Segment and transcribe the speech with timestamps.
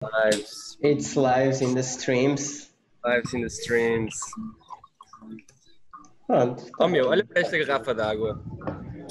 [0.00, 0.78] Lives.
[0.80, 2.70] It's lives in the streams.
[3.04, 4.14] Lives in the streams.
[6.24, 6.62] Pronto.
[6.78, 8.40] Oh meu, olha para esta garrafa d'água.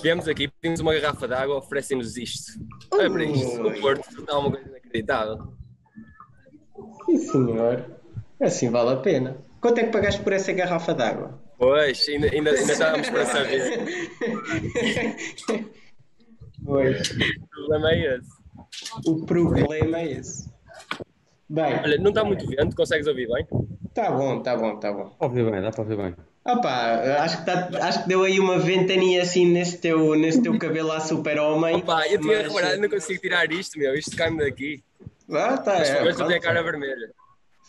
[0.01, 2.53] Viemos aqui, pedimos uma garrafa d'água, oferecem-nos isto.
[2.93, 3.67] Olha para isto.
[3.67, 5.53] O Porto dá uma coisa inacreditável.
[7.05, 7.85] Sim, senhor.
[8.39, 9.37] Assim vale a pena.
[9.59, 11.37] Quanto é que pagaste por essa garrafa d'água?
[11.57, 13.79] Pois, ainda, ainda, ainda estávamos para saber.
[16.65, 17.11] Pois.
[17.11, 18.29] O problema é esse.
[19.05, 20.56] O problema é esse.
[21.49, 23.47] Bem, Olha, não está muito vento, consegues ouvir bem?
[23.93, 25.03] tá bom, tá bom, tá bom.
[25.05, 26.15] Dá para ouvir bem, dá para ouvir bem.
[26.45, 26.69] Opa,
[27.23, 30.91] acho que, tá, acho que deu aí uma ventania assim nesse teu, nesse teu cabelo
[30.91, 31.77] a super-homem.
[31.77, 33.93] Opa, eu tinha mas- reparado, não consigo tirar isto, meu.
[33.95, 34.81] Isto cai-me daqui.
[35.31, 36.41] Ah, tá, Mas é, eu tenho a pronto.
[36.41, 37.11] cara vermelha.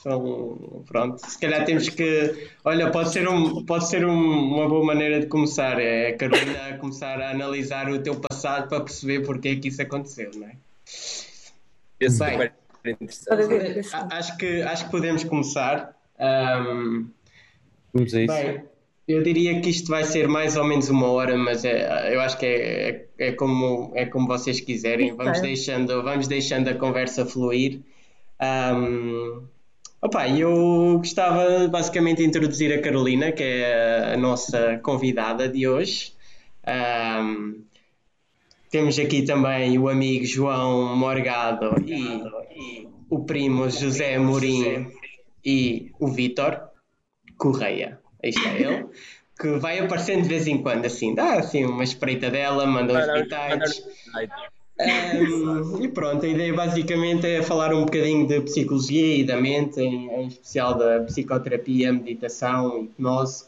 [0.01, 2.49] São- pronto, se calhar temos que.
[2.65, 5.81] Olha, pode ser, um, pode ser um- uma boa maneira de começar.
[5.81, 9.69] É a Carolina a começar a analisar o teu passado para perceber porque é que
[9.69, 10.53] isso aconteceu, não é?
[11.99, 12.51] Esse Bem.
[12.85, 14.15] Interessante.
[14.15, 15.97] Acho que, acho que podemos começar.
[16.19, 17.09] Ahm,
[17.93, 18.35] Vamos a isso.
[18.35, 18.63] bem,
[19.07, 22.37] eu diria que isto vai ser mais ou menos uma hora, mas é, eu acho
[22.39, 25.15] que é, é, é como, é como vocês quiserem.
[25.15, 27.81] Vamos deixando, vamos deixando a conversa fluir.
[28.39, 29.45] Ahm,
[30.03, 36.13] opa, eu gostava basicamente de introduzir a Carolina, que é a nossa convidada de hoje.
[36.67, 37.63] Ahm,
[38.71, 44.87] temos aqui também o amigo João Morgado e o primo José Amorim
[45.45, 46.61] e o Vítor
[47.37, 47.99] Correia.
[48.23, 48.87] Aí está ele.
[49.39, 53.23] Que vai aparecendo de vez em quando, assim, dá assim uma espreita dela, manda uns
[53.23, 53.85] bitites.
[54.81, 59.81] Um, e pronto, a ideia basicamente é falar um bocadinho de psicologia e da mente,
[59.81, 63.47] em, em especial da psicoterapia, meditação, hipnose.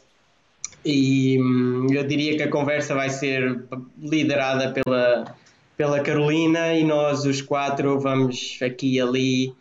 [0.83, 3.63] E hum, eu diria que a conversa vai ser
[3.99, 5.35] liderada pela,
[5.77, 9.53] pela Carolina e nós os quatro vamos aqui e ali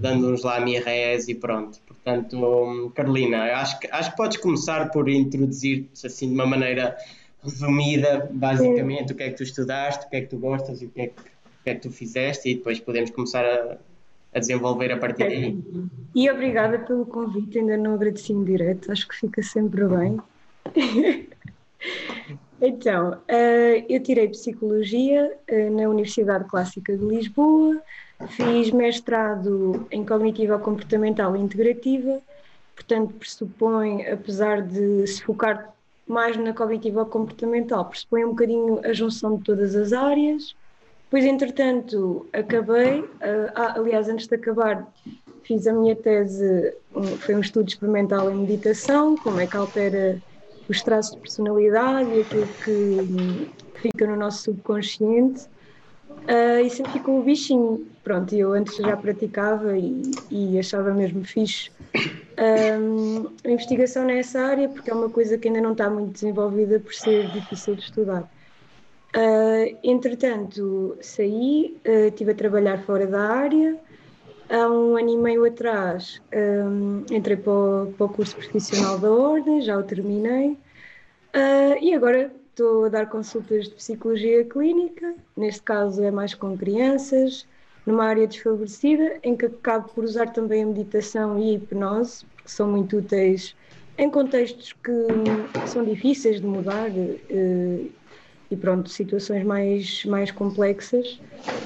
[0.00, 1.80] dando-nos lá a minha res e pronto.
[1.86, 6.96] Portanto, hum, Carolina, acho que, acho que podes começar por introduzir-te assim de uma maneira
[7.42, 10.86] resumida, basicamente, o que é que tu estudaste, o que é que tu gostas e
[10.86, 13.78] o que é que, o que, é que tu fizeste e depois podemos começar a,
[14.36, 15.58] a desenvolver a partir daí.
[16.14, 20.20] E obrigada pelo convite, ainda não agradeci em direto, acho que fica sempre bem.
[22.60, 27.80] então, eh, eu tirei Psicologia eh, na Universidade Clássica de Lisboa,
[28.28, 32.20] fiz mestrado em Cognitiva Comportamental Integrativa,
[32.74, 35.72] portanto pressupõe, apesar de se focar
[36.06, 40.54] mais na Cognitiva Comportamental, pressupõe um bocadinho a junção de todas as áreas.
[41.06, 44.92] Depois, entretanto, acabei, eh, ah, aliás, antes de acabar,
[45.42, 46.44] fiz a minha tese,
[46.94, 50.22] um, foi um estudo experimental em meditação, como é que altera
[50.68, 55.48] os traços de personalidade e aquilo que, que fica no nosso subconsciente.
[56.26, 57.92] Ah, e sempre ficou o bichinho.
[58.02, 61.70] Pronto, eu antes já praticava e, e achava mesmo fixe
[62.38, 66.80] ahm, a investigação nessa área, porque é uma coisa que ainda não está muito desenvolvida
[66.80, 68.30] por ser difícil de estudar.
[69.18, 73.80] Ah, entretanto, saí, ah, estive a trabalhar fora da área.
[74.48, 79.10] Há um ano e meio atrás ahm, entrei para o, para o curso profissional da
[79.12, 80.58] Ordem, já o terminei.
[81.34, 86.56] Ah, e agora estou a dar consultas de psicologia clínica, neste caso é mais com
[86.56, 87.48] crianças,
[87.86, 92.50] numa área desfavorecida, em que acabo por usar também a meditação e a hipnose, porque
[92.50, 93.56] são muito úteis
[93.98, 94.92] em contextos que
[95.64, 96.90] são difíceis de mudar
[98.50, 101.20] e pronto, situações mais, mais complexas.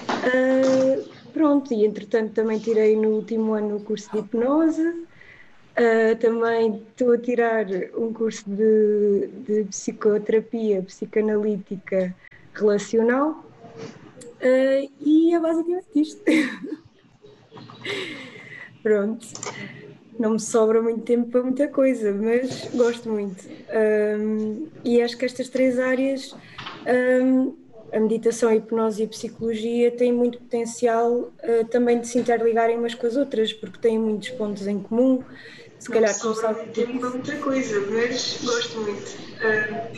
[0.08, 1.02] Ah,
[1.32, 5.06] pronto, e entretanto também tirei no último ano o curso de hipnose,
[5.76, 12.14] ah, também estou a tirar um curso de, de psicoterapia psicanalítica
[12.54, 13.44] relacional
[14.42, 16.22] ah, e é basicamente isto.
[18.82, 19.26] Pronto.
[20.18, 23.42] Não me sobra muito tempo para muita coisa, mas gosto muito.
[23.70, 26.36] Ahm, e acho que estas três áreas,
[26.86, 27.52] ahm,
[27.92, 32.78] a meditação, a hipnose e a psicologia, têm muito potencial ah, também de se interligarem
[32.78, 35.24] umas com as outras, porque têm muitos pontos em comum.
[35.78, 39.16] Se calhar começar tempo para muita coisa, mas gosto muito.
[39.42, 39.88] Ah,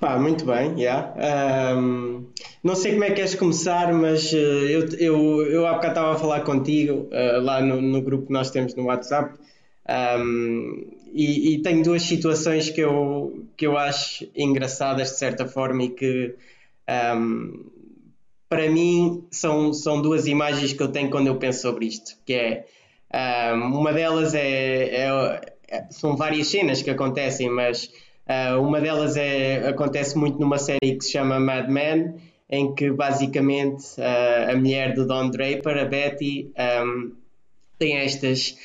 [0.00, 1.12] Pá, muito bem, já.
[1.16, 2.26] Ahm,
[2.62, 6.12] não sei como é que queres começar, mas eh, eu, eu, eu há bocado estava
[6.12, 9.36] a falar contigo eh, lá no, no grupo que nós temos no WhatsApp
[9.88, 15.84] ahm, e, e tenho duas situações que eu, que eu acho engraçadas de certa forma
[15.84, 16.34] e que
[16.86, 17.64] ahm,
[18.48, 22.34] para mim são, são duas imagens que eu tenho quando eu penso sobre isto, que
[22.34, 22.66] é
[23.12, 27.90] ahm, uma delas é, é- é- são várias cenas que acontecem, mas
[28.28, 32.14] ah, uma delas é, acontece muito numa série que se chama Mad Men,
[32.50, 36.50] em que basicamente uh, a mulher do Don Draper, a Betty,
[36.84, 37.12] um,
[37.78, 38.56] tem estas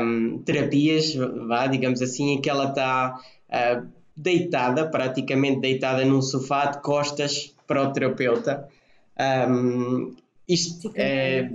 [0.00, 3.86] um, terapias, vá, digamos assim, em que ela está uh,
[4.16, 8.68] deitada, praticamente deitada num sofá de costas para o terapeuta.
[9.48, 10.14] Um,
[10.48, 11.48] isto é,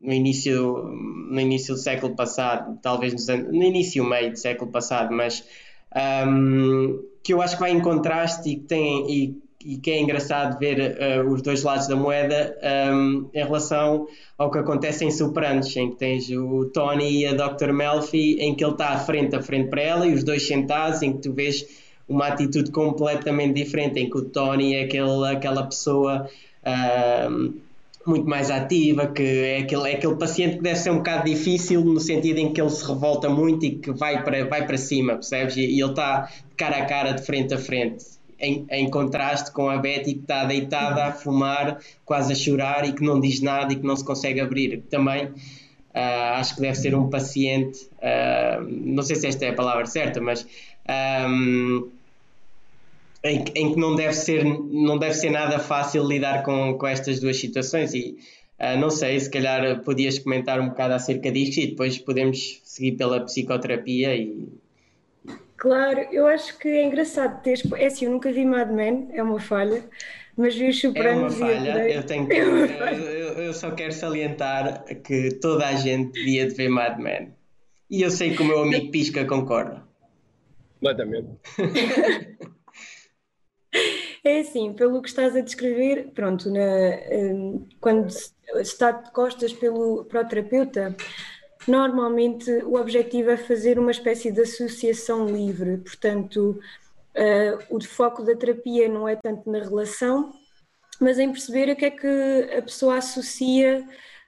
[0.00, 0.84] no início,
[1.30, 5.44] no início do século passado, talvez no início meio do século passado, mas
[6.28, 10.00] um, que eu acho que vai em contraste e que tem e, e que é
[10.00, 12.56] engraçado ver uh, os dois lados da moeda
[12.92, 14.06] um, em relação
[14.36, 17.72] ao que acontece em Sopranos, em que tens o Tony e a Dr.
[17.72, 21.14] Melfi, em que ele está frente a frente para ela e os dois sentados, em
[21.14, 21.64] que tu vês
[22.06, 26.28] uma atitude completamente diferente, em que o Tony é aquele, aquela pessoa
[26.62, 27.54] uh,
[28.06, 31.82] muito mais ativa, que é aquele, é aquele paciente que deve ser um bocado difícil
[31.82, 35.14] no sentido em que ele se revolta muito e que vai para, vai para cima,
[35.14, 35.56] percebes?
[35.56, 38.04] E, e ele está cara a cara, de frente a frente.
[38.44, 42.92] Em, em, contraste com a Betty que está deitada a fumar, quase a chorar e
[42.92, 44.82] que não diz nada e que não se consegue abrir.
[44.90, 45.26] Também
[45.94, 49.86] uh, acho que deve ser um paciente, uh, não sei se esta é a palavra
[49.86, 50.46] certa, mas
[51.28, 51.88] um,
[53.22, 57.20] em, em, que não deve, ser, não deve ser nada fácil lidar com, com estas
[57.20, 58.18] duas situações e
[58.60, 62.92] uh, não sei, se calhar podias comentar um bocado acerca disto e depois podemos seguir
[62.92, 64.48] pela psicoterapia e...
[65.64, 67.62] Claro, eu acho que é engraçado teres...
[67.72, 69.82] É assim, eu nunca vi Mad Men, é uma falha,
[70.36, 73.94] mas vi os Sopranos é uma falha, eu, tenho que, é eu, eu, só quero
[73.94, 77.32] salientar que toda a gente devia de ver Mad Men.
[77.88, 79.82] E eu sei que o meu amigo Pisca concorda.
[80.74, 81.30] Completamente.
[84.26, 86.60] É assim, pelo que estás a descrever, pronto, na,
[87.12, 90.96] um, quando se está de costas pelo, para o terapeuta,
[91.66, 96.60] normalmente o objetivo é fazer uma espécie de associação livre, portanto,
[97.16, 100.32] uh, o foco da terapia não é tanto na relação,
[101.00, 103.86] mas em perceber o que é que a pessoa associa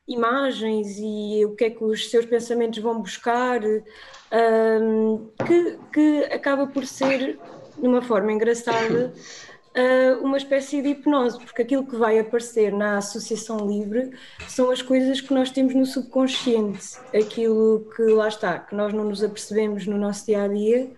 [0.08, 6.66] imagens e o que é que os seus pensamentos vão buscar, um, que, que acaba
[6.66, 7.38] por ser,
[7.78, 9.12] de uma forma engraçada,
[9.76, 14.10] uh, uma espécie de hipnose, porque aquilo que vai aparecer na associação livre
[14.48, 19.04] são as coisas que nós temos no subconsciente, aquilo que lá está, que nós não
[19.04, 20.90] nos apercebemos no nosso dia a dia,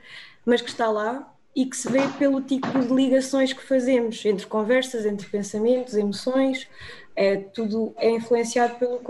[0.47, 4.47] mas que está lá e que se vê pelo tipo de ligações que fazemos entre
[4.47, 6.69] conversas, entre pensamentos, emoções,
[7.17, 9.01] é tudo é influenciado pelo,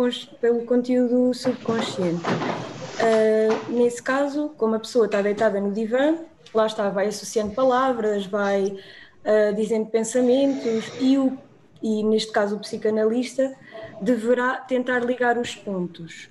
[0.40, 2.24] pelo conteúdo subconsciente.
[2.24, 6.16] Uh, nesse caso, como a pessoa está deitada no divã,
[6.54, 8.78] lá está, vai associando palavras, vai
[9.24, 11.36] uh, dizendo pensamentos e, o,
[11.82, 13.54] e, neste caso, o psicanalista
[14.00, 16.28] deverá tentar ligar os pontos.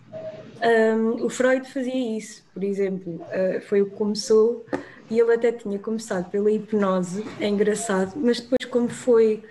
[0.62, 4.66] Um, o Freud fazia isso, por exemplo, uh, foi o que começou
[5.10, 9.44] e ele até tinha começado pela hipnose, é engraçado, mas depois, como foi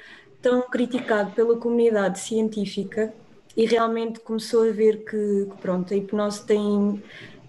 [0.43, 3.13] tão criticado pela comunidade científica,
[3.57, 7.03] e realmente começou a ver que, que pronto, a hipnose tem,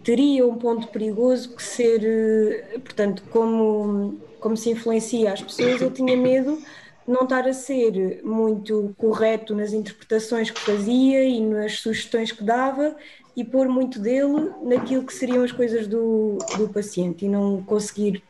[0.07, 5.91] teria um ponto perigoso que ser, eh, portanto, como, como se influencia as pessoas, eu
[5.91, 11.79] tinha medo de não estar a ser muito correto nas interpretações que fazia e nas
[11.79, 12.95] sugestões que dava
[13.35, 18.23] e pôr muito dele naquilo que seriam as coisas do, do paciente e não conseguir,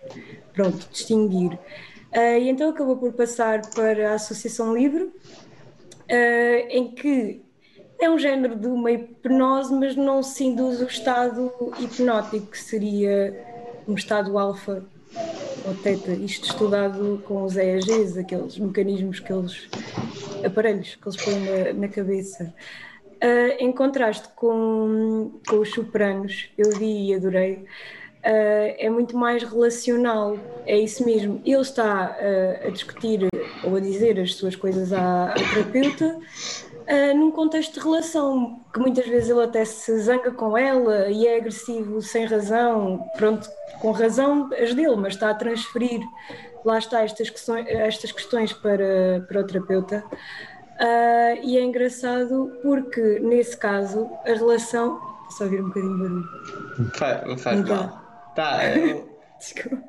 [0.53, 1.53] pronto, distinguir.
[2.11, 7.45] Uh, e então acabou por passar para a Associação Livre, uh, em que
[7.99, 13.35] é um género de uma hipnose, mas não se induz o estado hipnótico, que seria
[13.87, 14.85] um estado alfa
[15.65, 19.67] ou teta, isto estudado com os EEGs, aqueles mecanismos que eles,
[20.45, 22.53] aparelhos que eles põem na, na cabeça.
[23.15, 29.43] Uh, em contraste com, com os sopranos, eu vi e adorei, uh, é muito mais
[29.43, 31.41] relacional, é isso mesmo.
[31.43, 33.27] Ele está uh, a discutir
[33.63, 36.19] ou a dizer as suas coisas à, à terapeuta,
[36.87, 41.27] uh, num contexto de relação, que muitas vezes ele até se zanga com ela e
[41.27, 46.01] é agressivo sem razão, pronto, com razão as dele, mas está a transferir,
[46.65, 50.03] lá está, estas questões, estas questões para, para o terapeuta.
[50.79, 55.01] Uh, e é engraçado porque, nesse caso, a relação.
[55.31, 56.91] Só ouvir um bocadinho de barulho.
[56.93, 58.31] Faz, não faz então, mal.
[58.35, 59.09] Tá, eu...
[59.39, 59.83] Desculpa.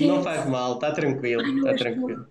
[0.00, 2.26] Não faz mal, está tranquilo, está tranquilo.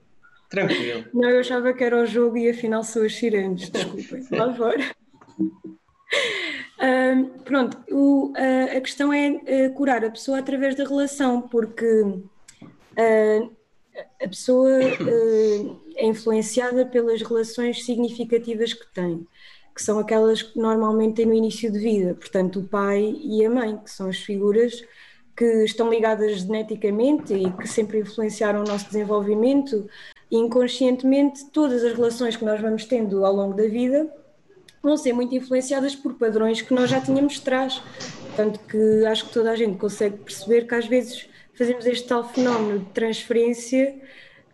[0.50, 1.06] Tranquilo.
[1.14, 4.24] Não, eu achava que era o jogo e afinal são as sirenes, desculpem.
[4.24, 4.96] Fora.
[6.80, 13.52] Um, pronto, o, a, questão é uh, curar a pessoa através da relação, porque uh,
[14.22, 19.28] a pessoa uh, é influenciada pelas relações significativas que tem,
[19.76, 23.50] que são aquelas que normalmente tem no início de vida, portanto, o pai e a
[23.50, 24.84] mãe, que são as figuras
[25.36, 29.88] que estão ligadas geneticamente e que sempre influenciaram o nosso desenvolvimento,
[30.32, 34.12] inconscientemente, todas as relações que nós vamos tendo ao longo da vida
[34.82, 37.82] vão ser muito influenciadas por padrões que nós já tínhamos de trás.
[38.36, 42.24] Tanto que acho que toda a gente consegue perceber que às vezes fazemos este tal
[42.24, 43.96] fenómeno de transferência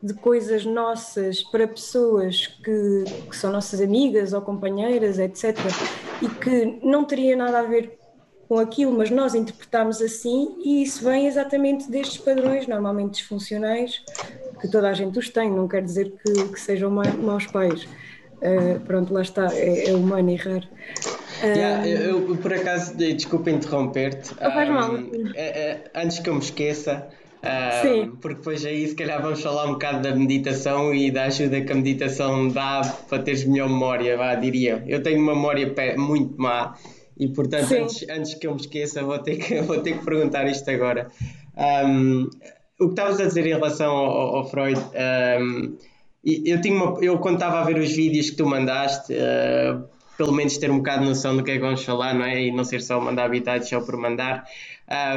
[0.02, 5.58] de coisas nossas para pessoas que, que, são nossas amigas ou companheiras, etc.,
[6.22, 7.98] e que não teria nada a ver
[8.48, 14.04] com aquilo, mas nós interpretamos assim, e isso vem exatamente destes padrões, normalmente disfuncionais,
[14.60, 17.88] que toda a gente os tem, não quer dizer que, que sejam maus pais.
[18.44, 20.68] Uh, pronto, lá está, é, é humano errar.
[21.42, 24.34] Yeah, eu, eu, por acaso, desculpa interromper-te.
[24.42, 24.96] Não faz mal.
[25.34, 27.08] é, é, antes que eu me esqueça,
[27.44, 31.60] um, porque depois aí se calhar vamos falar um bocado da meditação e da ajuda
[31.62, 34.84] que a meditação dá para teres melhor memória, vá, diria.
[34.88, 36.78] Eu tenho uma memória muito má
[37.18, 40.48] e portanto antes, antes, que eu me esqueça vou ter que, vou ter que perguntar
[40.48, 41.10] isto agora.
[41.86, 42.30] Um,
[42.80, 44.80] o que estavas a dizer em relação ao, ao Freud,
[45.40, 45.78] um,
[46.24, 49.84] eu, tinha uma, eu quando estava a ver os vídeos que tu mandaste, uh,
[50.18, 52.44] pelo menos ter um bocado de noção do que é que vamos falar, não é?
[52.44, 54.46] E não ser só mandar habitados só por mandar.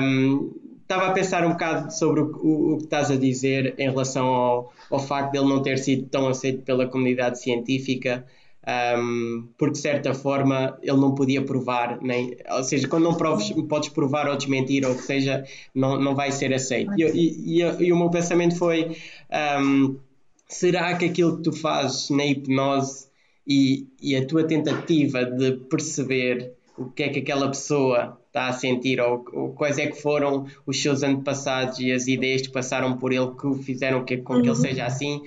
[0.00, 3.90] Um, estava a pensar um bocado sobre o, o, o, que estás a dizer em
[3.90, 8.24] relação ao, ao facto de ele não ter sido tão aceito pela comunidade científica,
[8.66, 13.50] um, porque de certa forma ele não podia provar, nem, ou seja, quando não proves,
[13.68, 15.44] podes provar ou desmentir, ou que seja,
[15.74, 16.92] não, não vai ser aceito.
[16.98, 18.96] E, e, e, e o meu pensamento foi:
[19.60, 19.96] um,
[20.48, 23.06] será que aquilo que tu fazes na hipnose
[23.46, 28.52] e, e a tua tentativa de perceber o que é que aquela pessoa está a
[28.52, 32.98] sentir ou, ou, quais é que foram os seus antepassados e as ideias que passaram
[32.98, 34.54] por ele que fizeram que, com que ele uhum.
[34.54, 35.22] seja assim.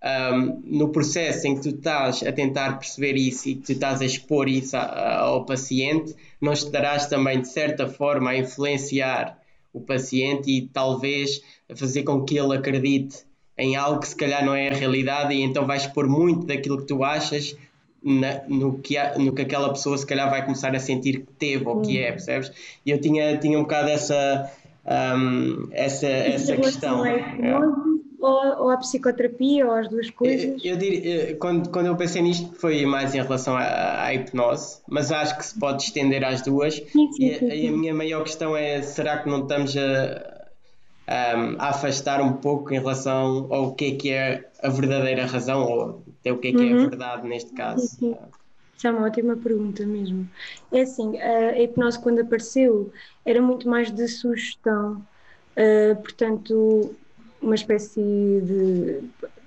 [0.00, 4.00] Um, no processo em que tu estás a tentar perceber isso e que tu estás
[4.00, 9.36] a expor isso a, a, ao paciente, não estarás também, de certa forma, a influenciar
[9.72, 13.24] o paciente e talvez a fazer com que ele acredite
[13.56, 16.78] em algo que se calhar não é a realidade e então vais expor muito daquilo
[16.78, 17.56] que tu achas
[18.02, 21.32] na, no, que há, no que aquela pessoa se calhar vai começar a sentir que
[21.32, 22.52] teve ou que é, percebes?
[22.86, 24.50] E eu tinha, tinha um bocado essa,
[24.86, 27.04] um, essa, essa questão.
[27.04, 27.18] É
[28.20, 30.62] ou, ou a psicoterapia, ou as duas coisas?
[30.64, 34.80] Eu, eu diria, quando, quando eu pensei nisto foi mais em relação à, à hipnose,
[34.88, 36.74] mas acho que se pode estender às duas.
[36.74, 40.50] Sim, sim, e, sim, e a minha maior questão é: será que não estamos a,
[41.06, 46.02] a afastar um pouco em relação ao que é que é a verdadeira razão ou
[46.20, 46.68] até o que é que uhum.
[46.68, 46.88] é a uhum.
[46.88, 47.86] verdade neste caso?
[47.86, 48.16] Sim, sim.
[48.76, 50.28] Isso é uma ótima pergunta mesmo.
[50.70, 52.92] É assim, a hipnose quando apareceu
[53.24, 55.04] era muito mais de sugestão,
[55.56, 56.94] uh, portanto,
[57.40, 59.00] uma espécie de.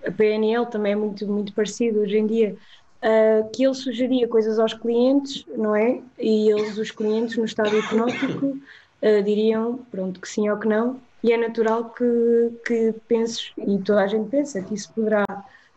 [0.05, 2.55] A PNL também é muito, muito parecido hoje em dia,
[3.03, 6.01] uh, que ele sugeria coisas aos clientes, não é?
[6.17, 10.99] E eles, os clientes, no estado hipnótico, uh, diriam, pronto, que sim ou que não,
[11.23, 15.25] e é natural que, que penses, e toda a gente pensa, que isso poderá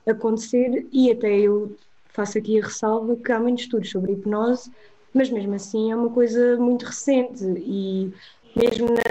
[0.06, 1.76] acontecer, e até eu
[2.08, 4.70] faço aqui a ressalva que há muitos estudos sobre hipnose,
[5.12, 8.12] mas mesmo assim é uma coisa muito recente e
[8.56, 9.02] mesmo na,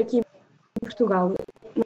[0.00, 0.20] aqui
[0.80, 1.34] Portugal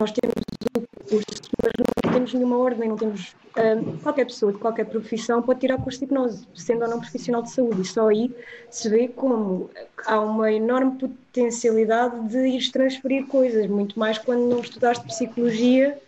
[0.01, 0.35] nós temos
[0.77, 1.73] o curso, mas
[2.05, 5.83] não temos nenhuma ordem, não temos um, qualquer pessoa de qualquer profissão pode tirar o
[5.83, 8.35] curso de hipnose, sendo ou não profissional de saúde, e só aí
[8.71, 9.71] se vê como
[10.07, 15.99] há uma enorme potencialidade de ir transferir coisas, muito mais quando não estudaste psicologia,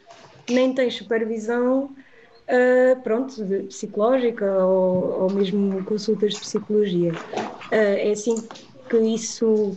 [0.49, 1.91] nem tens supervisão
[2.49, 3.35] uh, pronto,
[3.69, 7.13] psicológica ou, ou, mesmo consultas de psicologia.
[7.13, 8.37] Uh, é assim
[8.89, 9.77] que isso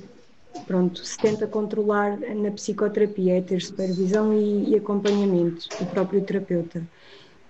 [0.65, 6.83] pronto, se tenta controlar na psicoterapia, é ter supervisão e, e acompanhamento do próprio terapeuta.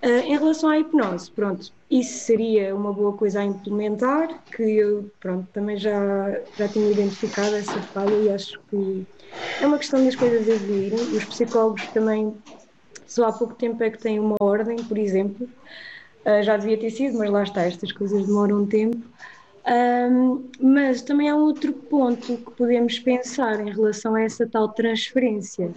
[0.02, 5.10] Uh, em relação à hipnose, pronto, isso seria uma boa coisa a implementar, que eu,
[5.20, 9.06] pronto, também já, já tinha identificado essa falha e acho que
[9.60, 10.98] é uma questão das coisas evoluírem.
[10.98, 12.34] Os psicólogos também,
[13.06, 15.46] só há pouco tempo é que têm uma ordem, por exemplo,
[16.24, 19.06] uh, já devia ter sido, mas lá está, estas coisas demoram tempo.
[19.66, 25.70] Um, mas também há outro ponto que podemos pensar em relação a essa tal transferência.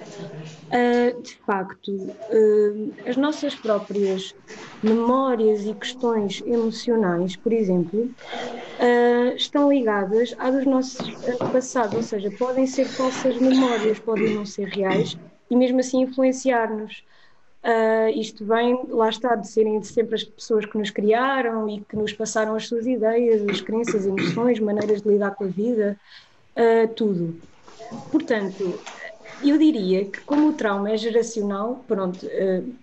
[0.70, 4.34] Uh, de facto, uh, as nossas próprias
[4.82, 11.12] memórias e questões emocionais, por exemplo, uh, estão ligadas à dos nossos
[11.52, 15.18] passados, ou seja, podem ser falsas memórias, podem não ser reais
[15.50, 17.04] e mesmo assim influenciar-nos.
[17.64, 21.96] Uh, isto vem, lá está, de serem sempre as pessoas que nos criaram e que
[21.96, 25.98] nos passaram as suas ideias, as crenças, emoções, maneiras de lidar com a vida,
[26.58, 27.40] uh, tudo.
[28.12, 28.78] Portanto,
[29.42, 32.74] eu diria que como o trauma é geracional, pronto, uh,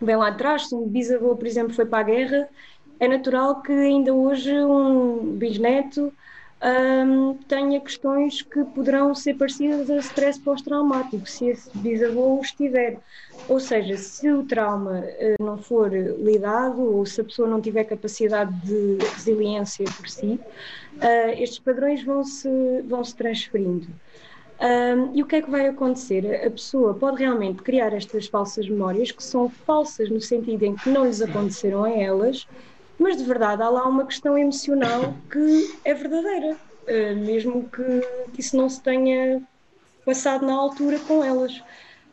[0.00, 2.48] lá atrás, se um bisavô, por exemplo, foi para a guerra,
[3.00, 6.12] é natural que ainda hoje um bisneto
[6.66, 12.98] um, tenha questões que poderão ser parecidas a stress pós-traumático, se esse bisavô estiver.
[13.48, 17.84] Ou seja, se o trauma uh, não for lidado ou se a pessoa não tiver
[17.84, 20.40] capacidade de resiliência por si,
[20.96, 22.48] uh, estes padrões vão se,
[22.88, 23.86] vão -se transferindo.
[24.58, 26.46] Um, e o que é que vai acontecer?
[26.46, 30.88] A pessoa pode realmente criar estas falsas memórias, que são falsas no sentido em que
[30.88, 32.48] não lhes aconteceram a elas,
[32.98, 38.56] mas de verdade há lá uma questão emocional que é verdadeira, uh, mesmo que isso
[38.56, 39.42] não se tenha
[40.04, 41.62] passado na altura com elas.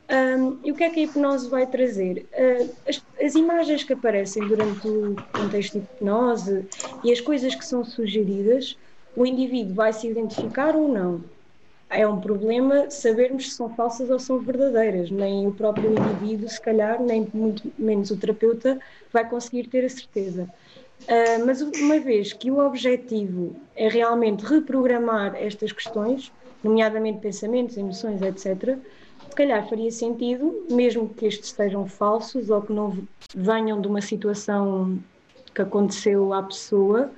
[0.09, 2.27] Um, e o que é que a hipnose vai trazer?
[2.33, 6.65] Uh, as, as, imagens que aparecem durante o contexto de hipnose
[7.03, 8.77] e as coisas que são sugeridas,
[9.15, 11.23] o indivíduo vai se identificar ou não
[11.93, 15.11] é um problema sabermos se são falsas ou são verdadeiras.
[15.11, 18.79] Nem o próprio indivíduo, se calhar, nem muito menos o terapeuta,
[19.11, 20.49] vai conseguir ter a certeza.
[21.03, 26.31] Uh, mas uma vez que o objetivo é realmente reprogramar estas questões,
[26.63, 28.77] nomeadamente pensamentos, emoções, etc.,
[29.29, 32.95] se calhar faria sentido, mesmo que estes sejam falsos ou que não
[33.35, 34.99] venham de uma situação
[35.53, 37.11] que aconteceu à pessoa,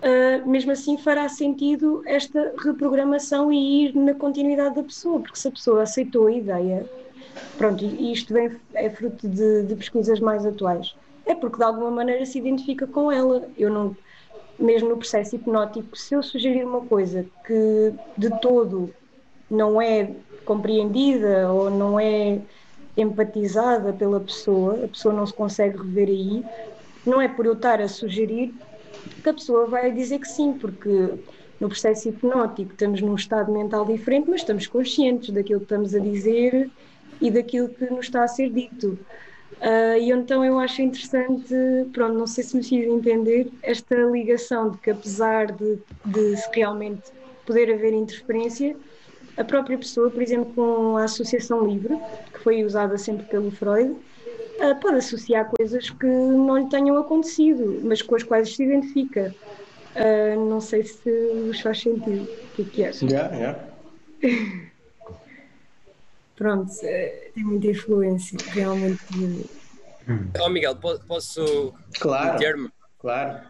[0.00, 5.48] uh, mesmo assim fará sentido esta reprogramação e ir na continuidade da pessoa, porque se
[5.48, 6.88] a pessoa aceitou a ideia,
[7.56, 10.94] pronto, isto vem, é fruto de, de pesquisas mais atuais,
[11.30, 13.48] é porque de alguma maneira se identifica com ela.
[13.56, 13.96] Eu não,
[14.58, 18.92] mesmo no processo hipnótico, se eu sugerir uma coisa que de todo
[19.50, 20.10] não é
[20.44, 22.40] compreendida ou não é
[22.96, 26.44] empatizada pela pessoa, a pessoa não se consegue rever aí,
[27.06, 28.52] não é por eu estar a sugerir
[29.22, 31.14] que a pessoa vai dizer que sim, porque
[31.60, 35.98] no processo hipnótico estamos num estado mental diferente, mas estamos conscientes daquilo que estamos a
[36.00, 36.70] dizer
[37.20, 38.98] e daquilo que nos está a ser dito.
[39.60, 41.54] Uh, e então eu acho interessante,
[41.92, 47.02] pronto, não sei se me fiz entender, esta ligação de que apesar de, de realmente
[47.44, 48.74] poder haver interferência,
[49.36, 51.98] a própria pessoa, por exemplo, com a associação livre,
[52.32, 57.80] que foi usada sempre pelo Freud, uh, pode associar coisas que não lhe tenham acontecido,
[57.84, 59.34] mas com as quais se identifica.
[59.94, 61.10] Uh, não sei se
[61.46, 62.28] vos faz sentido.
[62.58, 63.06] O que é que?
[63.06, 63.58] Yeah, yeah.
[66.36, 69.02] Pronto, uh, tem muita influência, realmente.
[70.40, 72.32] Oh, Miguel, posso claro.
[72.32, 72.70] meter-me?
[73.00, 73.40] Claro.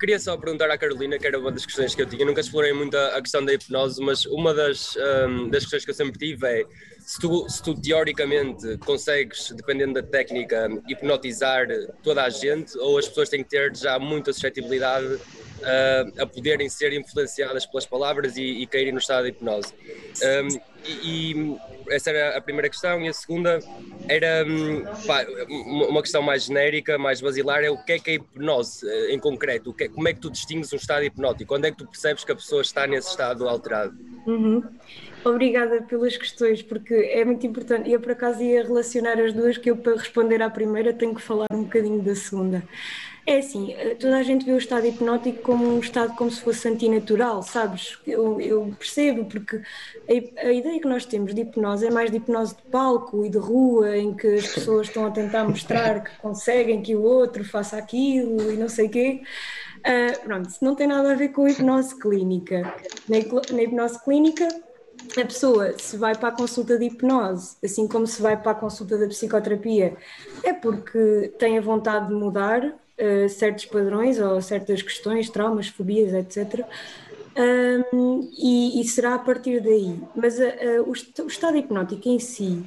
[0.00, 2.24] Queria só perguntar à Carolina, que era uma das questões que eu tinha.
[2.24, 5.94] Nunca explorei muito a, questão da hipnose, mas uma das, um, das questões que eu
[5.94, 6.64] sempre tive é
[6.98, 11.66] se tu, se tu teoricamente consegues, dependendo da técnica, hipnotizar
[12.02, 16.70] toda a gente, ou as pessoas têm que ter já muita suscetibilidade uh, a poderem
[16.70, 19.74] ser influenciadas pelas palavras e, e caírem no estado de hipnose.
[20.22, 21.56] Um, e,
[21.90, 23.58] essa era a primeira questão, e a segunda
[24.08, 25.26] era hum, pá,
[25.88, 29.18] uma questão mais genérica, mais basilar: é o que é que é hipnose eh, em
[29.18, 29.72] concreto?
[29.72, 31.48] Que, como é que tu distingues um estado hipnótico?
[31.48, 33.96] Quando é que tu percebes que a pessoa está nesse estado alterado?
[34.26, 34.62] Uhum.
[35.24, 37.90] Obrigada pelas questões, porque é muito importante.
[37.90, 41.20] Eu, por acaso, ia relacionar as duas, que eu, para responder à primeira, tenho que
[41.20, 42.62] falar um bocadinho da segunda.
[43.28, 46.66] É assim, toda a gente vê o estado hipnótico como um estado como se fosse
[46.66, 47.98] antinatural, sabes?
[48.06, 49.56] Eu, eu percebo, porque
[50.08, 53.28] a, a, ideia que nós temos de hipnose é mais de hipnose de palco e
[53.28, 57.44] de rua, em que as pessoas estão a tentar mostrar que conseguem que o outro
[57.44, 59.20] faça aquilo e não sei o quê.
[59.80, 62.62] Uh, pronto, isso não tem nada a ver com a hipnose clínica.
[63.06, 63.18] Na,
[63.54, 64.48] na hipnose clínica,
[65.18, 68.54] a pessoa se vai para a consulta de hipnose, assim como se vai para a
[68.54, 69.98] consulta da psicoterapia,
[70.42, 76.12] é porque tem a vontade de mudar uh, certos padrões ou certas questões, traumas, fobias,
[76.12, 76.64] etc.
[77.94, 79.98] Um, e, e, será a partir daí.
[80.14, 82.64] Mas uh, uh, o, o, estado hipnótico em si,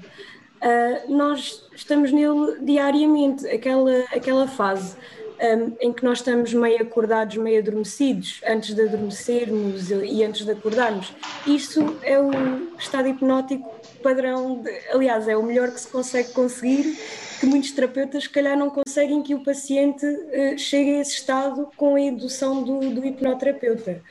[1.09, 4.95] nós estamos nele diariamente, aquela, aquela fase
[5.41, 10.51] um, em que nós estamos meio acordados, meio adormecidos, antes de adormecermos e antes de
[10.51, 11.13] acordarmos.
[11.47, 12.31] Isso é o
[12.77, 13.69] estado hipnótico
[14.03, 16.97] padrão, de, aliás, é o melhor que se consegue conseguir,
[17.39, 21.69] que muitos terapeutas, se calhar, não conseguem que o paciente uh, chegue a esse estado
[21.75, 24.01] com a indução do, do hipnoterapeuta.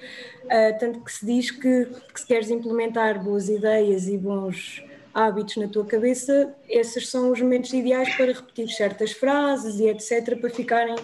[0.44, 4.82] Uh, tanto que se diz que, que se queres implementar boas ideias e bons
[5.14, 10.38] hábitos na tua cabeça, esses são os momentos ideais para repetir certas frases e etc.,
[10.38, 10.96] para ficarem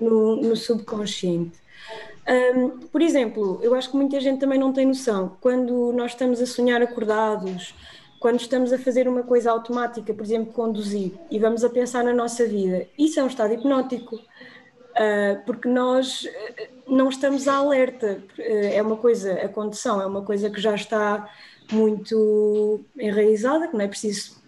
[0.00, 1.62] no, no subconsciente.
[2.28, 6.40] Um, por exemplo, eu acho que muita gente também não tem noção, quando nós estamos
[6.40, 7.74] a sonhar acordados,
[8.20, 12.12] quando estamos a fazer uma coisa automática, por exemplo, conduzir, e vamos a pensar na
[12.12, 14.16] nossa vida, isso é um estado hipnótico.
[14.92, 20.20] Uh, porque nós uh, não estamos alerta, uh, é uma coisa, a condução é uma
[20.20, 21.30] coisa que já está
[21.70, 24.42] muito enraizada, que não é preciso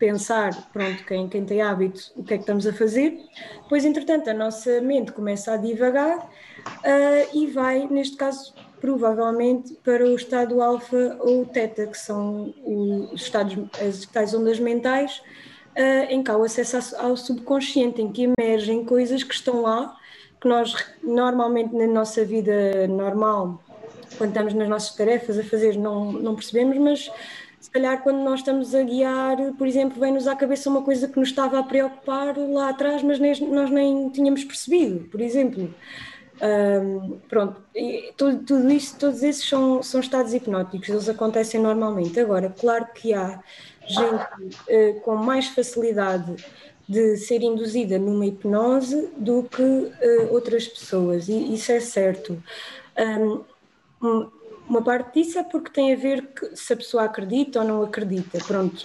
[0.00, 3.20] pensar, pronto, quem, quem tem hábito, o que é que estamos a fazer,
[3.68, 10.02] pois entretanto a nossa mente começa a divagar uh, e vai, neste caso, provavelmente para
[10.06, 15.20] o estado alfa ou teta, que são os estados, as tais ondas mentais,
[15.76, 19.94] uh, em que há o acesso ao subconsciente, em que emergem coisas que estão lá,
[20.40, 23.62] que nós normalmente na nossa vida normal,
[24.20, 27.10] quando estamos nas nossas tarefas a fazer, não, não percebemos, mas
[27.58, 31.18] se calhar quando nós estamos a guiar, por exemplo, vem-nos à cabeça uma coisa que
[31.18, 35.74] nos estava a preocupar lá atrás, mas nem, nós nem tínhamos percebido, por exemplo.
[36.42, 42.20] Um, pronto, e tudo, tudo isso, todos esses são, são estados hipnóticos, eles acontecem normalmente.
[42.20, 43.42] Agora, claro que há
[43.86, 46.36] gente uh, com mais facilidade
[46.86, 52.42] de ser induzida numa hipnose do que uh, outras pessoas, e isso é certo.
[52.98, 53.49] Um,
[54.00, 57.82] uma parte disso é porque tem a ver que, se a pessoa acredita ou não
[57.82, 58.38] acredita.
[58.46, 58.82] Pronto,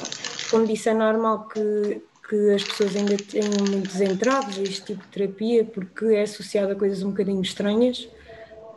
[0.49, 5.03] como disse, é normal que, que as pessoas ainda tenham muitos entraves a este tipo
[5.03, 8.09] de terapia porque é associado a coisas um bocadinho estranhas.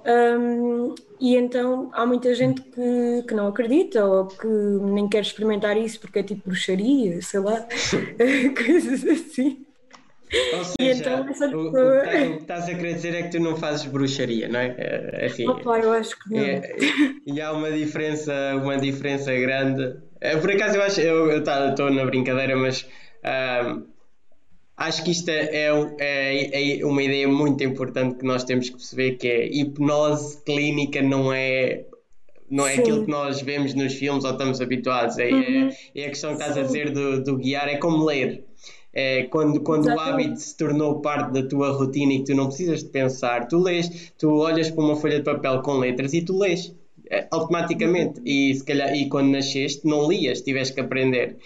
[0.07, 5.77] Um, e então há muita gente que, que não acredita ou que nem quer experimentar
[5.77, 7.67] isso porque é tipo bruxaria, sei lá,
[8.57, 9.68] coisas assim.
[10.57, 11.51] Ou seja, então, o, pessoa...
[11.51, 14.75] o, que estás a querer dizer é que tu não fazes bruxaria, não é?
[14.79, 16.41] é assim, Opa, eu acho que não.
[16.41, 16.77] É,
[17.27, 19.97] e há uma diferença, uma diferença grande.
[20.21, 22.87] É, por acaso eu acho, eu estou na brincadeira, mas
[24.77, 25.49] acho que isto é,
[25.99, 31.03] é, é, uma ideia muito importante que nós temos que perceber que é hipnose clínica
[31.03, 31.85] não é
[32.51, 32.81] não é Sim.
[32.81, 35.19] aquilo que nós vemos nos filmes ou estamos habituados.
[35.19, 35.69] É, uhum.
[35.95, 36.61] é, é a questão que estás Sim.
[36.61, 38.43] a dizer do, do guiar, é como ler.
[38.93, 42.47] É, quando quando o hábito se tornou parte da tua rotina e que tu não
[42.47, 46.23] precisas de pensar, tu lês, tu olhas para uma folha de papel com letras e
[46.23, 46.75] tu lês
[47.11, 48.21] é, automaticamente.
[48.25, 51.37] E se calhar, e quando nasceste, não lias, tiveste que aprender.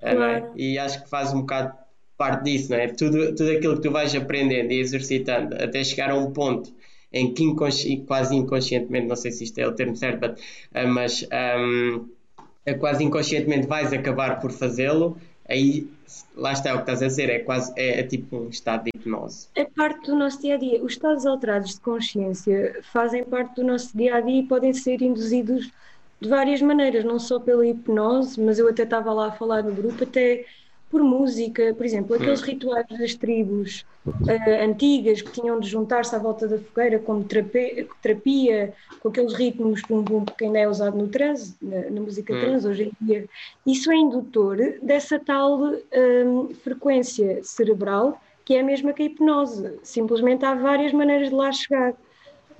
[0.00, 0.14] É, é?
[0.14, 0.52] Claro.
[0.56, 1.72] E acho que faz um bocado
[2.16, 2.88] parte disso, não é?
[2.88, 6.70] Tudo, tudo aquilo que tu vais aprendendo e exercitando até chegar a um ponto
[7.12, 10.86] em que inconsci quase inconscientemente, não sei se isto é o termo certo, but, uh,
[10.86, 12.08] mas um,
[12.78, 15.16] quase inconscientemente vais acabar por fazê-lo
[15.50, 15.86] aí
[16.36, 18.90] lá está o que estás a dizer, é quase é, é, tipo um estado de
[18.94, 19.48] hipnose.
[19.54, 20.82] É parte do nosso dia a dia.
[20.82, 25.02] Os estados alterados de consciência fazem parte do nosso dia a dia e podem ser
[25.02, 25.70] induzidos
[26.20, 29.72] de várias maneiras, não só pela hipnose, mas eu até estava lá a falar no
[29.72, 30.44] grupo, até
[30.90, 32.46] por música, por exemplo, aqueles hum.
[32.46, 38.74] rituais das tribos uh, antigas que tinham de juntar-se à volta da fogueira como terapia,
[39.00, 42.40] com aqueles ritmos pum pum que ainda é usado no trans, na, na música hum.
[42.40, 43.26] trans hoje em dia,
[43.64, 49.78] isso é indutor dessa tal um, frequência cerebral que é a mesma que a hipnose.
[49.84, 51.94] Simplesmente há várias maneiras de lá chegar.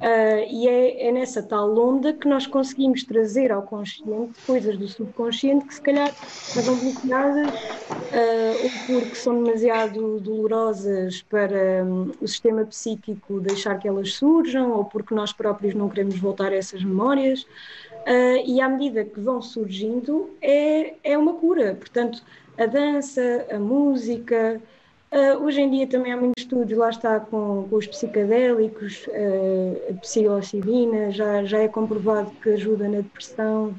[0.01, 4.89] Uh, e é, é, nessa tal onda que nós conseguimos trazer ao consciente coisas do
[4.89, 6.11] subconsciente que se calhar
[6.49, 13.87] estavam bloqueadas uh, ou porque são demasiado dolorosas para um, o sistema psíquico deixar que
[13.87, 17.43] elas surjam ou porque nós próprios não queremos voltar a essas memórias.
[17.43, 21.75] Uh, e à medida que vão surgindo, é, é uma cura.
[21.75, 22.23] Portanto,
[22.57, 24.63] a dança, a música,
[25.13, 29.91] Uh, hoje em dia também há muitos estudos, lá está, com, com os psicadélicos, uh,
[29.91, 33.75] a psilocibina, já, já é comprovado que ajuda na depressão,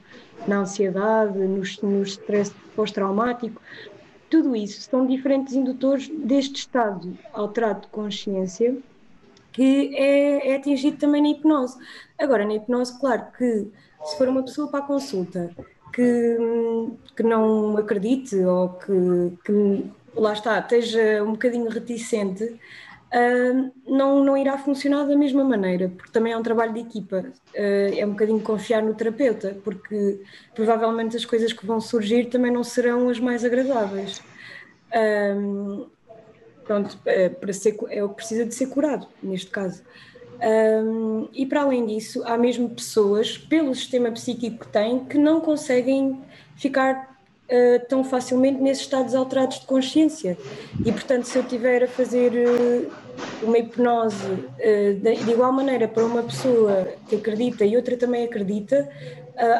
[0.45, 3.61] na ansiedade, no, no stress pós-traumático.
[4.29, 8.77] Tudo isso são diferentes indutores deste estado alterado de consciência
[9.53, 11.77] que é, é atingido também na hipnose.
[12.19, 13.67] Agora, na hipnose, claro que
[14.03, 15.49] se for uma pessoa para a consulta
[15.93, 16.37] que,
[17.15, 22.59] que não acredite ou que, que lá está, esteja um bocadinho reticente,
[23.85, 27.99] não, não irá funcionar da mesma maneira, porque também é um trabalho de equipa, uh,
[27.99, 30.21] é um bocadinho confiar no terapeuta, porque
[30.55, 34.21] provavelmente as coisas que vão surgir também não serão as mais agradáveis.
[36.63, 39.83] Pronto, é, para ser, é precisa de ser curado, neste caso.
[40.41, 45.41] Um, e para além disso, há mesmo pessoas, pelo sistema psíquico que têm, que não
[45.41, 46.21] conseguem
[46.55, 47.10] ficar
[47.51, 50.37] uh, tão facilmente nesses estados alterados de consciência.
[50.85, 52.91] E, portanto, se eu tiver a fazer uh,
[53.43, 58.23] uma hipnose uh, de, de, igual maneira para uma pessoa que acredita e outra também
[58.23, 58.89] acredita,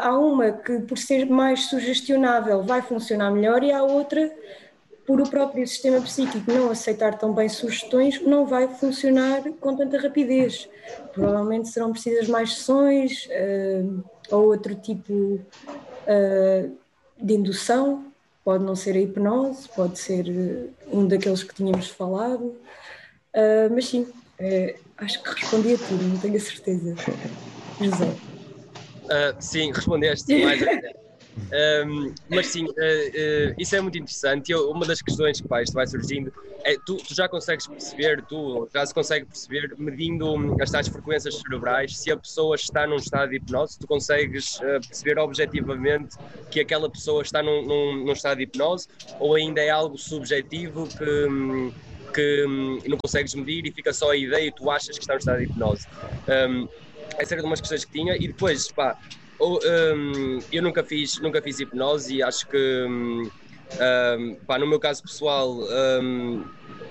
[0.02, 4.32] há uma que, por ser mais sugestionável, vai funcionar melhor e há outra
[5.06, 9.98] por o próprio sistema psíquico não aceitar tão bem sugestões, não vai funcionar com tanta
[9.98, 10.70] rapidez.
[11.12, 16.78] Provavelmente serão precisas mais sessões uh, ou outro tipo uh,
[17.22, 18.06] de indução,
[18.44, 23.88] pode não ser a hipnose, pode ser eh, um daqueles que tínhamos falado, uh, mas
[23.88, 24.08] sim,
[24.40, 26.96] é, acho que respondi a tudo, não tenho a certeza.
[27.80, 28.06] José.
[28.06, 30.62] Uh, sim, respondeste mais
[31.86, 34.52] um, mas sim, uh, uh, isso é muito interessante.
[34.52, 36.32] Eu, uma das questões que vai, vai surgindo
[36.64, 41.36] é, tu, tu, já consegues perceber, tu já se consegue perceber, medindo as tais frequências
[41.36, 46.18] cerebrais, se a pessoa está num estado de hipnose, tu consegues uh, perceber objetivamente
[46.50, 48.88] que aquela pessoa está num, num, num, estado de hipnose
[49.20, 51.74] ou ainda é algo subjetivo que,
[52.14, 55.14] que um, não consegues medir e fica só a ideia e tu achas que está
[55.14, 55.88] num estado de hipnose.
[56.28, 56.68] Um,
[57.18, 58.98] essa era uma das questões que tinha e depois, pá,
[59.42, 63.30] um, eu nunca fiz, nunca fiz hipnose e acho que hum,
[64.20, 65.58] um, pá, no meu caso pessoal,
[66.02, 66.44] um,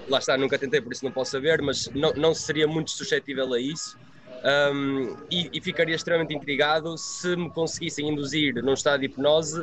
[0.09, 3.53] lá está, nunca tentei, por isso não posso saber, mas não, não seria muito suscetível
[3.53, 3.99] a isso.
[4.43, 9.61] Um, e, e, ficaria extremamente intrigado se me conseguissem induzir num estado de hipnose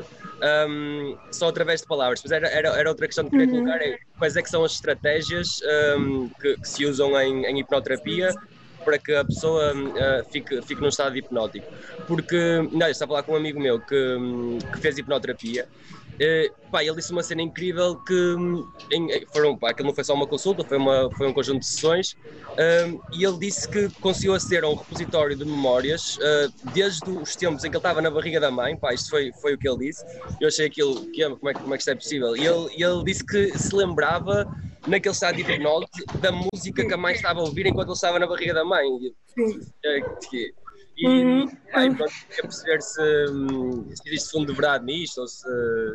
[0.70, 2.22] um, só através de palavras.
[2.24, 3.64] Mas era, era, era outra questão que queria uhum.
[3.64, 5.62] colocar: é, quais é que são as estratégias
[5.98, 8.36] um, que, que, se usam em, em, hipnoterapia
[8.88, 11.68] para que a pessoa uh, fique, fique num estado hipnótico?
[12.08, 14.18] Porque, não, eu estava a falar com um amigo meu que,
[14.72, 15.68] que fez hipnoterapia
[16.18, 19.94] Uh, pá, ele disse uma cena incrível que hum, em, eh, foram, pá, aquilo não
[19.94, 22.18] foi só uma consulta, foi, uma, foi um conjunto de sessões
[23.14, 27.64] e ele disse que conseguiu aceder a um repositório de memórias uh, desde os tempos
[27.64, 29.78] em que ele estava na barriga da mãe, pá, isto foi, foi o que ele
[29.78, 30.04] disse,
[30.42, 32.36] eu achei aquilo, que, como, é, como é que isto é possível?
[32.36, 34.48] E ele, ele disse que se lembrava
[34.86, 38.20] naquele estado de hipnose da música que a mãe estava a ouvir enquanto ele estava
[38.20, 38.86] na barriga da mãe.
[40.30, 40.52] Sim.
[40.98, 41.48] E uhum.
[41.74, 45.48] ai, pronto, perceber se, hum, se existe fundo de verdade nisto ou se,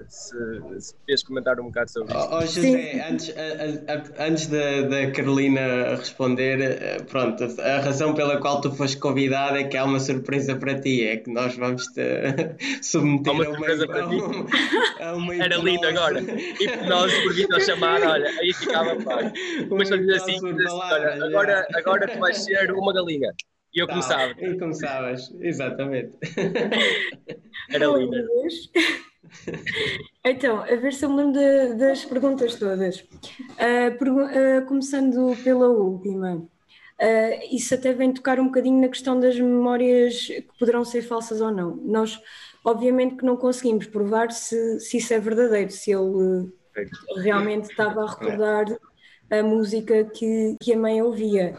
[0.09, 0.37] se,
[0.79, 2.29] se podias comentar um bocado sobre isso.
[2.31, 8.15] Oh, oh José, antes, a, a, antes da, da Carolina responder, eh, pronto, a razão
[8.15, 11.57] pela qual tu foste convidada é que há uma surpresa para ti, é que nós
[11.57, 12.03] vamos te
[12.81, 15.03] submeter uma a uma, para ti.
[15.03, 16.21] A uma Era lindo agora.
[16.21, 19.19] Hipnose por vídeo chamar, olha, aí ficava pá.
[19.85, 23.33] Só dizer assim, assim olha, agora, agora tu vais ser uma galinha.
[23.75, 24.35] E eu começava.
[24.39, 26.13] E começavas, exatamente.
[27.71, 28.17] Era lindo.
[30.25, 33.01] Então, a ver se eu me lembro de, das perguntas todas.
[33.01, 36.37] Uh, pergu uh, começando pela última.
[36.37, 36.51] Uh,
[37.51, 41.51] isso até vem tocar um bocadinho na questão das memórias que poderão ser falsas ou
[41.51, 41.77] não.
[41.77, 42.21] Nós,
[42.63, 46.53] obviamente, que não conseguimos provar se, se isso é verdadeiro, se ele
[47.17, 48.67] realmente estava a recordar
[49.31, 51.57] a música que, que a mãe ouvia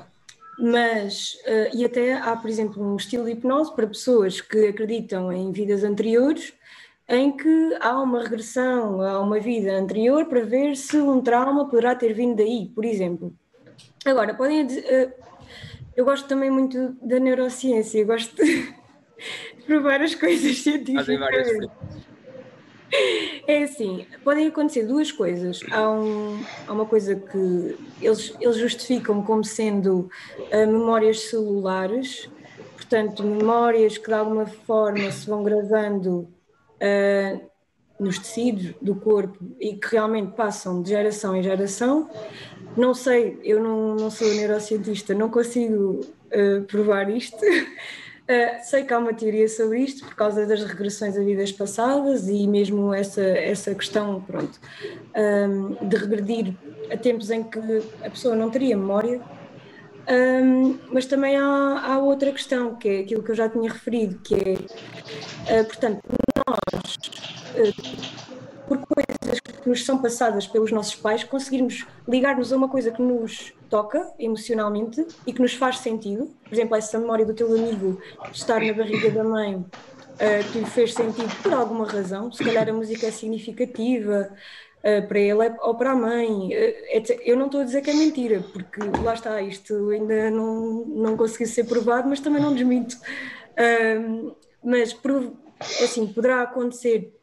[0.57, 5.31] mas, uh, e até há, por exemplo, um estilo de hipnose para pessoas que acreditam
[5.31, 6.53] em vidas anteriores,
[7.07, 11.95] em que há uma regressão a uma vida anterior para ver se um trauma poderá
[11.95, 13.33] ter vindo daí, por exemplo.
[14.05, 14.65] Agora, podem.
[14.65, 15.11] Uh,
[15.95, 18.73] eu gosto também muito da neurociência, gosto de
[19.65, 21.69] provar as coisas cientificamente.
[23.45, 25.59] É assim, podem acontecer duas coisas.
[25.69, 32.29] Há, um, há uma coisa que eles, eles justificam como sendo uh, memórias celulares,
[32.75, 36.29] portanto, memórias que de alguma forma se vão gravando
[36.79, 37.41] uh,
[37.99, 42.09] nos tecidos do corpo e que realmente passam de geração em geração.
[42.77, 47.37] Não sei, eu não, não sou neurocientista, não consigo uh, provar isto.
[48.23, 52.29] Uh, sei que há uma teoria sobre isto por causa das regressões a vidas passadas
[52.29, 54.61] e mesmo essa, essa questão pronto,
[55.13, 56.53] um, de regredir
[56.89, 57.59] a tempos em que
[58.01, 59.21] a pessoa não teria memória.
[60.09, 64.19] Um, mas também há, há, outra questão, que é aquilo que eu já tinha referido,
[64.19, 66.01] que é, uh, portanto,
[66.45, 66.95] nós,
[67.55, 68.32] uh,
[68.67, 73.01] por coisas que nos são passadas pelos nossos pais, conseguirmos ligar-nos a uma coisa que
[73.01, 76.29] nos toca emocionalmente e que nos faz sentido.
[76.43, 77.99] Por exemplo, essa memória do teu amigo
[78.31, 82.31] estar na barriga da mãe uh, que lhe fez sentido por alguma razão.
[82.31, 84.29] Se calhar a música é significativa
[84.79, 86.29] uh, para ele ou para a mãe.
[86.29, 90.85] Uh, eu não estou a dizer que é mentira, porque lá está, isto ainda não,
[90.85, 92.97] não conseguiu ser provado, mas também não desminto.
[94.63, 94.95] Mas
[95.83, 97.13] assim, poderá acontecer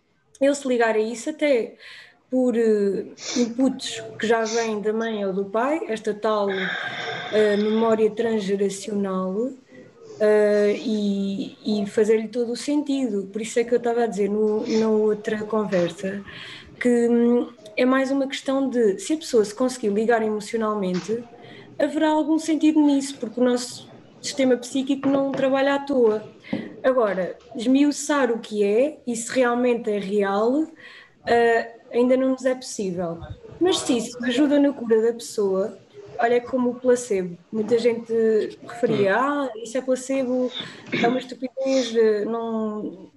[0.40, 1.74] ele se ligar a isso até
[2.30, 8.10] por uh, inputs que já vêm da mãe ou do pai, esta tal uh, memória
[8.10, 9.50] transgeracional,
[10.20, 13.28] uh, e, e fazer-lhe todo o sentido.
[13.32, 16.22] Por isso é que eu estava a dizer no, na outra conversa
[16.78, 21.22] que hum, é mais uma questão de se a pessoa se conseguir ligar emocionalmente,
[21.78, 23.88] haverá algum sentido nisso, porque o nosso
[24.20, 26.22] sistema psíquico não trabalha à toa.
[26.82, 30.62] Agora, esmiuçar o que é e se realmente é real.
[30.62, 33.18] Uh, ainda não nos é possível.
[33.60, 35.76] Mas se isso ajuda na cura da pessoa,
[36.18, 37.36] olha como o placebo.
[37.52, 38.12] Muita gente
[38.66, 40.50] referia, ah, isso é placebo,
[41.02, 41.92] é uma estupidez,
[42.26, 43.10] não,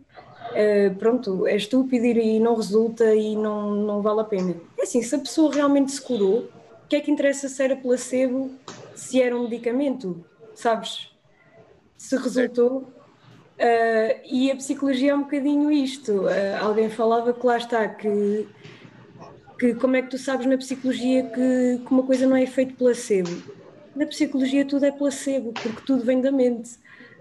[0.53, 4.55] é, pronto, é estúpido e não resulta e não, não vale a pena.
[4.77, 6.49] É assim, se a pessoa realmente se curou,
[6.83, 8.51] o que é que interessa se era placebo,
[8.95, 11.09] se era um medicamento, sabes?
[11.97, 12.91] Se resultou.
[13.53, 16.23] Uh, e a psicologia é um bocadinho isto.
[16.23, 18.47] Uh, alguém falava que lá está, que
[19.59, 22.73] que como é que tu sabes na psicologia que, que uma coisa não é efeito
[22.75, 23.29] placebo?
[23.95, 26.71] Na psicologia tudo é placebo, porque tudo vem da mente.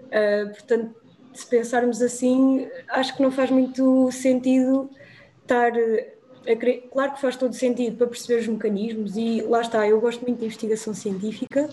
[0.07, 0.95] Uh, portanto,
[1.33, 4.89] se pensarmos assim, acho que não faz muito sentido
[5.41, 5.71] estar.
[5.71, 10.21] A, claro que faz todo sentido para perceber os mecanismos, e lá está, eu gosto
[10.21, 11.69] muito de investigação científica,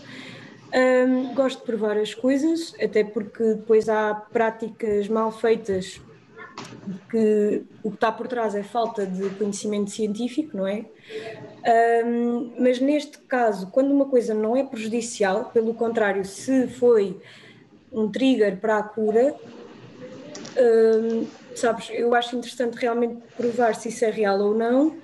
[0.74, 6.00] um, gosto de provar as coisas, até porque depois há práticas mal feitas
[7.10, 10.84] que o que está por trás é falta de conhecimento científico, não é?
[12.04, 17.20] Um, mas neste caso, quando uma coisa não é prejudicial, pelo contrário, se foi
[17.92, 19.34] um trigger para a cura,
[20.58, 24.96] um, sabes, eu acho interessante realmente provar se isso é real ou não,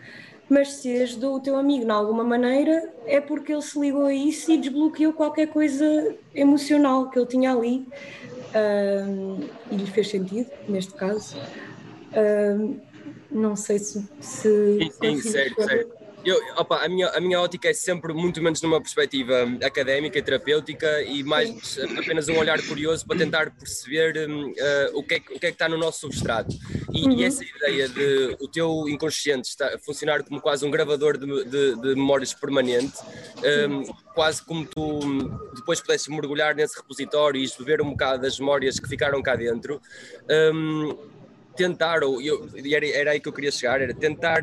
[0.48, 4.14] mas se ajudou o teu amigo de alguma maneira, é porque ele se ligou a
[4.14, 7.84] isso e desbloqueou qualquer coisa emocional que ele tinha ali
[8.54, 11.36] um, e lhe fez sentido, neste caso.
[12.16, 12.80] Um,
[13.30, 14.08] não sei se.
[14.20, 15.95] se sim, sim, certo, certo.
[16.26, 20.22] Eu, opa, a, minha, a minha ótica é sempre muito menos numa perspectiva académica e
[20.22, 25.38] terapêutica e mais apenas um olhar curioso para tentar perceber uh, o, que é, o
[25.38, 26.52] que é que está no nosso substrato.
[26.92, 27.12] E, uhum.
[27.12, 31.76] e essa ideia de o teu inconsciente está, funcionar como quase um gravador de, de,
[31.80, 32.96] de memórias permanente,
[33.68, 34.98] um, quase como tu
[35.54, 39.80] depois pudesses mergulhar nesse repositório e beber um bocado das memórias que ficaram cá dentro.
[40.28, 41.15] Um,
[41.56, 44.42] tentar, ou eu, era, era aí que eu queria chegar, era tentar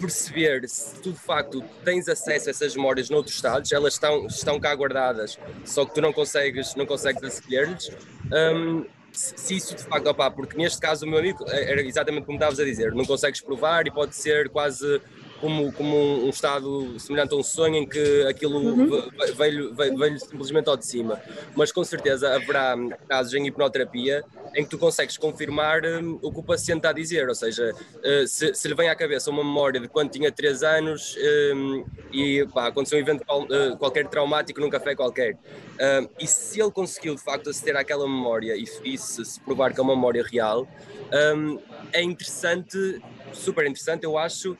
[0.00, 4.60] perceber se tu de facto tens acesso a essas memórias noutros estados, elas estão, estão
[4.60, 7.90] cá guardadas, só que tu não consegues, não consegues aceder-lhes.
[8.32, 12.58] Um, se isso de facto, porque neste caso o meu amigo era exatamente como estavas
[12.58, 15.00] a dizer, não consegues provar e pode ser quase
[15.42, 19.10] como, como um, um, estado semelhante a um sonho em que aquilo uhum.
[19.36, 21.20] veio, veio, veio, simplesmente ao de cima.
[21.56, 22.76] Mas com certeza haverá
[23.08, 24.24] casos em hipnoterapia
[24.54, 27.74] em que tu consegues confirmar um, o que o paciente está a dizer, ou seja,
[27.74, 31.16] uh, se, se, lhe vem à cabeça uma memória de quando tinha 3 anos
[31.54, 36.60] um, e pá, aconteceu um evento uh, qualquer traumático num café qualquer, uh, e se
[36.60, 39.94] ele conseguiu de facto aceder àquela memória e, e se, se, provar que é uma
[39.94, 40.68] memória real,
[41.34, 41.58] um,
[41.92, 44.56] é interessante, super interessante, eu acho,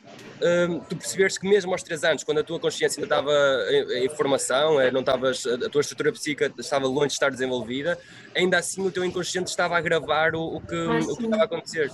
[0.68, 3.33] um, tu perceberes que mesmo aos 3 anos, quando a tua consciência ainda estava
[3.70, 7.98] em, em formação, eh, não estavas, a tua estrutura psíquica estava longe de estar desenvolvida,
[8.35, 11.42] ainda assim o teu inconsciente estava a gravar o, o que, ah, o que estava
[11.42, 11.90] a acontecer.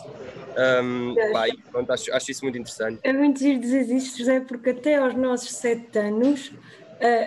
[0.83, 3.01] Um, pá, e, pronto, acho, acho, isso muito interessante.
[3.03, 6.53] É muito giro dizer isto, José, porque até aos nossos 7 anos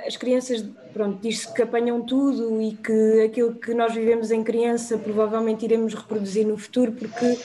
[0.05, 4.97] as crianças, pronto, diz-se que apanham tudo e que aquilo que nós vivemos em criança
[4.97, 7.37] provavelmente iremos reproduzir no futuro, porque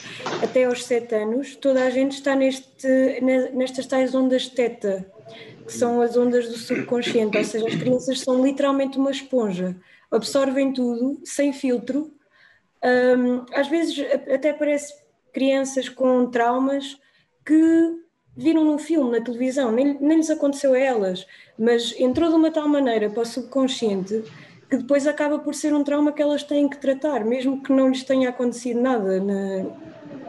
[0.43, 3.21] até aos 7 anos toda a gente está neste,
[3.53, 5.09] nestas tais ondas teta,
[5.65, 9.75] que são as ondas do subconsciente, ou seja, as crianças são literalmente uma esponja,
[10.11, 12.11] absorvem tudo sem filtro.
[13.53, 13.97] Às vezes
[14.33, 14.93] até parece
[15.33, 16.97] crianças com traumas
[17.45, 18.06] que
[18.37, 21.25] viram num filme, na televisão, nem, nem lhes aconteceu a elas,
[21.57, 24.23] mas entrou de uma tal maneira para o subconsciente
[24.69, 27.89] que depois acaba por ser um trauma que elas têm que tratar, mesmo que não
[27.89, 29.63] lhes tenha acontecido nada na,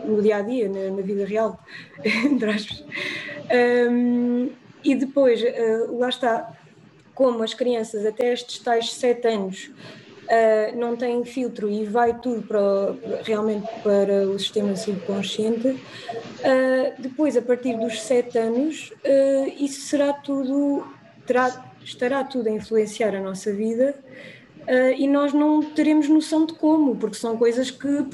[0.05, 1.59] no dia a dia, na, na vida real.
[3.51, 4.51] Um,
[4.85, 6.53] e depois, uh, lá está,
[7.15, 9.71] como as crianças até estes tais sete anos
[10.29, 17.37] uh, não tem filtro e vai tudo para, realmente para o sistema subconsciente, uh, depois,
[17.37, 20.87] a partir dos sete anos, uh, isso será tudo,
[21.27, 23.95] terá, estará tudo a influenciar a nossa vida
[24.99, 28.07] e nós não teremos noção de como, porque são coisas que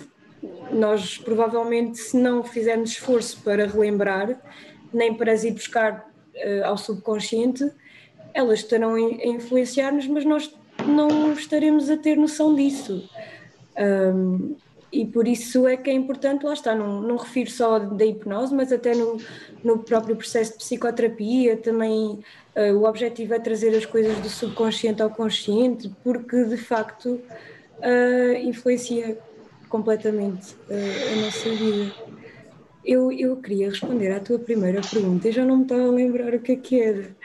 [0.71, 4.41] nós provavelmente, se não fizermos esforço para relembrar,
[4.93, 6.09] nem para as ir buscar
[6.65, 7.69] ao subconsciente,
[8.33, 10.55] elas estarão a influenciar-nos, mas nós
[10.87, 13.09] não estaremos a ter noção disso.
[13.77, 14.57] Um,
[14.95, 18.55] e por isso é que é importante, lá está, não, não refiro só da hipnose,
[18.55, 19.19] mas até no,
[19.65, 22.21] no próprio processo de psicoterapia, também
[22.55, 27.21] uh, o objetivo é trazer as coisas do subconsciente ao consciente, porque de facto
[27.81, 29.19] uh, influencia
[29.69, 32.14] completamente uh, a nossa vida.
[32.85, 36.35] Eu, eu queria responder à tua primeira pergunta, eu já não me estava a lembrar
[36.35, 37.17] o que é que era.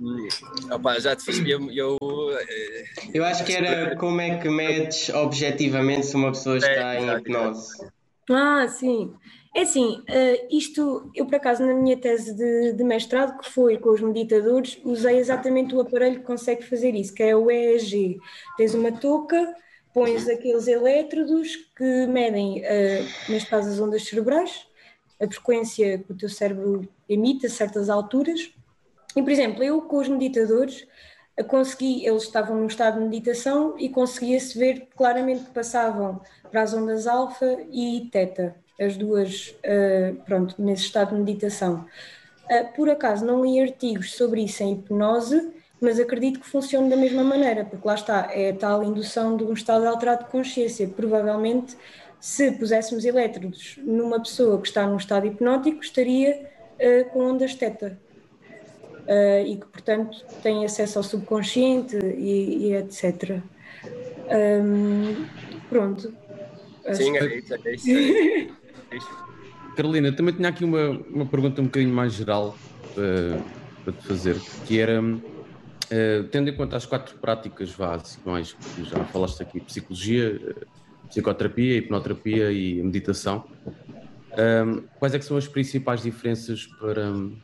[0.00, 1.38] Um, opa, já te fiz.
[1.46, 1.98] Eu, eu,
[2.38, 7.00] eh, eu acho que era como é que medes objetivamente se uma pessoa está é,
[7.00, 7.86] em hipnose.
[8.30, 9.12] Ah, sim.
[9.54, 13.76] É assim, uh, isto, eu por acaso na minha tese de, de, mestrado, que foi
[13.76, 18.18] com os meditadores, usei exatamente o aparelho que consegue fazer isso, que é o EEG.
[18.56, 19.54] Tens uma touca
[19.92, 24.66] pões aqueles elétrodos que medem, uh, neste caso, as ondas cerebrais,
[25.20, 28.52] a frequência que o teu cérebro emite a certas alturas.
[29.14, 30.86] E, por exemplo, eu com os meditadores
[31.48, 36.20] consegui, eles estavam num estado de meditação e conseguia-se ver claramente que passavam
[36.50, 41.86] para as ondas alfa e teta, as duas, uh, pronto, nesse estado de meditação.
[42.76, 45.52] Por acaso não li artigos sobre isso em hipnose,
[45.82, 49.52] mas acredito que funcione da mesma maneira, porque lá está, é tal indução de um
[49.52, 50.86] estado alterado de consciência.
[50.86, 51.76] Provavelmente,
[52.20, 57.98] se puséssemos elétrodos numa pessoa que está num estado hipnótico, estaria uh, com ondas teta.
[59.00, 63.40] Uh, e que, portanto, tem acesso ao subconsciente e, e etc.
[64.30, 65.26] Um,
[65.68, 66.14] pronto.
[66.92, 68.52] Sim, é isso, é isso.
[68.92, 69.08] É isso.
[69.74, 72.54] Carolina, também tinha aqui uma, uma pergunta um bocadinho mais geral
[72.90, 73.42] uh,
[73.82, 75.00] para te fazer, que era,
[75.92, 80.56] uh, tendo em conta as quatro práticas básicas, que já falaste aqui, psicologia,
[81.08, 83.44] psicoterapia, hipnoterapia e meditação,
[84.32, 87.10] um, quais é que são as principais diferenças para...
[87.10, 87.36] Um,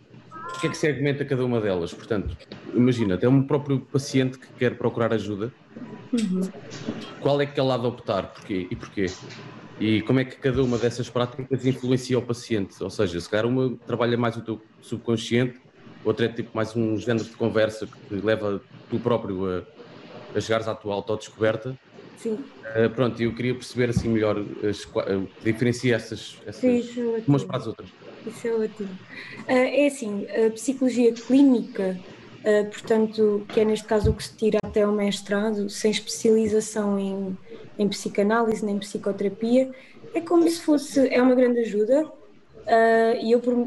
[0.57, 1.93] o que é que se argumenta cada uma delas?
[1.93, 2.35] Portanto,
[2.75, 5.53] imagina, até um próprio paciente que quer procurar ajuda,
[6.11, 6.41] uhum.
[7.21, 8.29] qual é que ele há de optar?
[8.29, 8.67] Porquê?
[8.71, 9.07] E porquê?
[9.79, 12.83] E como é que cada uma dessas práticas influencia o paciente?
[12.83, 15.61] Ou seja, se calhar uma trabalha mais o teu subconsciente,
[16.05, 19.63] outra é tipo mais um género de conversa que leva tu próprio a,
[20.37, 21.79] a chegares à tua autodescoberta.
[22.17, 22.33] Sim.
[22.33, 27.45] Uh, pronto, eu queria perceber assim melhor, as, uh, diferenciar essas, essas Sim, é umas
[27.45, 27.89] para as outras.
[28.27, 28.89] Isso é ótimo.
[28.89, 31.99] Uh, é assim, a psicologia clínica,
[32.73, 37.37] portanto, que é neste caso o que se tira até o mestrado, sem especialização em
[37.79, 39.71] em psicanálise, nem psicoterapia,
[40.13, 42.11] é como se fosse, é uma grande ajuda.
[42.69, 43.67] Uh, e eu por,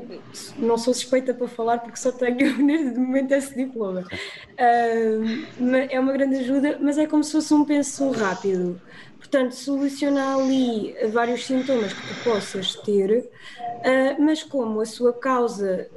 [0.60, 4.02] não sou suspeita para falar porque só tenho neste momento esse diploma.
[4.02, 8.80] Uh, é uma grande ajuda, mas é como se fosse um penso rápido.
[9.18, 13.28] Portanto, solucionar ali vários sintomas que tu possas ter,
[13.60, 15.90] uh, mas como a sua causa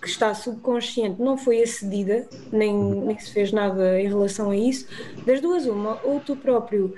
[0.00, 4.86] que está subconsciente não foi acedida, nem, nem se fez nada em relação a isso,
[5.26, 6.94] das duas uma, ou tu próprio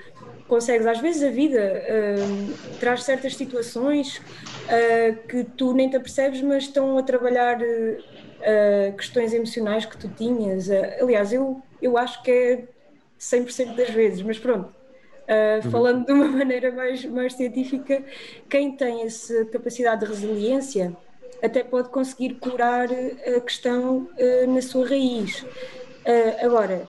[0.47, 4.21] consegues, às vezes a vida uh, traz certas situações
[4.63, 10.07] uh, que tu nem te apercebes, mas estão a trabalhar uh, questões emocionais que tu
[10.09, 10.69] tinhas.
[10.99, 12.63] aliás, eu, eu acho que é
[13.19, 14.73] 100% das vezes, mas pronto.
[15.23, 18.03] Uh, falando de uma maneira mais, mais científica,
[18.49, 20.95] quem tem essa capacidade de resiliência
[21.41, 24.07] até pode conseguir curar a questão
[24.47, 25.45] na sua raiz.
[26.41, 26.87] Agora,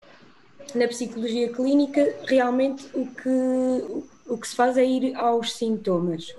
[0.74, 6.34] na psicologia clínica, realmente o que, o que se faz é ir aos sintomas.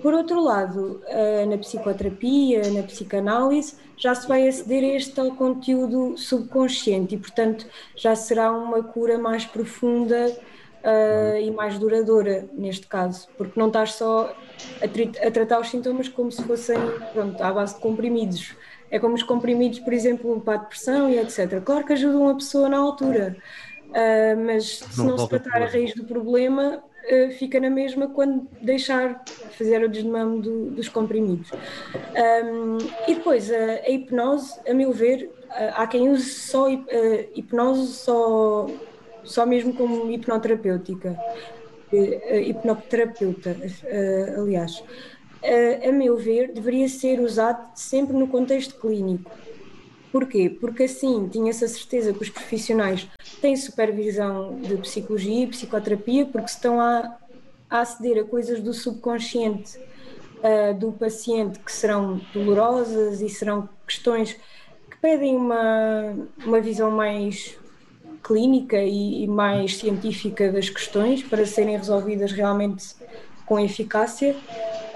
[0.00, 5.32] Por outro lado, uh, na psicoterapia, na psicanálise, já se vai aceder a este tal
[5.32, 10.30] conteúdo subconsciente e, portanto, já será uma cura mais profunda
[10.84, 14.34] uh, e mais duradoura neste caso, porque não estás só
[14.80, 16.78] a, a, tratar os sintomas como se fossem
[17.12, 18.54] pronto, à base de comprimidos.
[18.90, 21.60] É como os comprimidos, por exemplo, para a depressão e etc.
[21.62, 23.36] Claro que ajudam a pessoa na altura,
[23.88, 28.08] uh, mas se não, não se tratar a raiz do problema, uh, fica na mesma
[28.08, 29.22] quando deixar
[29.56, 31.50] fazer o desmame do, dos comprimidos.
[31.52, 35.30] Um, e depois, a, a, hipnose, a meu ver,
[35.74, 36.68] há quem use só
[37.34, 38.66] hipnose só
[39.24, 41.18] só mesmo como hipnoterapêutica,
[41.92, 44.82] uh, hipnoterapeuta, uh, aliás.
[45.86, 49.30] A meu ver, deveria ser usado sempre no contexto clínico.
[50.10, 50.48] Porquê?
[50.48, 53.06] Porque assim tinha-se a certeza que os profissionais
[53.40, 57.16] têm supervisão de psicologia e psicoterapia, porque estão a,
[57.68, 59.78] a aceder a coisas do subconsciente
[60.38, 64.32] uh, do paciente que serão dolorosas e serão questões
[64.90, 67.58] que pedem uma, uma visão mais
[68.22, 72.94] clínica e, e mais científica das questões para serem resolvidas realmente
[73.46, 74.36] com eficácia,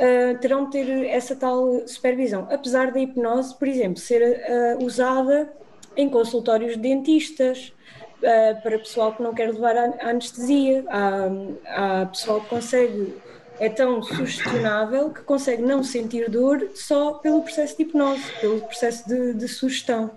[0.02, 2.48] uh, terão de ter essa tal supervisão.
[2.50, 5.52] Apesar da hipnose, por exemplo, ser uh, usada
[5.96, 7.72] em consultórios de dentistas,
[8.18, 13.14] uh, para pessoal que não quer levar a anestesia, há, há pessoal que consegue,
[13.60, 19.08] é tão sugestionável que consegue não sentir dor só pelo processo de hipnose, pelo processo
[19.08, 20.10] de, de sugestão.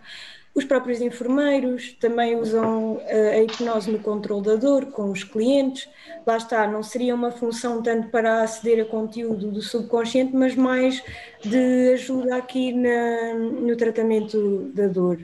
[0.56, 5.90] Os próprios enfermeiros também usam eh, a hipnose no controle da dor com os clientes.
[6.26, 11.04] Lá está, não seria uma função tanto para aceder a conteúdo do subconsciente, mas mais
[11.44, 15.20] de ajuda aqui na, no tratamento da dor.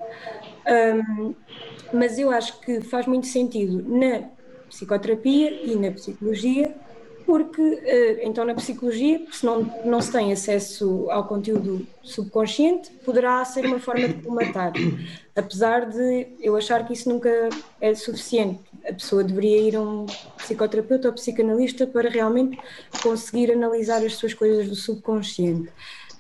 [0.68, 1.34] Um,
[1.94, 4.24] mas eu acho que faz muito sentido na
[4.68, 6.76] psicoterapia e na psicologia
[7.32, 13.46] porque eh, então na psicologia, se não, não se tem acesso ao conteúdo subconsciente, poderá
[13.46, 14.74] ser uma forma de colmatar.
[15.34, 17.30] Apesar de eu achar que isso nunca
[17.80, 18.60] é suficiente.
[18.86, 20.06] A pessoa deveria ir a um
[20.36, 22.60] psicoterapeuta ou psicanalista para realmente
[23.02, 25.70] conseguir analisar as suas coisas do subconsciente.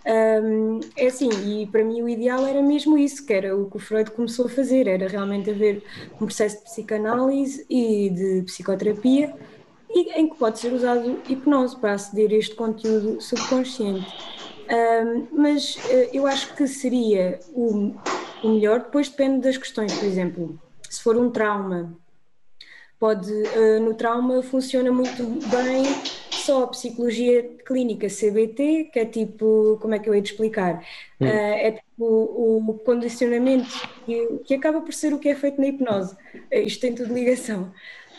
[0.06, 3.76] Um, é assim, e para mim o ideal era mesmo isso, que era o que
[3.76, 5.84] o Freud começou a fazer, era realmente haver
[6.14, 9.36] um processo de psicanálise e de psicoterapia
[9.94, 14.08] e em que pode ser usado hipnose para aceder a este conteúdo subconsciente.
[14.70, 17.94] Um, mas uh, eu acho que seria o,
[18.44, 21.94] o melhor, depois depende das questões, por exemplo, se for um trauma,
[22.98, 25.84] pode, uh, no trauma funciona muito bem
[26.32, 30.84] só a psicologia clínica CBT, que é tipo, como é que eu hei de explicar?
[31.20, 33.70] Uh, é tipo o, o condicionamento
[34.06, 36.16] que, que, acaba por ser o que é feito na hipnose.
[36.36, 37.72] Uh, isto tem tudo ligação.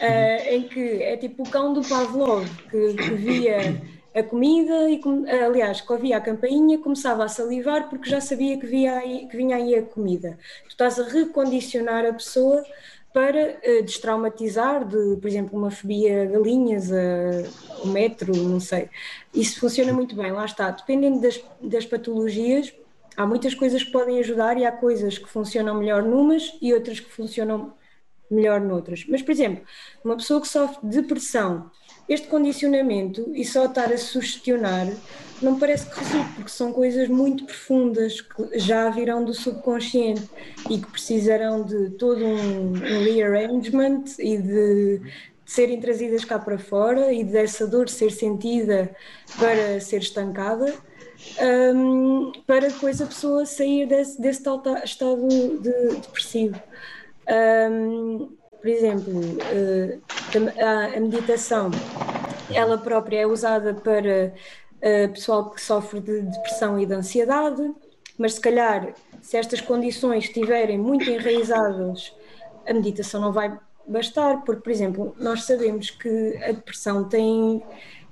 [0.02, 3.80] Uh, em que é tipo o cão do Pavlov, que, que via
[4.14, 5.00] a comida e,
[5.44, 9.36] aliás, que ouvia a campainha, começava a salivar porque já sabia que, via aí, que
[9.36, 10.38] vinha aí a comida.
[10.64, 12.64] Tu estás a recondicionar a pessoa
[13.12, 18.88] para uh, destraumatizar de, por exemplo, uma fobia a galinhas, a, metro, não sei.
[19.34, 20.70] Isso funciona muito bem, lá está.
[20.70, 22.72] Dependendo das, das patologias,
[23.16, 27.00] há muitas coisas que podem ajudar e há coisas que funcionam melhor numas e outras
[27.00, 27.74] que funcionam
[28.32, 29.04] melhor noutras.
[29.08, 29.64] Mas, por exemplo,
[30.04, 31.70] uma pessoa que sofre depressão,
[32.08, 34.88] este condicionamento e só estar a sugestionar
[35.42, 40.22] não parece que resulte, porque são coisas muito profundas que já virão do subconsciente
[40.70, 45.12] e que precisarão de todo um, rearrangement e de, de,
[45.44, 48.94] serem trazidas cá para fora e dessa dor ser sentida
[49.38, 50.72] para ser estancada.
[51.74, 55.28] Um, para depois a pessoa sair desse, desse tal estado
[55.60, 56.60] de, depressivo.
[57.28, 61.70] Um, por exemplo, uh, a, meditação,
[62.52, 64.32] ela própria é usada para
[64.78, 67.74] uh, pessoal que sofre de depressão e de ansiedade,
[68.16, 72.14] mas se calhar, se estas condições estiverem muito enraizadas,
[72.66, 77.62] a meditação não vai bastar, porque, por exemplo, nós sabemos que a depressão tem.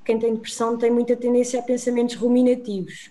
[0.05, 3.11] Quem tem depressão tem muita tendência a pensamentos ruminativos.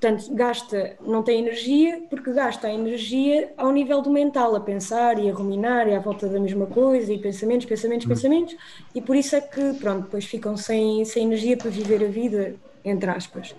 [0.00, 5.18] Portanto, gasta, não tem energia, porque gasta a energia ao nível do mental, a pensar
[5.18, 8.14] e a ruminar e à volta da mesma coisa, e pensamentos, pensamentos, uhum.
[8.14, 8.56] pensamentos,
[8.94, 12.56] e por isso é que, pronto, depois ficam sem, sem energia para viver a vida
[12.84, 13.54] entre aspas.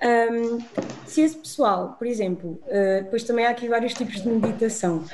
[0.00, 0.58] Um,
[1.06, 5.04] se esse pessoal, por exemplo, uh, depois também há aqui vários tipos de meditação,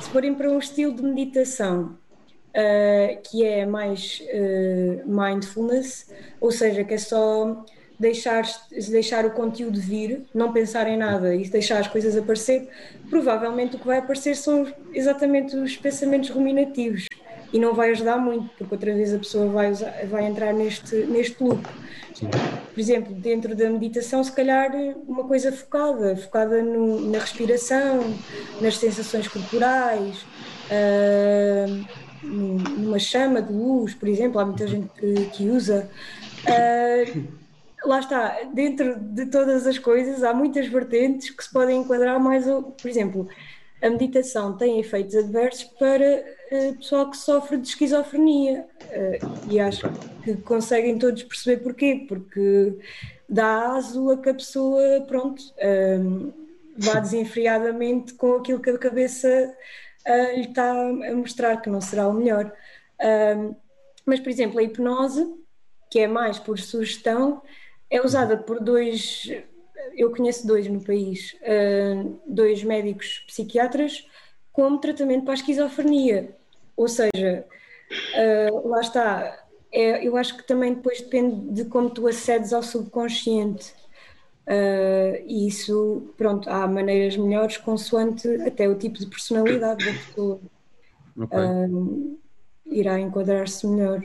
[0.00, 1.96] se forem para um estilo de meditação
[2.50, 7.64] uh, que é mais uh, mindfulness, ou seja, que é só
[7.98, 12.68] deixar, deixar o conteúdo vir, não pensar em nada e deixar as coisas aparecer,
[13.10, 17.06] provavelmente o que vai aparecer são exatamente os pensamentos ruminativos
[17.52, 20.94] e não vai ajudar muito, porque outra vez a pessoa vai, usar, vai entrar neste,
[20.96, 21.66] neste loop.
[22.14, 22.28] Sim.
[22.28, 24.70] Por exemplo, dentro da meditação, se calhar
[25.06, 28.14] uma coisa focada, focada no, na respiração,
[28.60, 30.26] nas sensações corporais,
[30.70, 31.86] uh,
[32.22, 35.88] numa chama de luz, por exemplo, há muita gente que, que usa.
[36.44, 37.37] Uh,
[37.84, 42.44] lá está, dentro de todas as coisas há muitas vertentes que se podem enquadrar mais,
[42.46, 43.28] por exemplo,
[43.80, 49.88] a meditação tem efeitos adversos para uh, pessoal que sofre de esquizofrenia uh, e acho
[50.24, 52.76] que conseguem todos perceber porquê, porque
[53.28, 55.42] dá aso a que a pessoa, pronto,
[56.00, 56.32] um,
[56.76, 59.54] vá desenfreadamente com aquilo que a cabeça
[60.08, 62.52] uh, lhe está a mostrar, que não será o melhor.
[63.00, 63.54] Um,
[64.04, 65.30] mas, por exemplo, a hipnose,
[65.90, 67.42] que é mais por sugestão,
[67.90, 69.28] é usada por dois
[69.94, 74.06] eu conheço dois no país, uh, dois médicos psiquiatras
[74.52, 76.36] como tratamento para a esquizofrenia.
[76.76, 77.44] Ou seja,
[78.14, 82.62] uh, lá está, é, eu acho que também depois depende de como tu acedes ao
[82.62, 83.72] subconsciente.
[84.46, 90.40] Uh, e isso, pronto, há maneiras melhores consoante até o tipo de personalidade da pessoa.
[91.16, 91.38] Okay.
[91.38, 92.18] Uh,
[92.66, 94.02] irá enquadrar-se melhor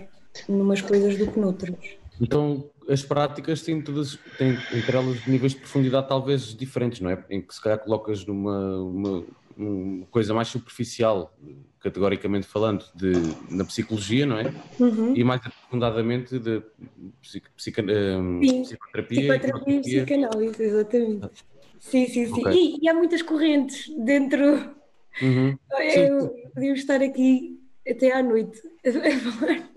[0.50, 1.78] numas coisas do que noutras.
[2.20, 7.24] Então, as práticas têm todas, têm entre elas níveis de profundidade talvez diferentes, não é?
[7.30, 9.24] Em que se calhar colocas numa uma,
[9.58, 11.34] uma coisa mais superficial,
[11.80, 13.14] categoricamente falando, de,
[13.50, 14.54] na psicologia, não é?
[14.80, 15.16] Uhum.
[15.16, 16.62] E mais aprofundadamente de
[17.22, 19.22] psico, psico, um, psicoterapia.
[19.22, 21.30] Psicoterapia e psicanálise, exatamente.
[21.80, 22.42] Sim, sim, sim.
[22.42, 22.54] Okay.
[22.54, 24.74] E, e, há muitas correntes dentro.
[25.22, 25.58] Uhum.
[25.96, 29.73] Eu, podíamos estar aqui até à noite a falar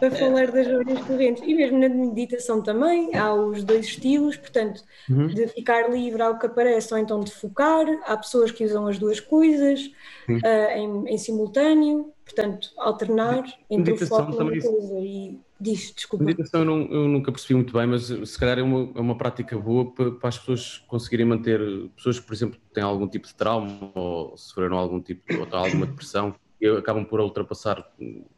[0.00, 1.42] a falar das várias correntes.
[1.44, 5.26] E mesmo na meditação também, há os dois estilos, portanto, uhum.
[5.28, 7.86] de ficar livre ao que aparece ou então de focar.
[8.06, 9.90] Há pessoas que usam as duas coisas
[10.28, 14.98] uh, em, em, simultâneo, portanto, alternar entre meditação o foco e uma coisa.
[15.00, 16.24] E diz, desculpa.
[16.24, 19.18] Meditação eu, não, eu, nunca percebi muito bem, mas se calhar é uma, é uma
[19.18, 21.60] prática boa para, para, as pessoas conseguirem manter,
[21.96, 25.86] pessoas que, por exemplo, têm algum tipo de trauma ou sofreram algum tipo, ou alguma
[25.86, 27.86] depressão, e acabam por ultrapassar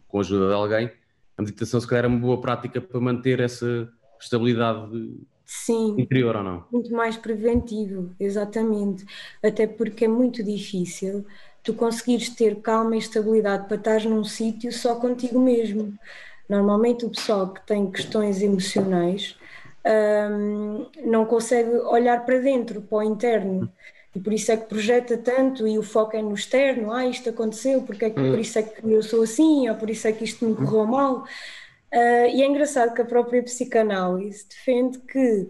[0.09, 0.91] com a ajuda de alguém,
[1.37, 3.89] a meditação se calhar é uma boa prática para manter essa
[4.21, 4.91] estabilidade
[5.45, 6.65] Sim, interior ou não?
[6.71, 9.07] Muito mais preventivo, exatamente.
[9.43, 11.25] Até porque é muito difícil
[11.63, 15.97] tu conseguires ter calma e estabilidade para estar num sítio só contigo mesmo.
[16.49, 19.37] Normalmente o pessoal que tem questões emocionais
[20.31, 23.71] um, não consegue olhar para dentro, para o interno.
[24.15, 27.29] E por isso é que projeta tanto e o foco é no externo, ah, isto
[27.29, 30.13] aconteceu, porque é que, por isso é que eu sou assim, ou por isso é
[30.13, 31.25] que isto me correu mal.
[31.93, 35.49] Uh, e é engraçado que a própria psicanálise defende que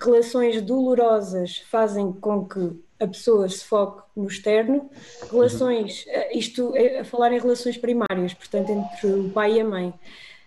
[0.00, 4.90] relações dolorosas fazem com que a pessoa se foque no externo,
[5.30, 9.64] relações, uh, isto é a falar em relações primárias, portanto, entre o pai e a
[9.64, 9.94] mãe.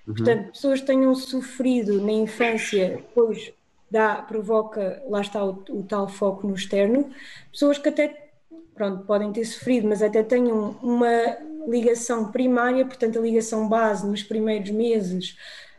[0.08, 0.14] Uhum.
[0.16, 3.54] Portanto, pessoas que tenham sofrido na infância, depois
[3.92, 7.12] dá, provoca, lá está o, o, tal foco no externo,
[7.52, 8.30] pessoas que até
[8.74, 11.38] pronto, podem ter sofrido, mas até tenham uma
[11.68, 15.38] ligação primária, portanto a ligação base nos primeiros meses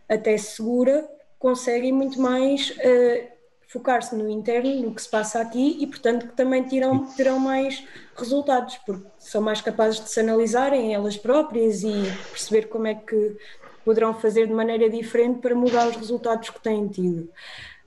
[0.08, 1.08] até segura,
[1.38, 3.28] conseguem muito mais uh,
[3.66, 7.82] focar-se no interno, no que se passa aqui e portanto que também terão, terão mais
[8.14, 11.94] resultados, porque são mais capazes de se analisarem elas próprias e
[12.30, 13.36] perceber como é que
[13.84, 17.28] poderão fazer de maneira diferente para mudar os resultados que têm tido.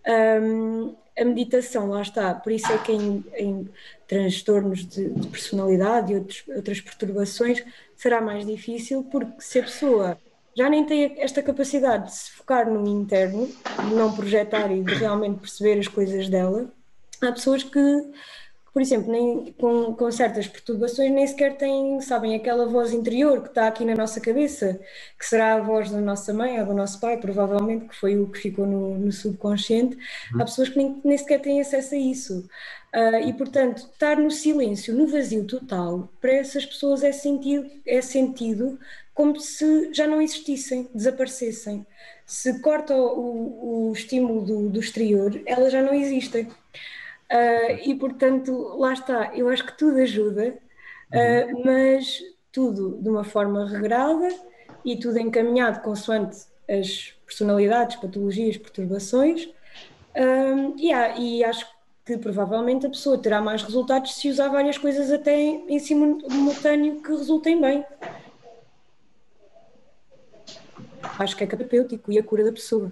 [0.08, 3.70] Um, a meditação, lá está, por isso é que em, em
[4.08, 7.64] transtornos de, de, personalidade e outros, outras perturbações
[7.96, 10.18] será mais difícil, porque se a pessoa
[10.56, 14.94] já nem tem esta capacidade de se focar no interno, de não projetar e de
[14.94, 16.70] realmente perceber as coisas dela,
[17.22, 18.12] há pessoas que
[18.76, 23.48] por exemplo, nem, com, com certas perturbações nem sequer têm, sabem, aquela voz interior que
[23.48, 24.78] está aqui na nossa cabeça,
[25.18, 28.30] que será a voz da nossa mãe ou do nosso pai, provavelmente, que foi o
[28.30, 29.98] que ficou no, no subconsciente.
[30.34, 32.50] Há pessoas que nem, nem sequer têm acesso a isso.
[32.94, 38.02] Uh, e, portanto, estar no silêncio, no vazio total, para essas pessoas é sentido, é
[38.02, 38.78] sentido
[39.14, 41.88] como se já não existissem, desaparecessem.
[42.26, 46.50] Se corta o, o estímulo do, do exterior, elas já não existem.
[47.32, 50.58] Uh, e portanto, lá está, eu acho que tudo ajuda,
[51.12, 52.22] uh, mas
[52.52, 54.30] tudo de uma forma regrada
[54.84, 59.46] e tudo encaminhado consoante as personalidades, patologias, perturbações.
[60.16, 61.68] Uh, yeah, e acho
[62.06, 67.10] que provavelmente a pessoa terá mais resultados se usar várias coisas até em simultâneo que
[67.10, 67.84] resultem bem.
[71.18, 72.92] Acho que é terapêutico e a cura da pessoa.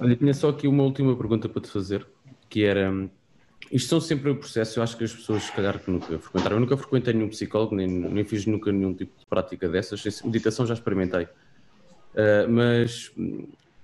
[0.00, 2.06] Olha, tinha só aqui uma última pergunta para te fazer
[2.50, 2.92] que era.
[3.70, 6.56] Isto são sempre processos, eu acho que as pessoas, se calhar, que nunca frequentaram.
[6.56, 10.22] Eu nunca frequentei nenhum psicólogo, nem, nem fiz nunca nenhum tipo de prática dessas.
[10.22, 11.24] Meditação já experimentei.
[11.24, 13.12] Uh, mas,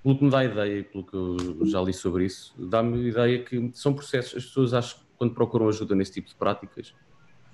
[0.03, 3.71] pelo que me dá ideia, pelo que eu já li sobre isso, dá-me ideia que
[3.75, 4.37] são processos.
[4.37, 6.93] As pessoas, acho que quando procuram ajuda nesse tipo de práticas,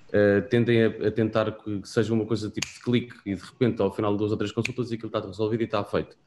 [0.09, 3.79] uh, tendem a, a, tentar que seja uma coisa tipo de clique e de repente,
[3.79, 6.17] ao final de duas ou três consultas, aquilo está resolvido e está feito.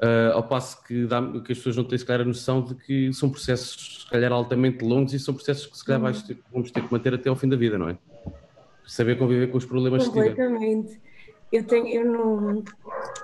[0.00, 2.74] Uh, ao passo que, dá, que, as pessoas não têm, se calhar, a noção de
[2.76, 6.12] que são processos, se calhar, altamente longos e são processos que, se calhar, uhum.
[6.22, 7.98] ter, vamos ter que manter até ao fim da vida, não é?
[8.86, 10.36] Saber conviver com os problemas que tiver.
[10.36, 11.00] Completamente.
[11.50, 12.62] Eu, tenho, eu não,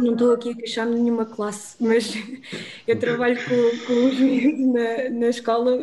[0.00, 2.14] não estou aqui a queixar-me de nenhuma classe, mas
[2.86, 5.78] eu trabalho com, com os miúdos na, na escola,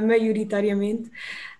[0.00, 1.10] maioritariamente,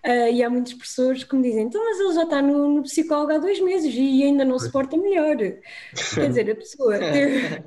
[0.05, 2.83] Uh, e há muitas pessoas que me dizem, então, mas ele já está no, no
[2.83, 5.35] psicólogo há dois meses e ainda não se porta melhor.
[5.35, 7.63] Quer dizer, a pessoa teve,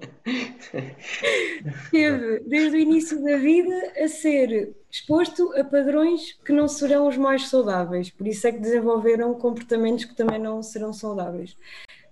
[1.90, 7.16] teve, desde o início da vida a ser exposto a padrões que não serão os
[7.16, 11.56] mais saudáveis, por isso é que desenvolveram comportamentos que também não serão saudáveis.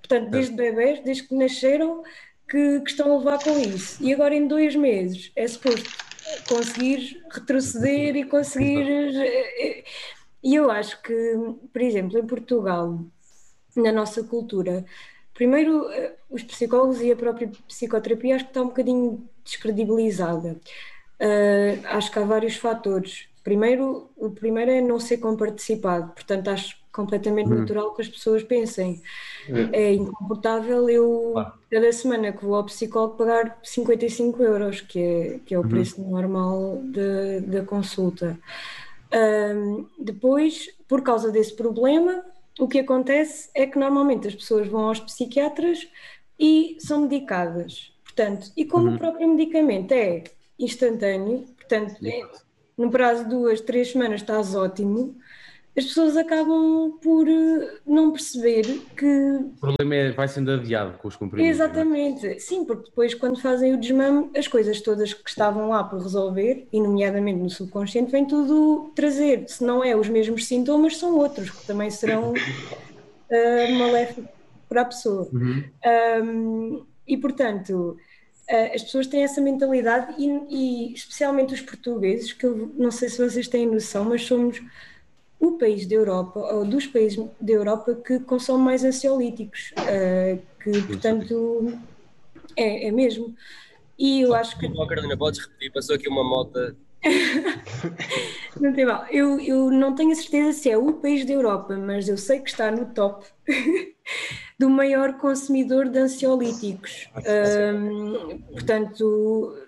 [0.07, 2.03] Portanto, desde bebés, desde que nasceram,
[2.49, 4.03] que, que estão a levar com isso.
[4.03, 5.91] E agora em dois meses é suposto
[6.49, 9.85] conseguir retroceder e conseguir eh,
[10.43, 11.35] e eu acho que,
[11.73, 13.01] por exemplo, em Portugal,
[13.75, 14.85] na nossa cultura,
[15.35, 20.57] primeiro eh, os psicólogos e a própria psicoterapia acho que está um bocadinho descredibilizada.
[21.19, 23.29] Uh, acho que há vários fatores.
[23.43, 27.59] Primeiro, o primeiro é não ser comparticipado, portanto acho completamente hum.
[27.59, 29.03] natural que as pessoas pensem.
[29.49, 31.34] É, é incomportável eu,
[31.70, 35.68] cada semana que vou ao psicólogo, pagar 55 euros, que é, que é o uhum.
[35.68, 36.80] preço normal
[37.47, 38.36] da consulta.
[39.14, 42.24] Um, depois, por causa desse problema,
[42.59, 45.86] o que acontece é que normalmente as pessoas vão aos psiquiatras
[46.38, 47.92] e são medicadas.
[48.03, 48.94] Portanto, e como uhum.
[48.94, 50.24] o próprio medicamento é
[50.59, 52.22] instantâneo, portanto, é,
[52.76, 55.14] no prazo de duas, três semanas estás ótimo,
[55.77, 58.62] as pessoas acabam por eh, não perceber
[58.97, 59.07] que.
[59.07, 61.61] O problema é vai sendo adiado com os comprimidos.
[61.61, 61.64] É?
[61.64, 66.01] Exatamente, sim, porque depois, quando fazem o desmame, as coisas todas que estavam lá por
[66.01, 69.45] resolver, e nomeadamente no subconsciente, vem tudo trazer.
[69.49, 74.31] Se não é os mesmos sintomas, são outros que também serão uh, maléficos
[74.70, 75.29] para a pessoa.
[75.31, 75.62] Uhum.
[76.24, 77.99] Um, e portanto.
[78.49, 83.09] Uh, as pessoas têm essa mentalidade e, e especialmente os portugueses, que eu não sei
[83.09, 84.62] se vocês têm noção, mas somos
[85.39, 90.82] o país da Europa, ou dos países da Europa que consomem mais ansiolíticos, uh, que
[90.82, 91.72] portanto
[92.57, 93.34] é, é, mesmo.
[93.99, 94.66] E eu acho que.
[94.66, 95.72] Oh, Carolina, podes repetir?
[95.72, 96.76] Passou aqui uma moto.
[98.61, 99.07] não tem mal.
[99.11, 102.41] Eu, eu não tenho a certeza se é o país da Europa, mas eu sei
[102.41, 103.26] que está no top
[104.59, 107.09] do maior consumidor de ansiolíticos.
[107.16, 109.66] Um, portanto,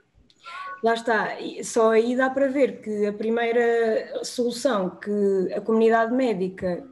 [0.83, 6.85] lá está, só aí dá para ver que a primeira solução que a comunidade médica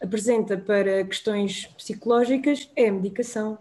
[0.00, 3.58] apresenta para questões psicológicas é a medicação.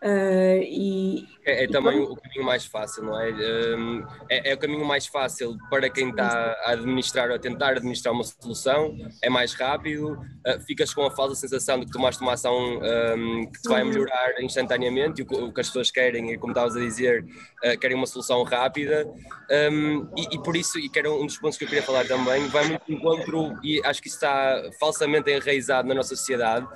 [0.00, 3.30] Uh, e, é, é e também o caminho mais fácil, não é?
[3.32, 4.50] Um, é?
[4.50, 4.54] é?
[4.54, 8.96] o caminho mais fácil para quem está a administrar ou a tentar administrar uma solução,
[9.20, 13.50] é mais rápido, uh, ficas com a falsa sensação de que tomaste uma ação um,
[13.50, 16.76] que te vai melhorar instantaneamente, e o, o, que as pessoas querem, e como estavas
[16.76, 17.24] a dizer,
[17.64, 19.04] uh, querem uma solução rápida,
[19.72, 22.06] um, e, e, por isso, e que era um dos pontos que eu queria falar
[22.06, 26.68] também, vai muito encontro, e acho que isso está falsamente enraizado na nossa sociedade,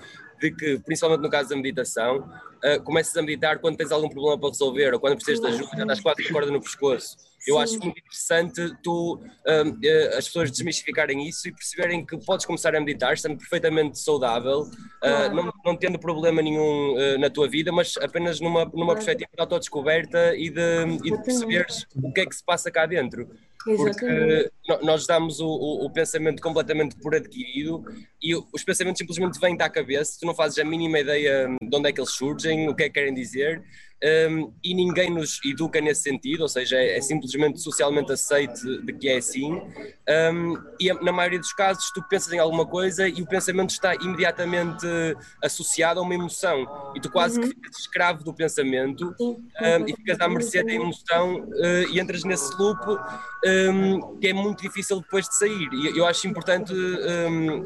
[0.42, 4.36] de que, principalmente no caso da meditação, uh, começas a meditar quando tens algum problema
[4.36, 7.16] para resolver ou quando precisas de ajuda, já estás quase com corda no pescoço.
[7.46, 12.74] Eu acho muito interessante tu, uh, as pessoas desmistificarem isso e perceberem que podes começar
[12.74, 17.96] a meditar estando perfeitamente saudável, uh, não, não tendo problema nenhum na tua vida, mas
[17.98, 22.34] apenas numa, numa perspectiva de autodescoberta e de, e de perceberes o que é que
[22.34, 23.28] se passa cá dentro.
[23.64, 24.50] Porque
[24.82, 27.84] nós damos o, o, o, pensamento completamente por adquirido
[28.22, 31.88] e os pensamentos simplesmente vêm da cabeça, tu não fazes a mínima ideia de onde
[31.88, 33.62] é que eles surgem, o que é que querem dizer
[34.02, 38.92] um, e ninguém nos educa nesse sentido, ou seja, é, é simplesmente socialmente aceite de
[38.92, 39.52] que é assim.
[40.34, 43.94] Um, e na maioria dos casos, tu pensas em alguma coisa e o pensamento está
[43.94, 44.86] imediatamente
[45.42, 47.48] associado a uma emoção, e tu quase uhum.
[47.48, 52.24] que ficas escravo do pensamento um, e ficas à mercê da emoção uh, e entras
[52.24, 52.82] nesse loop
[54.20, 55.68] que é muito difícil depois de sair.
[55.72, 56.72] E eu acho importante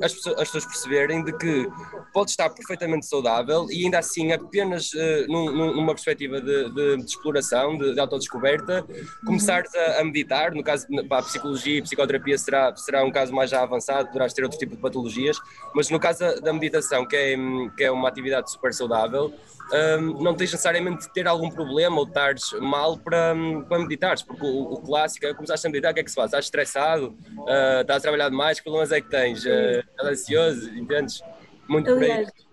[0.03, 1.69] as, pessoas, as, pessoas, perceberem de que
[2.15, 6.97] pode estar perfeitamente saudável e ainda assim apenas uh, num, numa perspectiva perspectiva de, de,
[6.97, 8.85] de exploração, de, de autodescoberta,
[9.25, 13.33] começares a, a, meditar, no caso, para a psicologia e psicoterapia será, será um caso
[13.33, 15.39] mais já avançado, poderás ter outro tipo de patologias,
[15.75, 17.37] mas no caso da, da meditação, que é,
[17.77, 19.33] que é uma atividade super saudável,
[19.99, 23.35] um, não tens necessariamente de ter algum problema ou estares mal para,
[23.69, 26.17] para meditares, porque o, o clássico é começaste a meditar, o que é que se
[26.17, 26.27] faz?
[26.27, 29.45] Estás estressado, uh, estás a trabalhar demais, que problemas é que tens?
[29.45, 31.21] Uh, estás ansioso, entendes?
[31.69, 32.46] Muito Aliás, por aí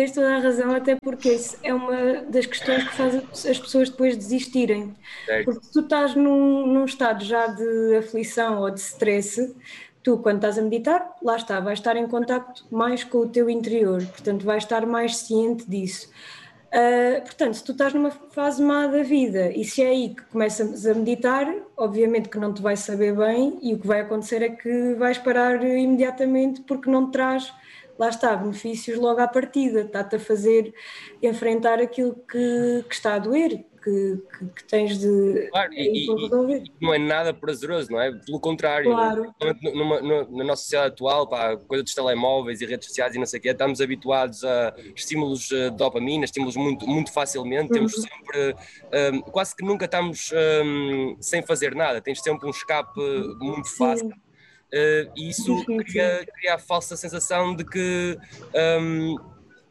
[0.00, 3.90] Tens toda a razão, até porque isso é uma das questões que faz as pessoas
[3.90, 4.96] depois desistirem.
[5.26, 5.44] Certo.
[5.44, 9.54] Porque se tu estás num, num estado já de aflição ou de stress,
[10.02, 13.50] tu, quando estás a meditar, lá está, vais estar em contacto mais com o teu
[13.50, 16.10] interior, portanto, vais estar mais ciente disso.
[16.68, 20.22] Uh, portanto, se tu estás numa fase má da vida e se é aí que
[20.22, 21.46] começas a meditar,
[21.76, 25.18] obviamente que não te vai saber bem e o que vai acontecer é que vais
[25.18, 27.52] parar imediatamente porque não te traz
[28.00, 30.72] lá está, benefícios logo à partida, está-te a fazer
[31.22, 36.56] enfrentar aquilo que, que está a doer, que, que, que, tens de claro, e, e,
[36.56, 38.10] e, não é nada prazeroso, não é?
[38.10, 39.34] Pelo contrário, claro.
[39.74, 43.26] numa, numa, na nossa sociedade atual, pá, coisa dos telemóveis e redes sociais e não
[43.26, 47.86] sei o quê, estamos habituados a estímulos eh, de dopamina, estímulos muito, muito facilmente, uhum.
[47.86, 48.56] temos sempre,
[49.12, 50.30] um, quase que nunca estamos
[50.64, 52.98] um, sem fazer nada, tens sempre um escape
[53.40, 54.08] muito fácil.
[54.08, 54.29] Sim
[54.72, 58.16] Uh, e isso cria, cria, a falsa sensação de que
[58.80, 59.16] um,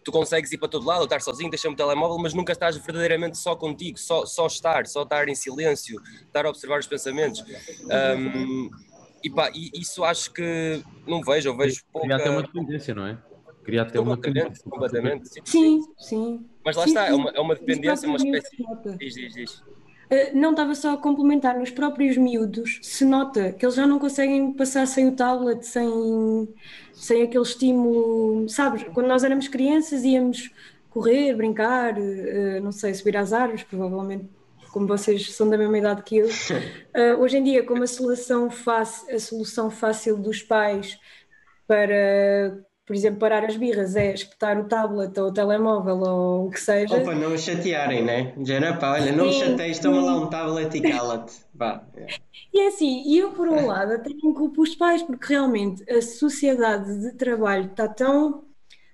[0.04, 3.38] tu consegues ir para todo lado, estar sozinho, deixar o telemóvel, mas nunca estás verdadeiramente
[3.38, 7.44] só contigo, só, só estar, só estar em silêncio, estar a observar os pensamentos.
[8.18, 8.70] Um,
[9.24, 12.08] e pá, isso acho que não vejo, eu vejo pouca...
[12.08, 13.18] Cria até uma dependência, não é?
[13.64, 14.64] Cria até uma dependência.
[14.70, 15.82] Completamente, sim, sim.
[15.98, 16.46] sim.
[16.66, 17.12] Mas lá sim, está, sim.
[17.12, 18.58] É, uma, é uma dependência, uma espécie...
[18.98, 19.64] Diz, diz, diz.
[20.10, 24.00] Eh, não estava só a complementar, nos próprios miúdos se nota que eles já não
[24.00, 26.54] conseguem passar sem o tablet, sem,
[26.94, 28.84] sem aquele estímulo, sabes?
[28.94, 30.52] Quando nós éramos crianças íamos
[30.90, 34.28] correr, brincar, eh, não sei, subir às árvores, provavelmente
[34.72, 36.28] como vocês são da mesma idade que eu.
[36.28, 41.00] Uh, hoje em dia, como a solução, fácil, a solução fácil dos pais
[41.68, 46.50] para por exemplo, parar as birras é espetar o tablet ou o telemóvel ou o
[46.50, 46.96] que seja.
[46.96, 48.34] Ou para não chatearem, né?
[48.42, 51.36] Já pá, olha, não chateias, toma lá um tablet e cala-te.
[52.52, 55.88] E é assim, e eu por um lado até não culpo os pais, porque realmente
[55.88, 58.46] a sociedade de trabalho está tão.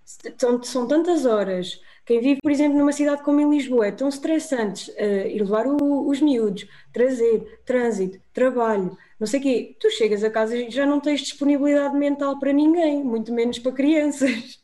[0.03, 1.79] São, são tantas horas.
[2.05, 5.67] Quem vive, por exemplo, numa cidade como em Lisboa, é tão estressante uh, ir levar
[5.67, 9.77] o, os miúdos, trazer, trânsito, trabalho, não sei o quê.
[9.79, 13.71] Tu chegas a casa e já não tens disponibilidade mental para ninguém, muito menos para
[13.71, 14.63] crianças.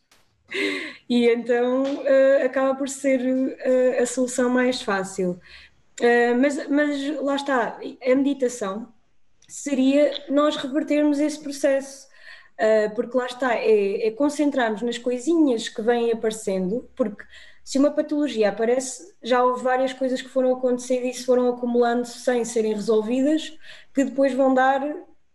[1.10, 5.39] E então uh, acaba por ser uh, a solução mais fácil.
[5.99, 8.91] Uh, mas, mas lá está, a meditação
[9.47, 12.08] seria nós revertermos esse processo.
[12.95, 17.24] porque lá está, é, é concentrarmos nas coisinhas que vêm aparecendo, porque
[17.64, 22.06] se uma patologia aparece, já houve várias coisas que foram acontecendo e se foram acumulando
[22.06, 23.58] sem serem resolvidas,
[23.94, 24.82] que depois vão dar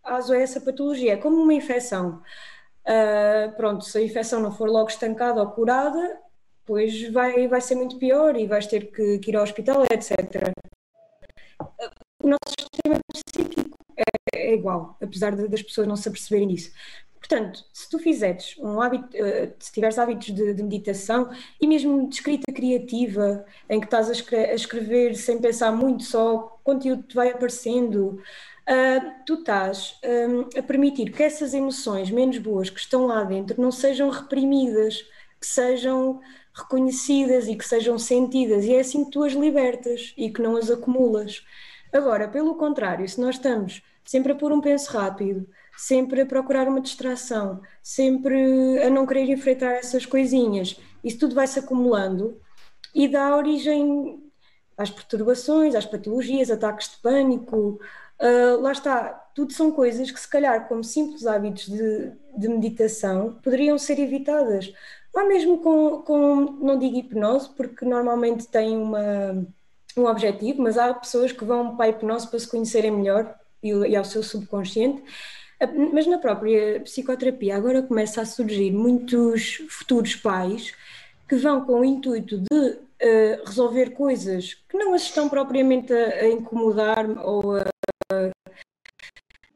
[0.03, 1.13] aso a essa patologia.
[1.13, 2.21] É como uma infecção.
[2.87, 6.19] Uh, pronto, se a infecção não for logo estancada ou curada,
[6.59, 10.51] depois vai, vai ser muito pior e vais ter que, que ir ao hospital, etc.
[12.23, 14.03] O nosso sistema psíquico é,
[14.35, 16.71] é igual, apesar de, das pessoas não se aperceberem disso.
[17.27, 22.07] Portanto, se tu fizeres um hábito, uh, se tiveres hábitos de, de, meditação e mesmo
[22.07, 27.03] de escrita criativa, em que estás a, escrever, a escrever sem pensar muito, só conteúdo
[27.03, 28.21] te vai aparecendo,
[28.69, 33.61] uh, tu estás um, a permitir que essas emoções menos boas que estão lá dentro
[33.61, 35.01] não sejam reprimidas,
[35.41, 36.21] que sejam
[36.53, 40.55] reconhecidas e que sejam sentidas, e é assim que tu as libertas e que não
[40.55, 41.43] as acumulas.
[41.91, 45.45] Agora, pelo contrário, se nós estamos sempre a pôr um penso rápido,
[45.77, 51.47] sempre a procurar uma distração, sempre a não querer enfrentar essas coisinhas, isso tudo vai
[51.47, 52.41] se acumulando
[52.93, 54.21] e dá origem
[54.77, 57.79] às perturbações, às patologias, ataques de pânico.
[58.19, 63.39] Uh, lá está, tudo são coisas que, se calhar, como simples hábitos de, de meditação,
[63.43, 64.73] poderiam ser evitadas
[65.17, 69.45] ou mesmo com, com, não digo hipnose, porque normalmente tem uma,
[69.97, 73.69] um objetivo, mas há pessoas que vão para a hipnose para se conhecerem melhor e,
[73.69, 75.03] e ao seu subconsciente.
[75.91, 80.73] Mas na própria psicoterapia agora começa a surgir muitos futuros pais
[81.27, 86.21] que vão com o intuito de uh, resolver coisas que não as estão propriamente a,
[86.21, 87.65] a incomodar ou a,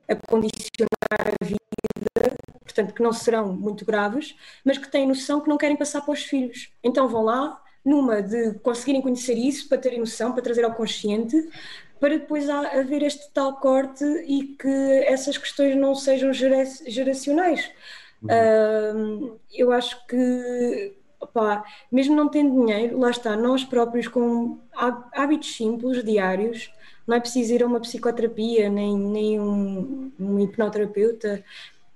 [0.09, 1.61] a condicionar a vida
[2.71, 6.13] portanto, que não serão muito graves, mas que têm noção que não querem passar para
[6.13, 6.71] os filhos.
[6.83, 11.49] Então vão lá, numa de conseguirem conhecer isso, para terem noção, para trazer ao consciente,
[12.01, 17.69] para depois haver este tal corte e que essas questões não sejam geracionais.
[18.23, 19.29] Uhum.
[19.29, 24.57] Uh, eu acho que, opa, mesmo não tendo dinheiro, lá está, nós próprios com
[25.13, 26.73] hábitos simples, diários,
[27.05, 31.43] não é preciso ir a uma psicoterapia, nem, nem um, um hipnoterapeuta,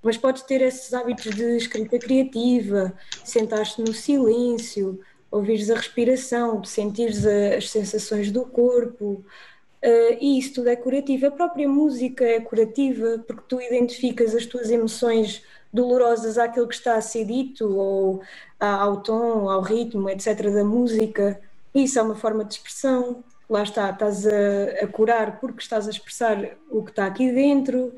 [0.00, 2.92] mas podes ter esses hábitos de escrita criativa,
[3.24, 5.00] sentar-te no silêncio,
[5.32, 9.24] ouvires a respiração, sentires as sensações do corpo,
[9.82, 11.26] Uh, e isso tudo é curativo.
[11.26, 16.96] A própria música é curativa porque tu identificas as tuas emoções dolorosas àquilo que está
[16.96, 18.22] a ser dito, ou
[18.58, 20.50] ao tom, ao ritmo, etc.
[20.50, 21.40] da música.
[21.74, 23.22] Isso é uma forma de expressão.
[23.48, 27.92] Lá está, estás a, a curar porque estás a expressar o que está aqui dentro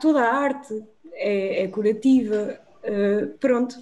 [0.00, 0.82] toda a arte
[1.12, 2.60] é, é curativa.
[2.82, 3.76] Uh, pronto.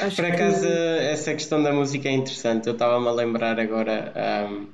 [0.00, 0.72] Acho Por acaso, que...
[0.72, 2.66] essa questão da música é interessante.
[2.66, 4.12] Eu estava-me a lembrar agora
[4.50, 4.68] um,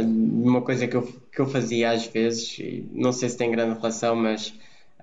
[0.00, 2.58] uma coisa que eu, que eu fazia às vezes,
[2.92, 4.54] não sei se tem grande relação, mas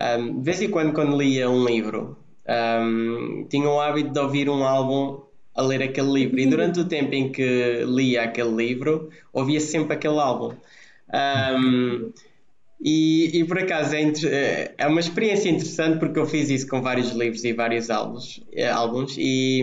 [0.01, 2.17] um, de vez em quando, quando lia um livro,
[2.47, 5.21] um, tinha o hábito de ouvir um álbum
[5.53, 6.39] a ler aquele livro.
[6.39, 10.55] E durante o tempo em que lia aquele livro, ouvia sempre aquele álbum.
[11.13, 12.11] Um,
[12.83, 16.81] e, e por acaso é, eh, é uma experiência interessante porque eu fiz isso com
[16.81, 19.61] vários livros e vários álbuns, eh, álbuns e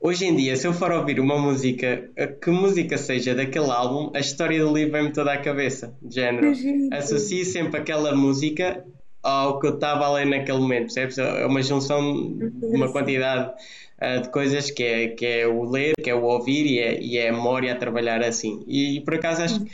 [0.00, 2.08] hoje em dia, se eu for ouvir uma música,
[2.42, 6.52] que música seja daquele álbum, a história do livro vem-me toda à cabeça, de género.
[6.92, 8.84] Associo sempre aquela música
[9.22, 11.18] ao que eu estava a ler naquele momento, percebes?
[11.18, 13.52] É uma junção de uma quantidade
[14.00, 17.00] uh, de coisas que é, que é o ler, que é o ouvir e é,
[17.00, 18.62] e é a memória a trabalhar assim.
[18.66, 19.70] E por acaso acho que.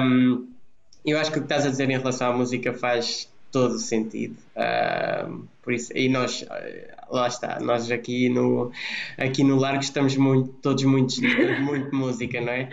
[0.00, 0.48] Um,
[1.04, 4.36] eu acho que o que estás a dizer em relação à música faz todo sentido.
[4.54, 6.44] Uh, por isso, e nós,
[7.10, 8.70] lá está, nós aqui no,
[9.18, 11.14] aqui no Largo estamos muito, todos muito,
[11.62, 12.68] muito música, não é?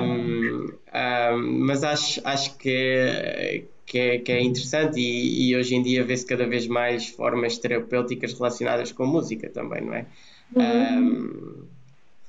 [0.00, 5.74] Um, um, mas acho, acho que, é, que, é, que é interessante e, e hoje
[5.74, 10.06] em dia vê-se cada vez mais formas terapêuticas relacionadas com música também, não é?
[10.54, 11.75] Uhum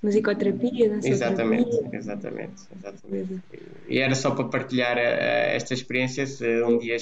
[0.02, 1.12] musicoterapia, dançoterapia.
[1.12, 3.42] Exatamente, exatamente, exatamente.
[3.88, 6.98] E era só para partilhar uh, esta experiência, se um dia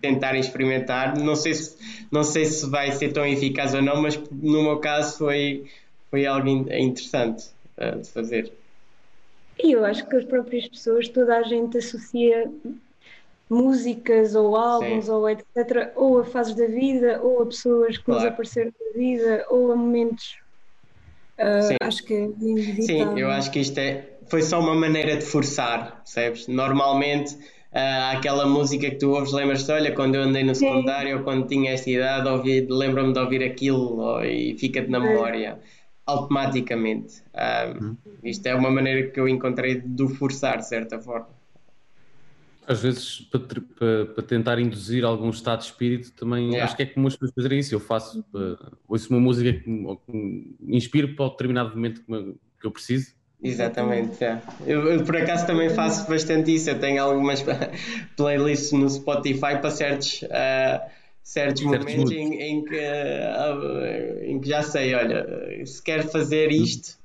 [0.00, 1.76] tentarem experimentar, não sei se,
[2.10, 5.66] não sei se vai ser tão eficaz ou não, mas no meu caso foi,
[6.10, 8.52] foi algo interessante uh, de fazer.
[9.62, 12.50] E eu acho que as próprias pessoas, toda a gente associa
[13.50, 15.10] músicas ou álbuns Sim.
[15.10, 15.92] ou etc.
[15.96, 18.20] ou a fases da vida, ou a pessoas que claro.
[18.20, 20.38] nos apareceram na vida, ou a momentos
[21.38, 22.82] Uh, acho que é inevitável.
[22.84, 26.48] Sim, eu acho que isto é, foi só uma maneira de forçar, percebes?
[26.48, 31.24] Normalmente uh, aquela música que tu ouves, lembras-te, olha, quando eu andei no secundário ou
[31.24, 35.60] quando tinha esta idade, lembro-me de ouvir aquilo ou, e fica-te na memória
[36.06, 37.22] automaticamente.
[37.34, 41.37] Um, isto é uma maneira que eu encontrei de forçar, de certa forma.
[42.68, 46.64] Às vezes para, para, para, tentar induzir algum estado de espírito também yeah.
[46.64, 47.74] acho que é comum as pessoas fazerem isso.
[47.74, 52.04] Eu faço, uh, ouço uma música que me, que me inspiro para o determinado momento
[52.04, 53.16] que, me, que eu preciso.
[53.42, 54.42] Exatamente, é.
[54.66, 56.68] eu, eu, por acaso também faço bastante isso.
[56.68, 57.42] Eu tenho algumas
[58.16, 60.90] playlists no Spotify para certos, uh,
[61.22, 66.50] certos, certos momentos em, em, que, uh, em que já sei, olha, se quero fazer
[66.52, 66.98] isto.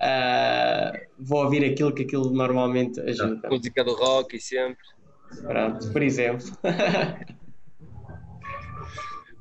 [0.00, 3.48] Uh, vou ouvir aquilo que aquilo normalmente ajuda.
[3.48, 4.78] A música do rock e sempre.
[5.42, 6.46] Pronto, por exemplo.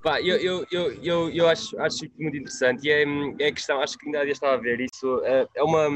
[0.04, 3.04] Pá, eu, eu, eu, eu, eu acho, acho muito interessante e é,
[3.40, 5.88] é a questão, acho que ainda estava a ver isso, é, é uma.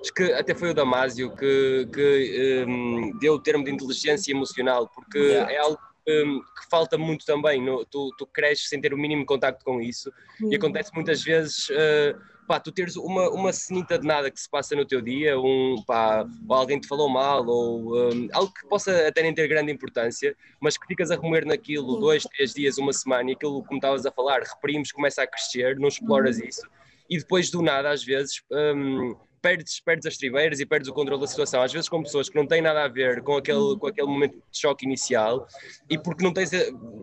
[0.00, 4.88] Acho que até foi o Damásio que, que um, deu o termo de inteligência emocional,
[4.88, 5.50] porque yeah.
[5.52, 7.64] é algo um, que falta muito também.
[7.64, 10.12] No, tu, tu cresces sem ter o mínimo contacto com isso
[10.50, 11.68] e acontece muitas vezes.
[11.70, 15.38] Uh, pá, tu teres uma, uma cenita de nada que se passa no teu dia,
[15.38, 19.48] um, pá, ou alguém te falou mal, ou um, algo que possa até nem ter
[19.48, 23.62] grande importância, mas que ficas a remoer naquilo dois, três dias, uma semana, e aquilo,
[23.64, 26.46] como estavas a falar, reprimes, começa a crescer, não exploras uhum.
[26.46, 26.68] isso,
[27.08, 31.20] e depois do nada, às vezes, um, perdes, perdes as tribeiras e perdes o controle
[31.20, 31.60] da situação.
[31.60, 34.34] Às vezes com pessoas que não têm nada a ver com aquele, com aquele momento
[34.34, 35.46] de choque inicial
[35.90, 36.50] e porque não tens,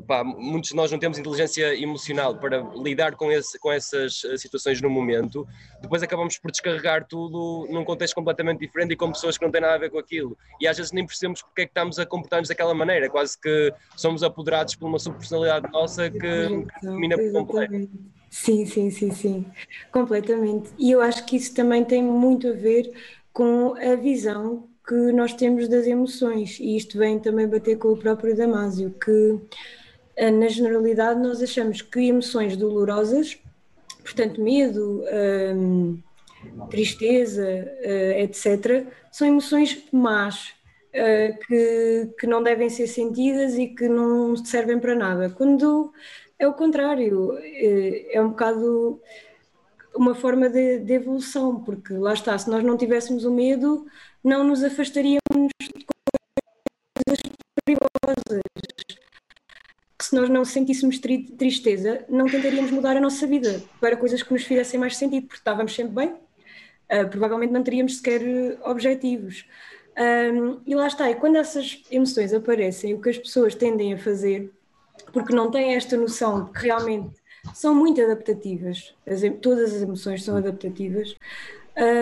[0.07, 4.37] pá, muitos de nós não temos inteligência emocional para lidar com, esse, com essas eh,
[4.37, 5.45] situações no momento,
[5.81, 9.61] depois acabamos por descarregar tudo num contexto completamente diferente e com pessoas que não têm
[9.61, 10.37] nada a ver com aquilo.
[10.61, 13.73] E às vezes nem percebemos porque é que estamos a comportar-nos daquela maneira, quase que
[13.97, 17.89] somos apoderados por uma subpersonalidade nossa que, que domina por completo.
[18.29, 19.45] Sim, sim, sim, sim,
[19.91, 20.69] completamente.
[20.77, 22.91] E eu acho que isso também tem muito a ver
[23.33, 27.97] com a visão que nós temos das emoções, e isto vem também bater com o
[27.97, 29.39] próprio Damásio, que
[30.15, 33.37] eh, na generalidade nós achamos que emoções dolorosas,
[34.03, 35.03] portanto medo,
[35.55, 35.99] hum,
[36.69, 40.53] tristeza, uh, etc., são emoções más,
[40.91, 45.29] que, que não devem ser sentidas e que não servem para nada.
[45.29, 45.93] Quando
[46.37, 49.01] é o contrário, é, é um bocado
[49.95, 53.85] uma forma de, de, evolução, porque lá está, se nós não tivéssemos o medo,
[54.23, 55.19] não nos afastaríamos
[55.61, 55.85] de
[57.05, 57.23] coisas
[57.65, 58.41] perigosas.
[60.01, 64.43] Se nós não sentíssemos tristeza, não tentaríamos mudar a nossa vida para coisas que nos
[64.43, 68.21] fizessem mais sentido, porque estávamos sempre bem, uh, provavelmente não teríamos sequer
[68.63, 69.45] objetivos.
[69.99, 73.97] Um, e lá está, e quando essas emoções aparecem, o que as pessoas tendem a
[73.97, 74.49] fazer
[75.11, 77.19] porque não têm esta noção de que realmente
[77.53, 81.15] são muito adaptativas, as, todas as emoções são adaptativas,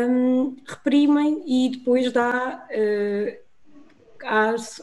[0.09, 3.37] um, reprimem e depois dá uh,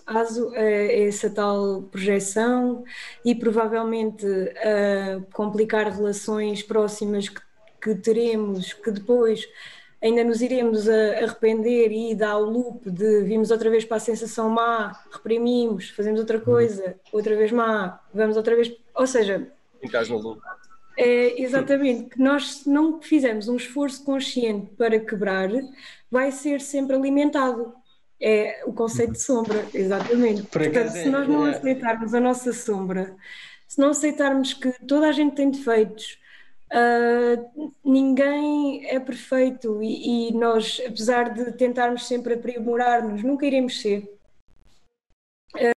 [0.06, 2.84] aso, a essa tal projeção
[3.24, 4.26] e provavelmente
[4.58, 7.40] a complicar relações próximas que,
[7.82, 9.46] que teremos, que depois
[10.04, 14.50] ainda nos iremos arrepender e dar o loop de vimos outra vez para a sensação
[14.50, 18.70] má, reprimimos, fazemos outra coisa, outra vez má, vamos outra vez.
[18.94, 19.50] Ou seja.
[19.82, 20.40] Estás no loop.
[20.96, 25.48] É, exatamente, que nós se não fizermos um esforço consciente para quebrar,
[26.10, 27.72] vai ser sempre alimentado.
[28.20, 30.44] É o conceito de sombra, exatamente.
[30.44, 31.50] Portanto, se nós não é.
[31.50, 33.16] aceitarmos a nossa sombra,
[33.66, 36.18] se não aceitarmos que toda a gente tem defeitos,
[36.74, 44.18] Uh, ninguém é perfeito e, e, nós, apesar de tentarmos sempre aprimorar-nos, nunca iremos ser.
[45.54, 45.70] Uh,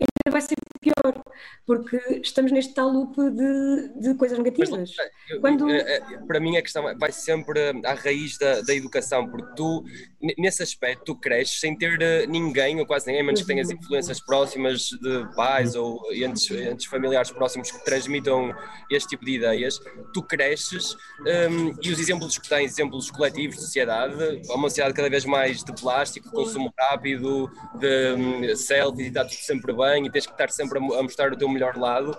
[0.00, 1.22] ainda vai ser pior,
[1.66, 4.70] porque estamos neste tal loop de, de coisas negativas.
[4.70, 5.68] Mas, Quando...
[5.68, 9.84] Eh, eh, para mim a questão vai sempre à raiz da, da educação, porque tu,
[10.38, 14.20] nesse aspecto, tu cresces sem ter eh, ninguém, ou quase ninguém, menos que tenhas influências
[14.20, 18.54] próximas de pais ou entes, entes familiares próximos que transmitam
[18.90, 19.80] este tipo de ideias,
[20.14, 24.14] tu cresces um, e os exemplos que tens, exemplos coletivos de sociedade,
[24.48, 29.34] uma sociedade cada vez mais de plástico, consumo rápido, de um, selfies e está tudo
[29.34, 32.16] sempre bem e tens que estar sempre a, a mostrar o teu melhor lado,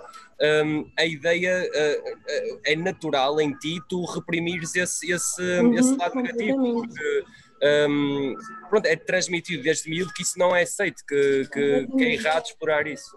[0.64, 5.96] um, a ideia uh, uh, é natural em ti tu reprimires esse, esse, uhum, esse
[5.96, 6.82] lado negativo.
[6.82, 7.24] Porque,
[7.88, 8.34] um,
[8.68, 12.46] pronto, é transmitido desde miúdo que isso não é aceito, que, que, que é errado
[12.46, 13.16] explorar isso.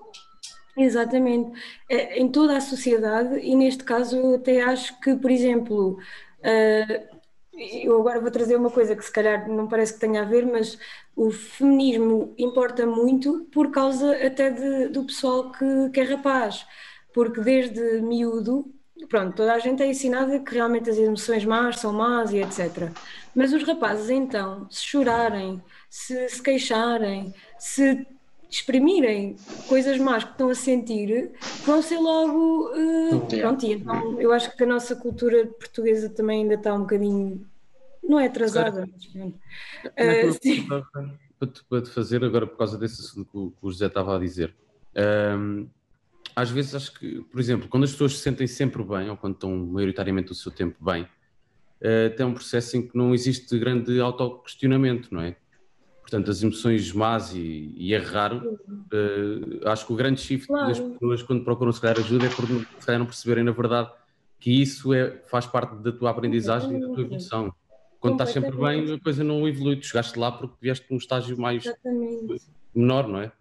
[0.75, 1.51] Exatamente.
[1.89, 5.99] É, em toda a sociedade, e neste caso eu até acho que, por exemplo,
[6.39, 7.21] uh,
[7.53, 10.45] eu agora vou trazer uma coisa que se calhar não parece que tenha a ver,
[10.45, 10.79] mas
[11.16, 16.66] o feminismo importa muito por causa até de, do pessoal que, que é rapaz,
[17.14, 18.66] porque desde miúdo,
[19.09, 22.91] pronto, toda a gente é ensinada que realmente as emoções más são más e etc.
[23.36, 28.05] Mas os rapazes então, se chorarem, se se queixarem, se
[28.49, 29.38] exprimirem
[29.68, 31.32] coisas más que estão a sentir,
[31.66, 32.70] vão ser logo.
[32.70, 36.82] Uh, pronto, e então eu acho que a nossa cultura portuguesa também ainda está um
[36.82, 37.45] bocadinho.
[38.03, 39.05] Não é atrasada, mas.
[39.05, 40.67] Uh, sim.
[40.67, 43.87] para te, para te fazer, agora por causa desse assunto que o, que o José
[43.87, 44.55] estava a dizer.
[45.37, 45.67] Um,
[46.35, 49.35] às vezes acho que, por exemplo, quando as pessoas se sentem sempre bem, ou quando
[49.35, 53.99] estão maioritariamente o seu tempo bem, uh, tem um processo em que não existe grande
[53.99, 55.35] autoquestionamento, não é?
[56.01, 58.59] Portanto, as emoções más e, e é raro.
[58.67, 60.67] Uh, acho que o grande shift claro.
[60.67, 63.89] das pessoas quando procuram se calhar ajuda é por se calhar não perceberem na verdade
[64.37, 67.53] que isso é, faz parte da tua aprendizagem e da tua evolução.
[68.01, 69.75] Quando estás sempre bem, a coisa não evolui.
[69.75, 72.41] Tu chegaste lá porque vieste num estágio mais Exatamente.
[72.73, 73.31] menor, não é?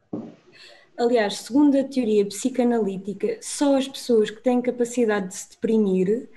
[0.98, 6.28] Aliás, segundo a teoria psicanalítica, só as pessoas que têm capacidade de se deprimir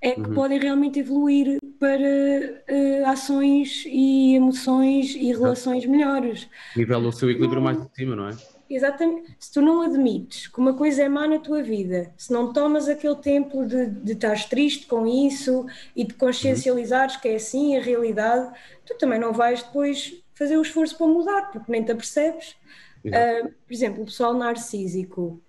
[0.00, 0.34] é que uhum.
[0.34, 6.48] podem realmente evoluir para uh, ações e emoções e relações melhores.
[6.76, 7.64] Nivela o seu equilíbrio não.
[7.64, 8.36] mais de cima, não é?
[8.74, 9.36] Exatamente.
[9.38, 12.88] Se tu não admites que uma coisa é má na tua vida, se não tomas
[12.88, 17.82] aquele tempo de, de estar triste com isso e de consciencializares que é assim a
[17.82, 18.50] realidade,
[18.86, 22.56] tu também não vais depois fazer o esforço para mudar, porque nem te apercebes.
[23.04, 25.42] Uh, por exemplo, o pessoal narcísico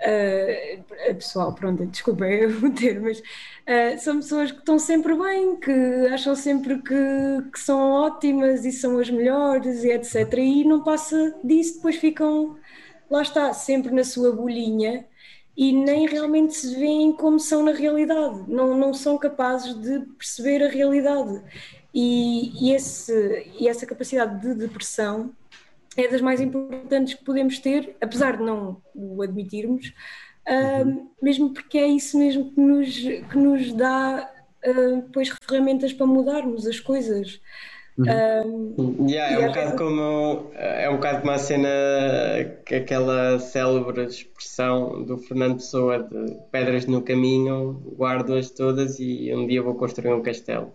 [0.00, 5.56] Uh, pessoal, pronto, desculpa é o termo, mas uh, são pessoas que estão sempre bem,
[5.56, 5.72] que
[6.12, 10.32] acham sempre que, que, são ótimas e são as melhores e etc.
[10.34, 12.56] E não passa disso, depois ficam,
[13.10, 15.04] lá está, sempre na sua bolinha
[15.56, 20.62] e nem realmente se veem como são na realidade, não, não são capazes de perceber
[20.62, 21.42] a realidade.
[21.92, 23.12] E, e, esse,
[23.58, 25.34] e essa capacidade de depressão
[25.98, 29.92] é das mais importantes que podemos ter, apesar de não o admitirmos,
[30.48, 34.30] uh, mesmo porque é isso mesmo que nos, que nos dá
[34.64, 37.40] uh, depois ferramentas para mudarmos as coisas.
[37.98, 39.08] Uhum.
[39.08, 41.68] yeah, é um bocado como é um bocado como a cena
[42.64, 49.48] que aquela célebre expressão do Fernando Pessoa de pedras no caminho, guardo-as todas e um
[49.48, 50.72] dia vou construir um castelo.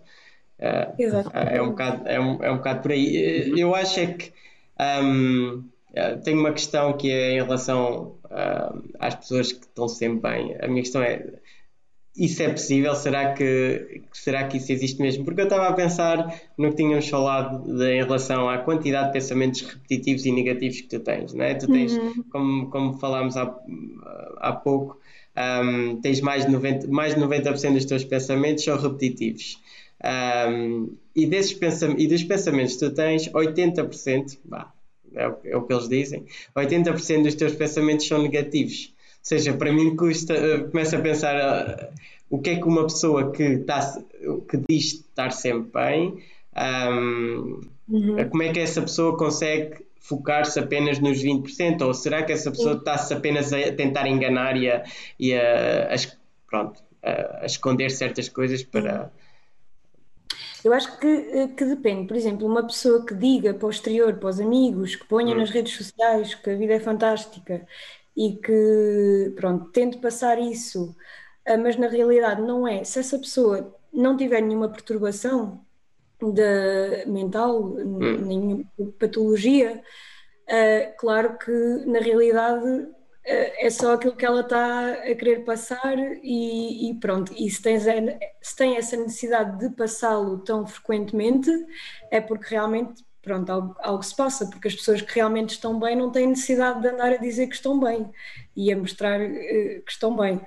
[0.59, 3.57] Uh, é um bocado é um, é um bocado por aí.
[3.57, 4.33] Eu acho é que
[5.03, 5.63] um,
[5.93, 10.55] eh, tenho uma questão que é em relação uh, às pessoas que estão sempre bem.
[10.59, 11.23] A minha questão é:
[12.17, 12.95] isso é possível?
[12.95, 15.23] Será que, será que isso existe mesmo?
[15.23, 19.13] Porque eu estava a pensar no que tínhamos falado de, em relação à quantidade de
[19.13, 21.33] pensamentos repetitivos e negativos que tu tens.
[21.33, 21.53] Não é?
[21.53, 22.23] Tu tens, uhum.
[22.31, 23.55] como, como falámos há,
[24.37, 24.99] há pouco,
[25.35, 29.59] um, tens mais de 90%, mais de 90 dos teus pensamentos são repetitivos.
[30.03, 34.73] Um, e, desses pensam, e dos pensamentos que tu tens, 80%, bah,
[35.13, 36.25] é, o, é o que eles dizem,
[36.55, 38.93] 80% dos teus pensamentos são negativos.
[38.95, 41.93] Ou seja, para mim custa, uh, começo a pensar uh,
[42.29, 43.79] o que é que uma pessoa que, tá,
[44.49, 46.23] que diz estar sempre bem,
[46.91, 48.29] um, uhum.
[48.29, 51.81] como é que essa pessoa consegue focar-se apenas nos 20%?
[51.81, 54.83] Ou será que essa pessoa está-se apenas a tentar enganar e a,
[55.17, 55.95] e a, a
[56.47, 59.09] pronto, a, a esconder certas coisas para
[60.63, 62.07] eu acho que, eh, que depende.
[62.07, 65.39] Por exemplo, uma pessoa que diga para o exterior, para os amigos, que ponha hum.
[65.39, 67.65] nas redes sociais que a vida é fantástica
[68.15, 70.95] e que, pronto, tente passar isso,
[71.45, 72.83] eh, mas na realidade não é.
[72.83, 75.63] Se essa pessoa não tiver nenhuma perturbação
[76.21, 77.99] de, mental, hum.
[78.25, 78.65] nenhuma
[78.99, 79.81] patologia,
[80.47, 81.51] uh, claro que
[81.85, 82.87] na realidade
[83.25, 87.33] é só aquilo que ela está a querer passar e, e pronto.
[87.37, 87.83] E se, tens,
[88.41, 91.49] se tem essa necessidade de passá-lo tão frequentemente,
[92.11, 95.95] é porque realmente pronto, algo, algo, se passa, porque as pessoas que realmente estão bem
[95.95, 98.11] não têm necessidade de andar a dizer que estão bem
[98.53, 100.41] e a mostrar uh, que estão bem.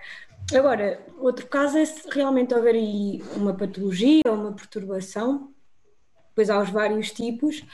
[0.55, 5.53] Agora, outro caso é se realmente houver aí uma patologia ou uma perturbação,
[6.35, 7.65] pois há os vários tipos,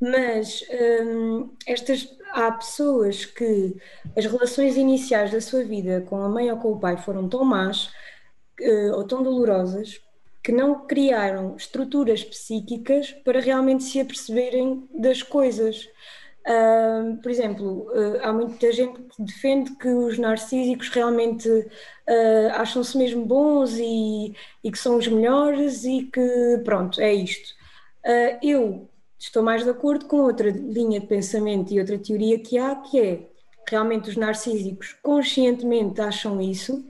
[0.00, 0.64] mas
[1.04, 3.76] hum, estas há pessoas que
[4.16, 7.44] as relações iniciais da sua vida com a mãe ou com o pai foram tão
[7.44, 7.86] más
[8.60, 10.00] uh, ou tão dolorosas
[10.42, 15.88] que não criaram estruturas psíquicas para realmente se aperceberem das coisas.
[16.46, 22.96] Uh, por exemplo, uh, há muita gente que defende que os narcísicos realmente uh, acham-se
[22.96, 27.54] mesmo bons e, e, que são os melhores e que pronto, é isto.
[28.42, 28.89] eu
[29.20, 32.98] estou mais de acordo com outra linha de pensamento e outra teoria que há, que
[32.98, 33.28] é
[33.68, 36.84] realmente os narcísicos conscientemente acham isso,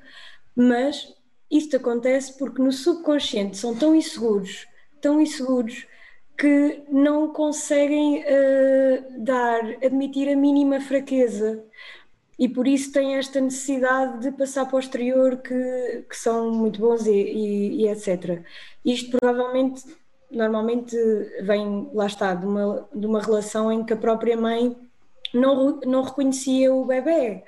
[0.55, 1.12] mas
[1.51, 4.66] isto acontece porque no subconsciente são tão inseguros,
[5.01, 5.86] tão inseguros,
[6.39, 11.62] que não conseguem uh, dar, admitir a mínima fraqueza.
[12.39, 16.81] E por isso têm esta necessidade de passar para o exterior que, que são muito
[16.81, 18.43] bons e, e, e etc.
[18.82, 19.82] Isto provavelmente
[20.31, 20.97] normalmente
[21.43, 24.77] vem, lá está, de uma, de uma relação em que a própria mãe
[25.35, 27.43] não, não reconhecia o bebê.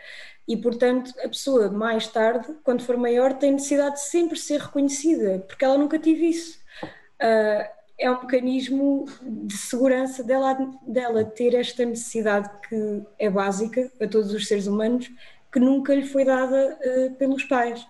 [0.47, 5.45] E, portanto, a pessoa, mais tarde, quando for maior, tem necessidade de sempre ser reconhecida,
[5.47, 6.59] porque ela nunca teve isso.
[6.83, 10.55] Uh, é um mecanismo de segurança dela,
[10.87, 15.11] dela ter esta necessidade que é básica a todos os seres humanos,
[15.53, 17.87] que nunca lhe foi dada uh, pelos pais.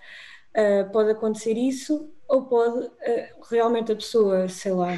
[0.55, 2.91] Uh, pode acontecer isso, ou pode uh,
[3.51, 4.97] realmente a pessoa, sei lá,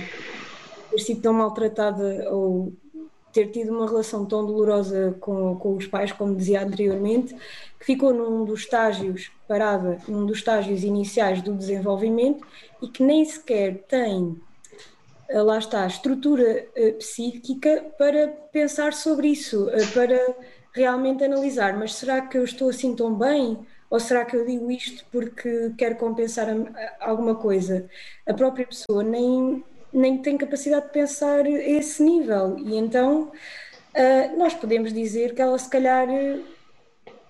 [0.89, 2.73] ter sido tão maltratada ou
[3.32, 7.35] ter tido uma relação tão dolorosa com, com os pais, como dizia anteriormente,
[7.81, 12.47] que ficou num dos estágios, parada, num dos estágios iniciais do desenvolvimento
[12.81, 14.40] e que nem sequer tem,
[15.28, 20.36] eh, lá está, estrutura uh, psíquica para pensar sobre isso, para
[20.73, 23.59] realmente analisar, mas será que eu estou assim tão bem?
[23.94, 26.48] Ou será que eu digo isto porque quero compensar
[26.98, 27.88] alguma coisa?
[28.26, 29.62] A própria pessoa nem,
[29.92, 32.58] nem tem capacidade de pensar a esse nível.
[32.58, 36.08] E então uh, nós podemos dizer que ela, se calhar,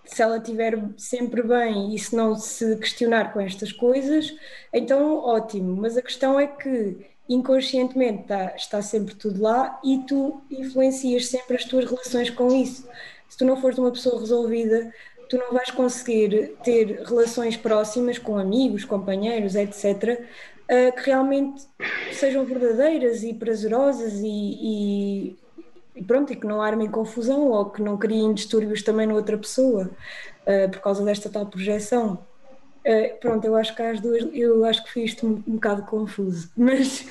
[0.07, 4.35] se ela estiver sempre bem e se não se questionar com estas coisas,
[4.73, 5.77] então ótimo.
[5.77, 6.97] Mas a questão é que
[7.29, 12.89] inconscientemente está, está sempre tudo lá e tu influencias sempre as tuas relações com isso.
[13.29, 14.91] Se tu não fores uma pessoa resolvida,
[15.29, 20.21] tu não vais conseguir ter relações próximas com amigos, companheiros, etc.,
[20.65, 21.67] uh, que realmente
[22.13, 25.37] sejam verdadeiras e prazerosas e, e,
[25.97, 29.39] e, pronto, e que não armem confusão ou que não criem distúrbios também na outra
[29.39, 29.91] pessoa
[30.43, 32.19] uh, por causa desta tal projeção.
[32.87, 35.83] Uh, pronto, eu acho que as duas, eu acho que fiz isto um, um bocado
[35.85, 37.07] confuso, mas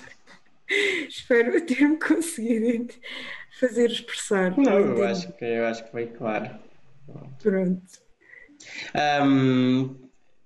[1.08, 2.94] espero ter-me conseguido
[3.60, 4.58] fazer expressar.
[4.58, 6.52] Não, eu acho, que, eu acho que foi claro.
[7.42, 8.03] Pronto.
[9.24, 9.96] Um,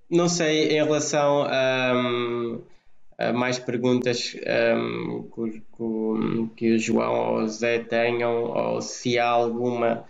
[0.10, 1.94] não sei, em relação a.
[1.96, 2.62] Um,
[3.34, 4.36] mais perguntas
[4.78, 5.62] um, que,
[6.56, 10.06] que, o João ou o Zé tenham, ou se há alguma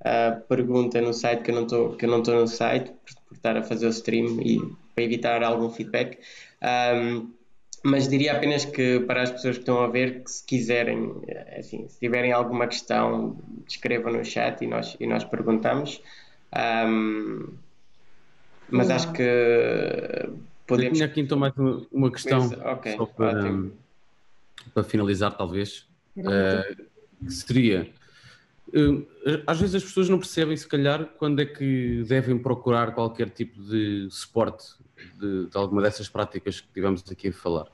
[0.00, 3.14] uh, pergunta no site que eu não estou que eu não estou no site por,
[3.28, 4.60] por, estar a fazer o stream e
[4.94, 6.18] para evitar algum feedback.
[6.62, 7.32] Um,
[7.84, 11.20] mas diria apenas que para as pessoas que estão a ver que se quiserem,
[11.58, 13.36] assim, se tiverem alguma questão,
[13.66, 16.00] escrevam no chat e nós, e nós perguntamos.
[16.54, 17.48] Um,
[18.72, 19.22] mas acho que
[20.66, 20.92] Podemos...
[20.92, 21.52] Eu tinha aqui então mais
[21.90, 23.64] uma, questão okay, só para,
[24.72, 25.86] para finalizar, talvez.
[26.16, 26.86] Uh,
[27.24, 27.90] que seria.
[28.68, 29.06] Uh,
[29.46, 33.60] às vezes as pessoas não percebem, se calhar, quando é que devem procurar qualquer tipo
[33.60, 34.64] de suporte
[35.18, 37.66] de, de alguma dessas práticas que tivemos aqui a falar.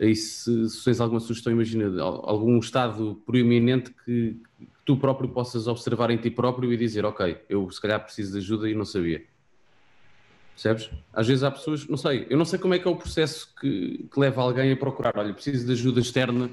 [0.00, 5.66] E se, se tens alguma sugestão, imagina algum estado proeminente que, que tu próprio possas
[5.66, 8.84] observar em ti próprio e dizer, ok, eu se calhar preciso de ajuda e não
[8.84, 9.22] sabia.
[10.56, 10.90] Percebes?
[11.12, 13.54] Às vezes há pessoas, não sei, eu não sei como é que é o processo
[13.60, 16.50] que, que leva alguém a procurar, olha, preciso de ajuda externa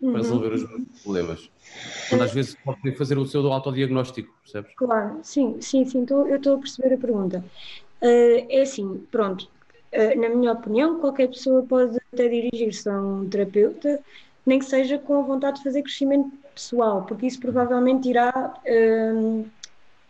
[0.00, 0.12] uhum.
[0.12, 1.50] para resolver os meus problemas.
[2.08, 4.72] Quando às vezes pode fazer o seu autodiagnóstico, percebes?
[4.76, 7.44] Claro, sim, sim, sim, tô, eu estou a perceber a pergunta.
[8.00, 9.48] Uh, é assim, pronto,
[9.92, 13.98] uh, na minha opinião, qualquer pessoa pode até dirigir-se a um terapeuta,
[14.46, 19.44] nem que seja com a vontade de fazer crescimento pessoal, porque isso provavelmente irá uh,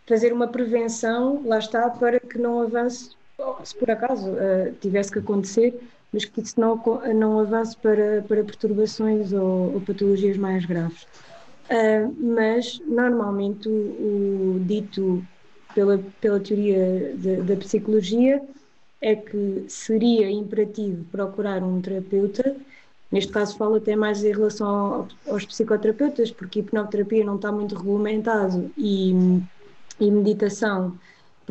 [0.05, 3.19] fazer uma prevenção, lá está, para que não avance
[3.63, 5.79] se por acaso uh, tivesse que acontecer,
[6.11, 6.81] mas que isso não,
[7.15, 11.03] não avance para, para perturbações ou, ou patologias mais graves.
[11.69, 15.25] Uh, mas, normalmente, o, o, dito
[15.73, 18.41] pela, pela teoria de, da psicologia
[18.99, 22.55] é que seria imperativo procurar um terapeuta.
[23.11, 27.51] Neste caso, falo até mais em relação ao, aos psicoterapeutas, porque a hipnoterapia não está
[27.51, 29.13] muito regulamentado e,
[29.99, 30.97] e meditação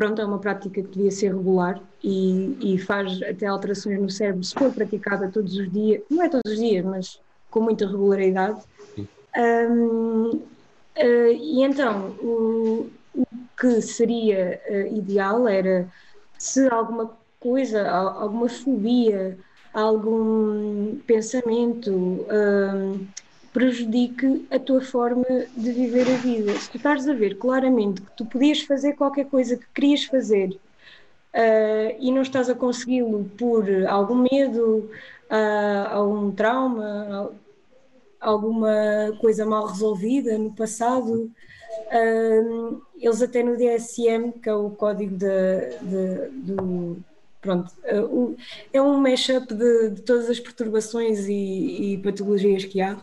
[0.01, 4.43] pronto, é uma prática que devia ser regular e, e, faz até alterações no cérebro
[4.43, 7.21] se for praticada todos os dias, não é todos os dias, mas
[7.51, 8.59] com muita regularidade.
[8.97, 10.41] Um, uh,
[10.97, 15.87] e então, o, o que seria uh, ideal era
[16.35, 19.37] se alguma coisa, alguma fobia,
[19.71, 21.91] algum pensamento.
[21.91, 23.05] Um,
[23.53, 25.25] prejudique a tua forma
[25.55, 26.53] de viver a vida.
[26.53, 30.49] Se tu estás a ver claramente que tu podias fazer qualquer coisa que querias fazer
[31.33, 34.89] uh, e não estás a consegui-lo por algum medo,
[35.29, 37.31] uh, algum trauma,
[38.19, 41.29] alguma coisa mal resolvida no passado,
[41.87, 46.97] uh, eles até no DSM, que é o código de, de, do
[47.41, 47.73] pronto,
[48.71, 53.01] é um mashup de, de, todas as perturbações e, e patologias que há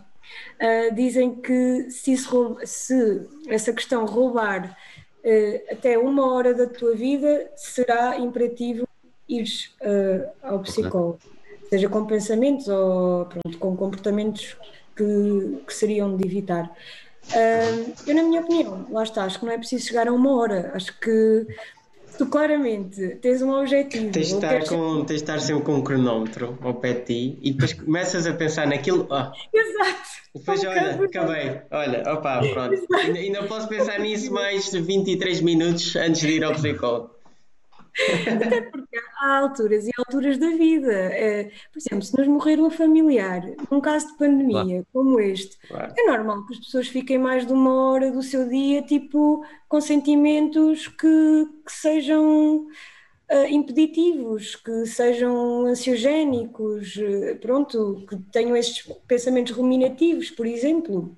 [0.60, 4.76] uh, dizem que se, rouba, se, essa questão roubar
[5.24, 8.86] uh, até uma hora da tua vida, será imperativo
[9.28, 9.48] ir
[9.82, 11.68] uh, ao psicólogo, okay.
[11.70, 14.56] seja com pensamentos ou pronto, com comportamentos
[14.96, 16.70] que, que seriam de evitar.
[18.06, 20.72] eu, na minha opinião, lá está, acho que não é preciso chegar a uma hora,
[20.74, 21.46] acho que
[22.18, 24.10] tu claramente tens um objetivo.
[24.10, 27.38] Tens de estar, com, tens de estar sempre com um cronómetro ao pé de ti
[27.40, 29.06] e depois começas a pensar naquilo.
[29.10, 30.08] ah, Exato.
[30.34, 31.60] e depois, Um olha, acabei.
[31.70, 32.86] Olha, opa, pronto.
[32.96, 37.10] Ainda, ainda posso pensar nisso mais de 23 minutos antes de ir ao psicólogo.
[39.20, 40.92] Há alturas e alturas da vida.
[40.92, 45.92] Eh, por exemplo, se nos morrer um familiar, num caso de pandemia como este, Claro.
[45.96, 49.80] é normal que as pessoas fiquem mais de uma hora do seu dia, tipo, com
[49.80, 52.66] sentimentos que, que sejam
[53.28, 61.16] eh, impeditivos, que sejam ansiogénicos, eh, pronto, que tenham estes pensamentos ruminativos, por exemplo.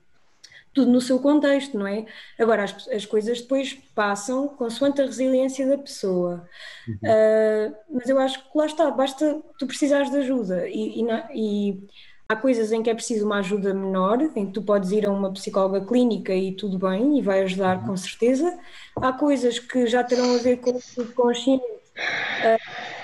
[0.73, 2.07] Tudo no seu contexto, não é?
[2.39, 6.49] Agora, as, as coisas depois passam consoante a resiliência da pessoa.
[6.89, 11.29] Uh, mas eu acho que lá está, basta tu precisares de ajuda e, e na-
[11.35, 11.87] e
[12.29, 15.11] há coisas em que é preciso uma ajuda menor, em que tu podes ir a
[15.11, 18.57] uma psicóloga clínica e tudo bem, e vai ajudar com certeza.
[18.97, 23.00] Há coisas que já terão a ver com o subconsciente, uh,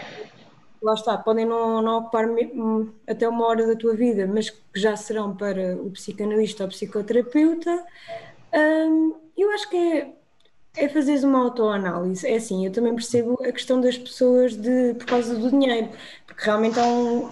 [0.87, 4.59] lá está, podem não, não ocupar hum, até uma hora da tua vida, mas que
[4.75, 7.85] já serão para o psicanalista ou psicoterapeuta.
[8.55, 10.15] Um, eu acho que é,
[10.77, 12.27] é fazeres uma autoanálise.
[12.27, 15.91] É assim, eu também percebo a questão das pessoas de, por causa do dinheiro,
[16.27, 17.31] porque realmente há um,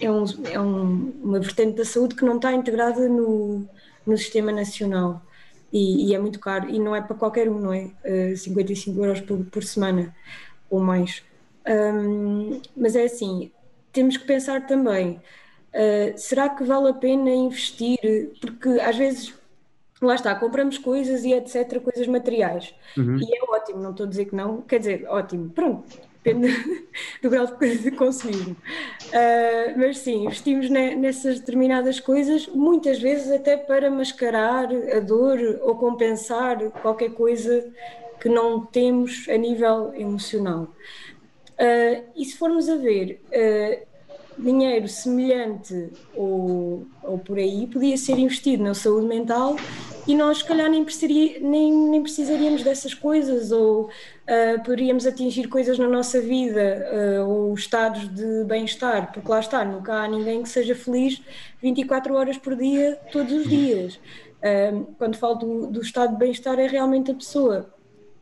[0.00, 3.68] é, um, é um- uma vertente da saúde que não está integrada no,
[4.06, 5.22] no sistema nacional.
[5.72, 7.90] E, e é muito caro, e não é para qualquer um, não é?
[8.04, 10.14] Eh, 55 euros por, por semana
[10.70, 11.22] ou mais.
[11.68, 13.52] Hum, mas é assim,
[13.92, 15.16] temos que pensar também,
[15.74, 17.98] uh, será que vale a pena investir?
[18.40, 19.34] Porque às vezes,
[20.02, 22.74] lá está, compramos coisas e etc, coisas materiais.
[23.16, 25.88] E é ótimo, não estou a dizer que não, quer dizer, ótimo, pronto,
[26.22, 26.48] depende
[27.22, 28.56] do grau de de consumismo.
[29.12, 35.38] Uh, mas sim, investimos ne- nessas determinadas coisas, muitas vezes até para mascarar a dor
[35.62, 37.72] ou compensar qualquer coisa
[38.20, 40.74] que não temos a nível emocional.
[41.56, 43.86] Uh, e se formos a ver, uh,
[44.38, 49.56] dinheiro semelhante ou, ou por aí podia ser investido na saúde mental
[50.06, 50.84] e nós, se calhar, nem,
[51.40, 58.06] nem, nem precisaríamos dessas coisas ou uh, poderíamos atingir coisas na nossa vida ou estados
[58.14, 61.22] de bem-estar, porque lá está, nunca há ninguém que seja feliz
[61.62, 63.98] 24 horas por dia, todos os dias.
[64.96, 67.74] Quando falo do, do estado de bem-estar, é realmente a pessoa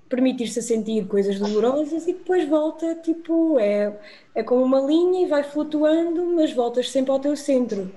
[0.09, 3.99] permitir-se a sentir coisas dolorosas e depois volta, tipo, é,
[4.35, 7.91] é como uma linha e vai flutuando, mas voltas sempre ao teu centro.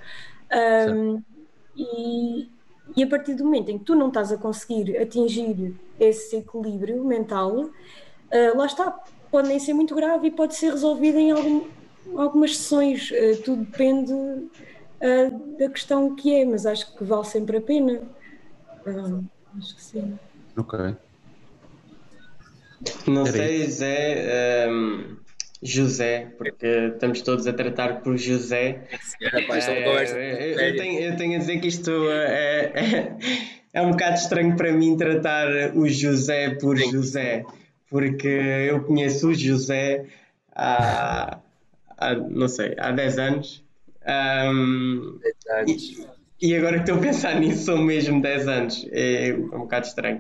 [0.90, 1.22] Um,
[1.76, 2.50] e,
[2.96, 7.04] e a partir do momento em que tu não estás a conseguir atingir esse equilíbrio
[7.04, 8.92] mental, uh, lá está,
[9.30, 11.66] pode nem ser muito grave e pode ser resolvido em algum,
[12.16, 17.58] algumas sessões, uh, tudo depende uh, da questão que é, mas acho que vale sempre
[17.58, 18.02] a pena.
[19.58, 20.18] Acho que sim.
[20.56, 20.96] Ok.
[23.08, 25.18] Não Era sei, Zé, hum,
[25.62, 28.82] José, porque estamos todos a tratar por José.
[29.22, 33.18] Rapaz, é conversa É, eu, tenho, eu tenho a dizer que isto é, é,
[33.74, 36.92] é um bocado estranho para mim tratar o José por Sim.
[36.92, 37.44] José,
[37.90, 40.06] porque eu conheço o José
[40.54, 41.40] há,
[41.98, 43.64] há não sei, há 10 anos.
[44.08, 45.20] Hum,
[45.60, 45.90] Antes.
[45.90, 46.17] e
[46.56, 48.88] agora que estou a pensar nisso, são mesmo 10 anos.
[48.92, 50.20] É um bocado estranho.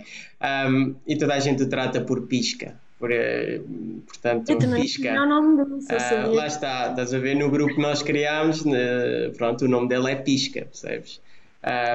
[0.69, 2.75] Um, e toda a gente o trata por pisca.
[2.99, 3.61] Por, eh,
[4.07, 5.13] portanto, Eu também pisca.
[5.13, 8.01] não o nome dele, só Ah, lá está, estás a ver no grupo que nós
[8.01, 11.21] criámos, né, pronto, o nome dele é Pisca, percebes?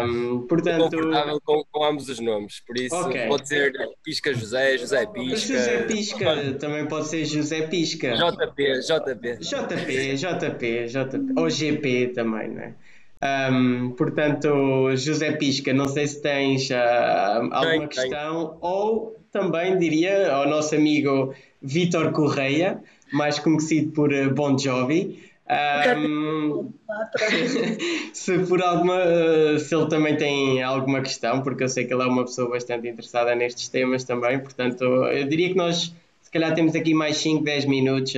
[0.04, 3.26] Um, portanto, confortável com, com ambos os nomes, por isso Ok.
[3.26, 3.72] pode ser
[4.04, 8.14] Pisca José, José Pisca, José Pisca também pode ser José Pisca.
[8.14, 9.38] JP, JP.
[9.40, 12.74] JP, JP, JP, ou GP também, não é?
[13.22, 17.88] Um, portanto, José Pisca, não sei se tens ah, alguma tenho.
[17.88, 21.32] questão, ou também diria ao nosso amigo
[21.62, 22.82] Vítor Correia,
[23.12, 25.22] mais conhecido por eh, Bon Jovi.
[25.48, 26.72] Um,
[28.12, 32.02] se por alguma eh, se ele também tem alguma questão, porque eu sei que ele
[32.02, 36.54] é uma pessoa bastante interessada nestes temas também, portanto, eu diria que nós se calhar
[36.54, 38.14] temos aqui mais 5, 10 minutos,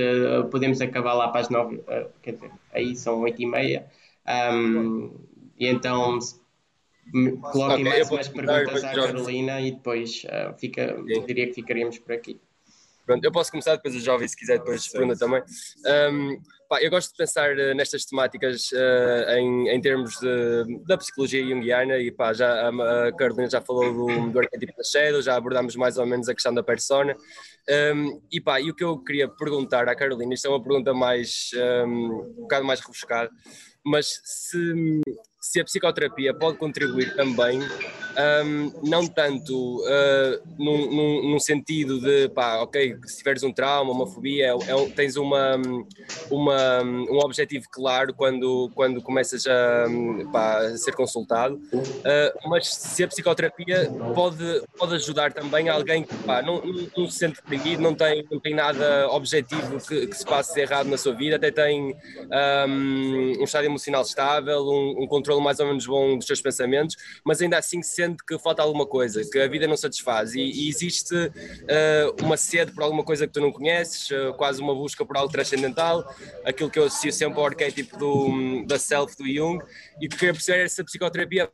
[0.49, 3.85] podemos acabar lá para as 9, eh, quer dizer, aí são 8 e meia.
[4.27, 5.25] Um,
[5.57, 6.19] e então
[7.51, 10.97] coloquem Ok, mais eu vou umas perguntas à Carolina e depois eh, fica,
[11.27, 12.41] diria que ficaríamos por aqui.
[13.05, 15.43] Pronto, eu posso começar, depois o Jovem, se quiser, depois pergunta também.
[16.11, 20.97] Um, pá, eu gosto de pensar eh, nestas temáticas eh, em, em termos de, da
[20.97, 25.21] psicologia junguiana e pá, já, a, a Carolina já falou do, do arquétipo da Shadow,
[25.21, 27.15] já abordámos mais ou menos a questão da persona.
[27.93, 30.91] Um, e pá, e o que eu queria perguntar à Carolina, isto é uma pergunta
[30.91, 31.51] mais,
[31.85, 33.29] um, um bocado mais rebuscada,
[33.85, 35.01] mas se,
[35.39, 37.59] se a psicoterapia pode contribuir também
[38.15, 43.91] um, não tanto uh, num, num, num, sentido de, pá, ok, se tiveres um trauma,
[43.91, 45.59] uma fobia, é, é, tens uma,
[46.31, 49.85] uma, um objetivo claro quando, quando começas a,
[50.31, 56.15] pá, a ser consultado, uh, mas se a psicoterapia pode, pode ajudar também alguém que
[56.19, 56.61] pá, não,
[56.95, 60.87] não, se sente deprimido, não tem, não tem nada objetivo que, que se passe errado
[60.87, 61.95] na sua vida, até tem
[62.67, 66.95] um, um estado emocional estável, um, um controle mais ou menos bom dos seus pensamentos,
[67.23, 70.41] mas ainda assim se sente que falta alguma coisa, que a vida não satisfaz e,
[70.41, 74.73] e existe uh, uma sede por alguma coisa que tu não conheces, uh, quase uma
[74.73, 76.07] busca por algo transcendental,
[76.43, 79.63] aquilo que eu associo sempre ao arquétipo do, da self do Jung
[79.99, 81.49] e que queria perceber essa psicoterapia.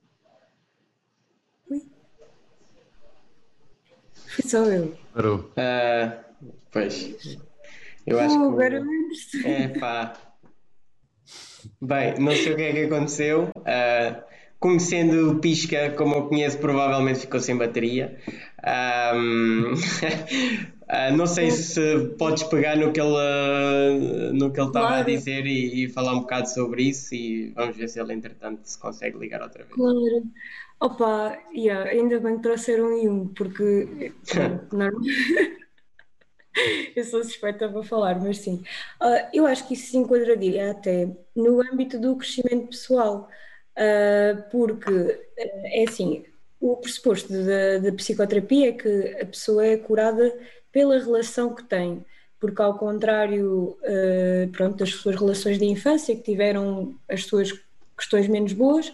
[4.28, 4.98] Fui só eu.
[5.14, 5.40] Parou.
[5.40, 7.38] Uh, pois.
[8.08, 9.46] Eu acho oh, que.
[9.48, 10.14] É pá.
[11.82, 13.50] Bem, não sei o que é que aconteceu.
[13.58, 14.32] Uh,
[14.62, 18.16] conhecendo o Pisca como eu conheço, provavelmente ficou sem bateria.
[19.16, 24.88] Um, uh, não sei se podes pegar no que ele, uh, no que ele estava
[24.88, 25.02] claro.
[25.02, 28.62] a dizer e, e, falar um bocado sobre isso e vamos ver se ele, entretanto,
[28.64, 29.74] se consegue ligar outra vez.
[29.74, 30.24] Claro.
[30.80, 34.14] Opa, yeah, ainda bem que trouxeram um, porque
[34.72, 34.92] não,
[36.96, 38.64] eu sou suspeita para falar, mas sim.
[39.02, 43.28] Uh, eu acho que isso se enquadraria até no âmbito do crescimento pessoal.
[43.78, 46.26] Uh, porque uh, é assim,
[46.60, 50.34] o pressuposto da, psicoterapia é que a pessoa é curada
[50.72, 52.06] pela relação que tem,
[52.40, 57.52] porque ao contrário uh, pronto, das suas relações de infância que tiveram as suas
[57.98, 58.92] questões menos boas,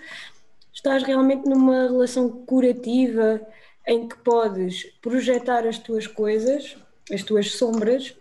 [0.74, 3.42] estás realmente numa relação curativa
[3.88, 6.78] em que podes projetar as tuas coisas,
[7.12, 8.16] as tuas sombras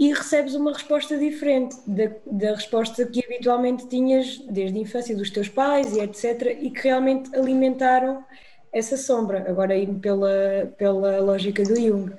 [0.00, 5.28] e recebes uma resposta diferente da, da, resposta que habitualmente tinhas desde a infância dos
[5.28, 6.56] teus pais e etc.
[6.58, 8.24] e que realmente alimentaram
[8.72, 12.12] essa sombra, agora indo pela, pela lógica do Jung.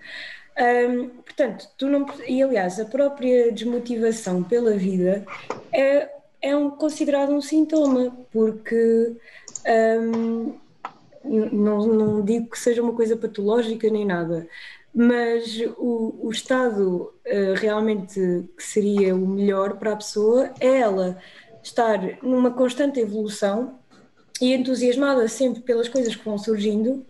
[1.25, 2.05] Portanto, tu não.
[2.27, 5.25] E aliás, a própria desmotivação pela vida
[5.71, 6.07] é,
[6.39, 9.15] é um, considerado um sintoma, porque
[11.23, 14.47] não, não digo que seja uma coisa patológica nem nada,
[14.93, 18.19] mas o, o estado uh, realmente
[18.57, 21.17] que seria o melhor para a pessoa é ela
[21.63, 23.79] estar numa constante evolução
[24.41, 27.05] e entusiasmada sempre pelas coisas que vão surgindo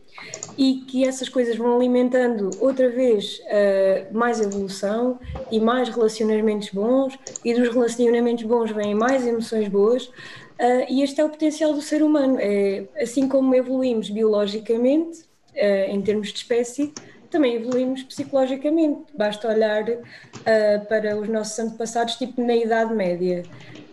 [0.58, 5.18] e que essas coisas vão alimentando outra vez uh, mais evolução
[5.50, 11.22] e mais relacionamentos bons e dos relacionamentos bons vêm mais emoções boas uh, e este
[11.22, 12.38] é o potencial do ser humano.
[12.40, 15.22] É assim como evoluímos biologicamente
[15.56, 16.94] uh, em termos de espécie
[17.32, 19.06] também evoluímos psicologicamente.
[19.18, 23.44] Basta olhar uh, para os nossos antepassados, tipo na Idade Média.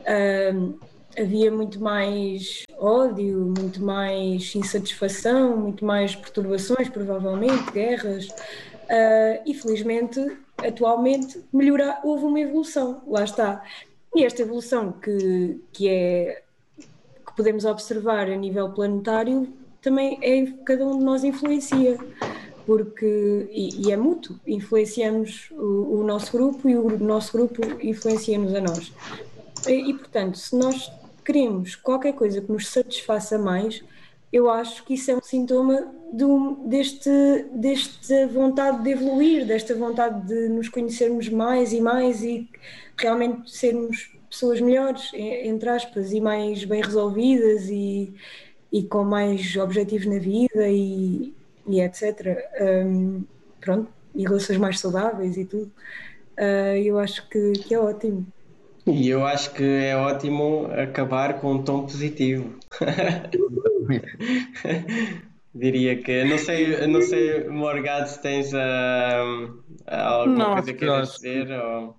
[0.01, 0.79] Uh,
[1.19, 8.29] havia muito mais ódio, muito mais insatisfação, muito mais perturbações, provavelmente, guerras.
[8.29, 10.21] Uh, e felizmente,
[10.59, 13.63] atualmente, melhora, houve uma evolução, lá está.
[14.15, 16.43] E esta evolução que, que é
[17.27, 21.99] que podemos observar a nível planetário também é cada um de nós influencia
[22.69, 28.55] porque e, e é mútuo, influenciamos o, o, nosso grupo e o nosso grupo influencia-nos
[28.55, 28.93] a nós.
[29.67, 30.93] E, e, portanto, se nós
[31.25, 33.83] queremos qualquer coisa que nos satisfaça mais,
[34.31, 36.25] eu acho que isso é um sintoma de
[36.67, 42.47] deste, desta vontade de evoluir, desta vontade de nos conhecermos mais e mais e
[42.99, 48.13] realmente sermos pessoas melhores, entre aspas, e mais bem resolvidas e,
[48.71, 51.33] e com mais objetivos na vida e,
[51.69, 52.51] e etc.
[52.61, 53.25] Um,
[53.61, 55.71] pronto, e relações mais saudáveis e tudo.
[56.39, 58.27] Uh, eu acho que, que é ótimo.
[58.87, 62.59] E eu acho que é ótimo acabar com um tom positivo.
[65.55, 71.13] Diria que não sei, não sei, Morgado, se tens uh, alguma não, coisa que queiras
[71.15, 71.51] dizer.
[71.51, 71.97] Ou...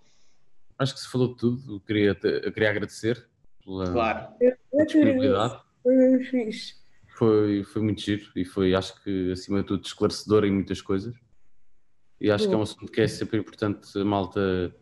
[0.79, 1.75] Acho que se falou de tudo.
[1.75, 3.27] Eu queria, eu queria agradecer
[3.63, 4.27] pela, claro.
[4.85, 5.59] disponibilidade.
[5.83, 6.78] Foi fixe
[7.19, 11.13] foi, foi muito giro e foi, acho que, acima de tudo, esclarecedor em muitas coisas.
[12.19, 14.73] E acho que é um assunto que é sempre importante a malta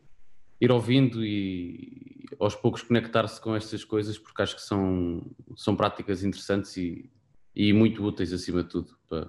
[0.61, 6.23] ir ouvindo e aos poucos conectar-se com estas coisas, porque acho que são, são práticas
[6.23, 7.09] interessantes e,
[7.55, 9.27] e muito úteis, acima de tudo, para,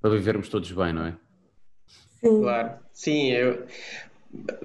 [0.00, 1.16] para vivermos todos bem, não é?
[2.20, 2.40] Sim.
[2.40, 3.66] Claro, sim, eu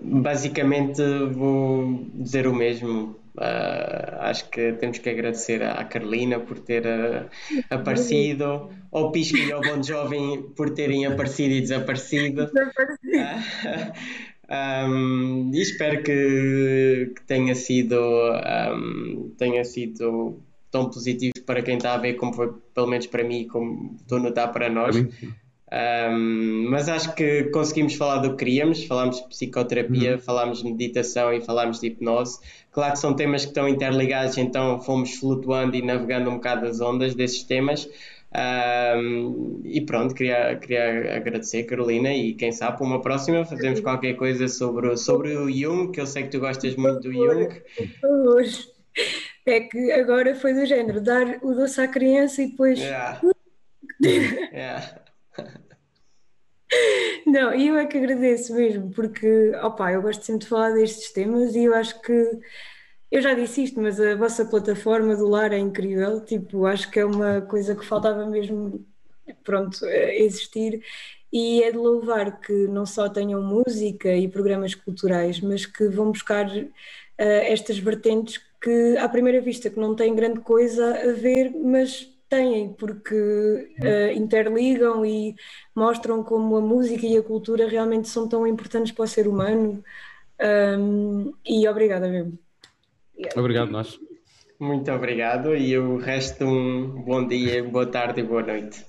[0.01, 1.01] basicamente
[1.31, 3.17] vou dizer o mesmo.
[3.39, 7.29] Uh, acho que temos que agradecer à Carolina por ter uh,
[7.71, 12.51] aparecido, ao Pisco e ao Bom Jovem por terem aparecido e desaparecido.
[12.51, 21.77] Uh, um, e espero que, que tenha sido, um, tenha sido tão positivos para quem
[21.77, 24.97] está a ver, como foi pelo menos para mim, como estou a notar para nós.
[25.71, 30.19] Um, mas acho que conseguimos falar do que queríamos, falámos de psicoterapia, uhum.
[30.19, 32.39] falámos de meditação e falámos de hipnose.
[32.71, 36.81] Claro que são temas que estão interligados, então fomos flutuando e navegando um bocado as
[36.81, 37.87] ondas desses temas.
[38.31, 44.13] Um, e pronto, queria, queria agradecer, Carolina, e quem sabe para uma próxima fazemos qualquer
[44.13, 47.47] coisa sobre, sobre o Jung, que eu sei que tu gostas muito do Jung.
[49.45, 52.77] É que agora foi do género, dar o doce à criança e depois.
[52.77, 53.19] Yeah.
[54.03, 54.98] yeah.
[57.25, 61.55] Não, eu é que agradeço mesmo, porque opa, eu gosto sempre de falar destes temas
[61.55, 62.39] e eu acho que
[63.11, 66.99] eu já disse isto, mas a vossa plataforma do lar é incrível, tipo, acho que
[66.99, 68.85] é uma coisa que faltava mesmo,
[69.43, 70.83] pronto, existir.
[71.31, 76.11] E é de louvar que não só tenham música e programas culturais, mas que vão
[76.11, 76.65] buscar uh,
[77.17, 82.73] estas vertentes que à primeira vista que não têm grande coisa a ver, mas têm,
[82.73, 85.35] porque uh, interligam e
[85.75, 89.83] mostram como a música e a cultura realmente são tão importantes para o ser humano.
[90.41, 92.37] Um, e obrigada mesmo.
[93.35, 93.99] Obrigado, nós.
[94.59, 98.85] Muito obrigado e o resto um bom dia, boa tarde e boa noite.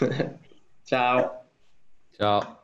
[0.84, 1.46] Tchau.
[2.12, 2.61] Tchau.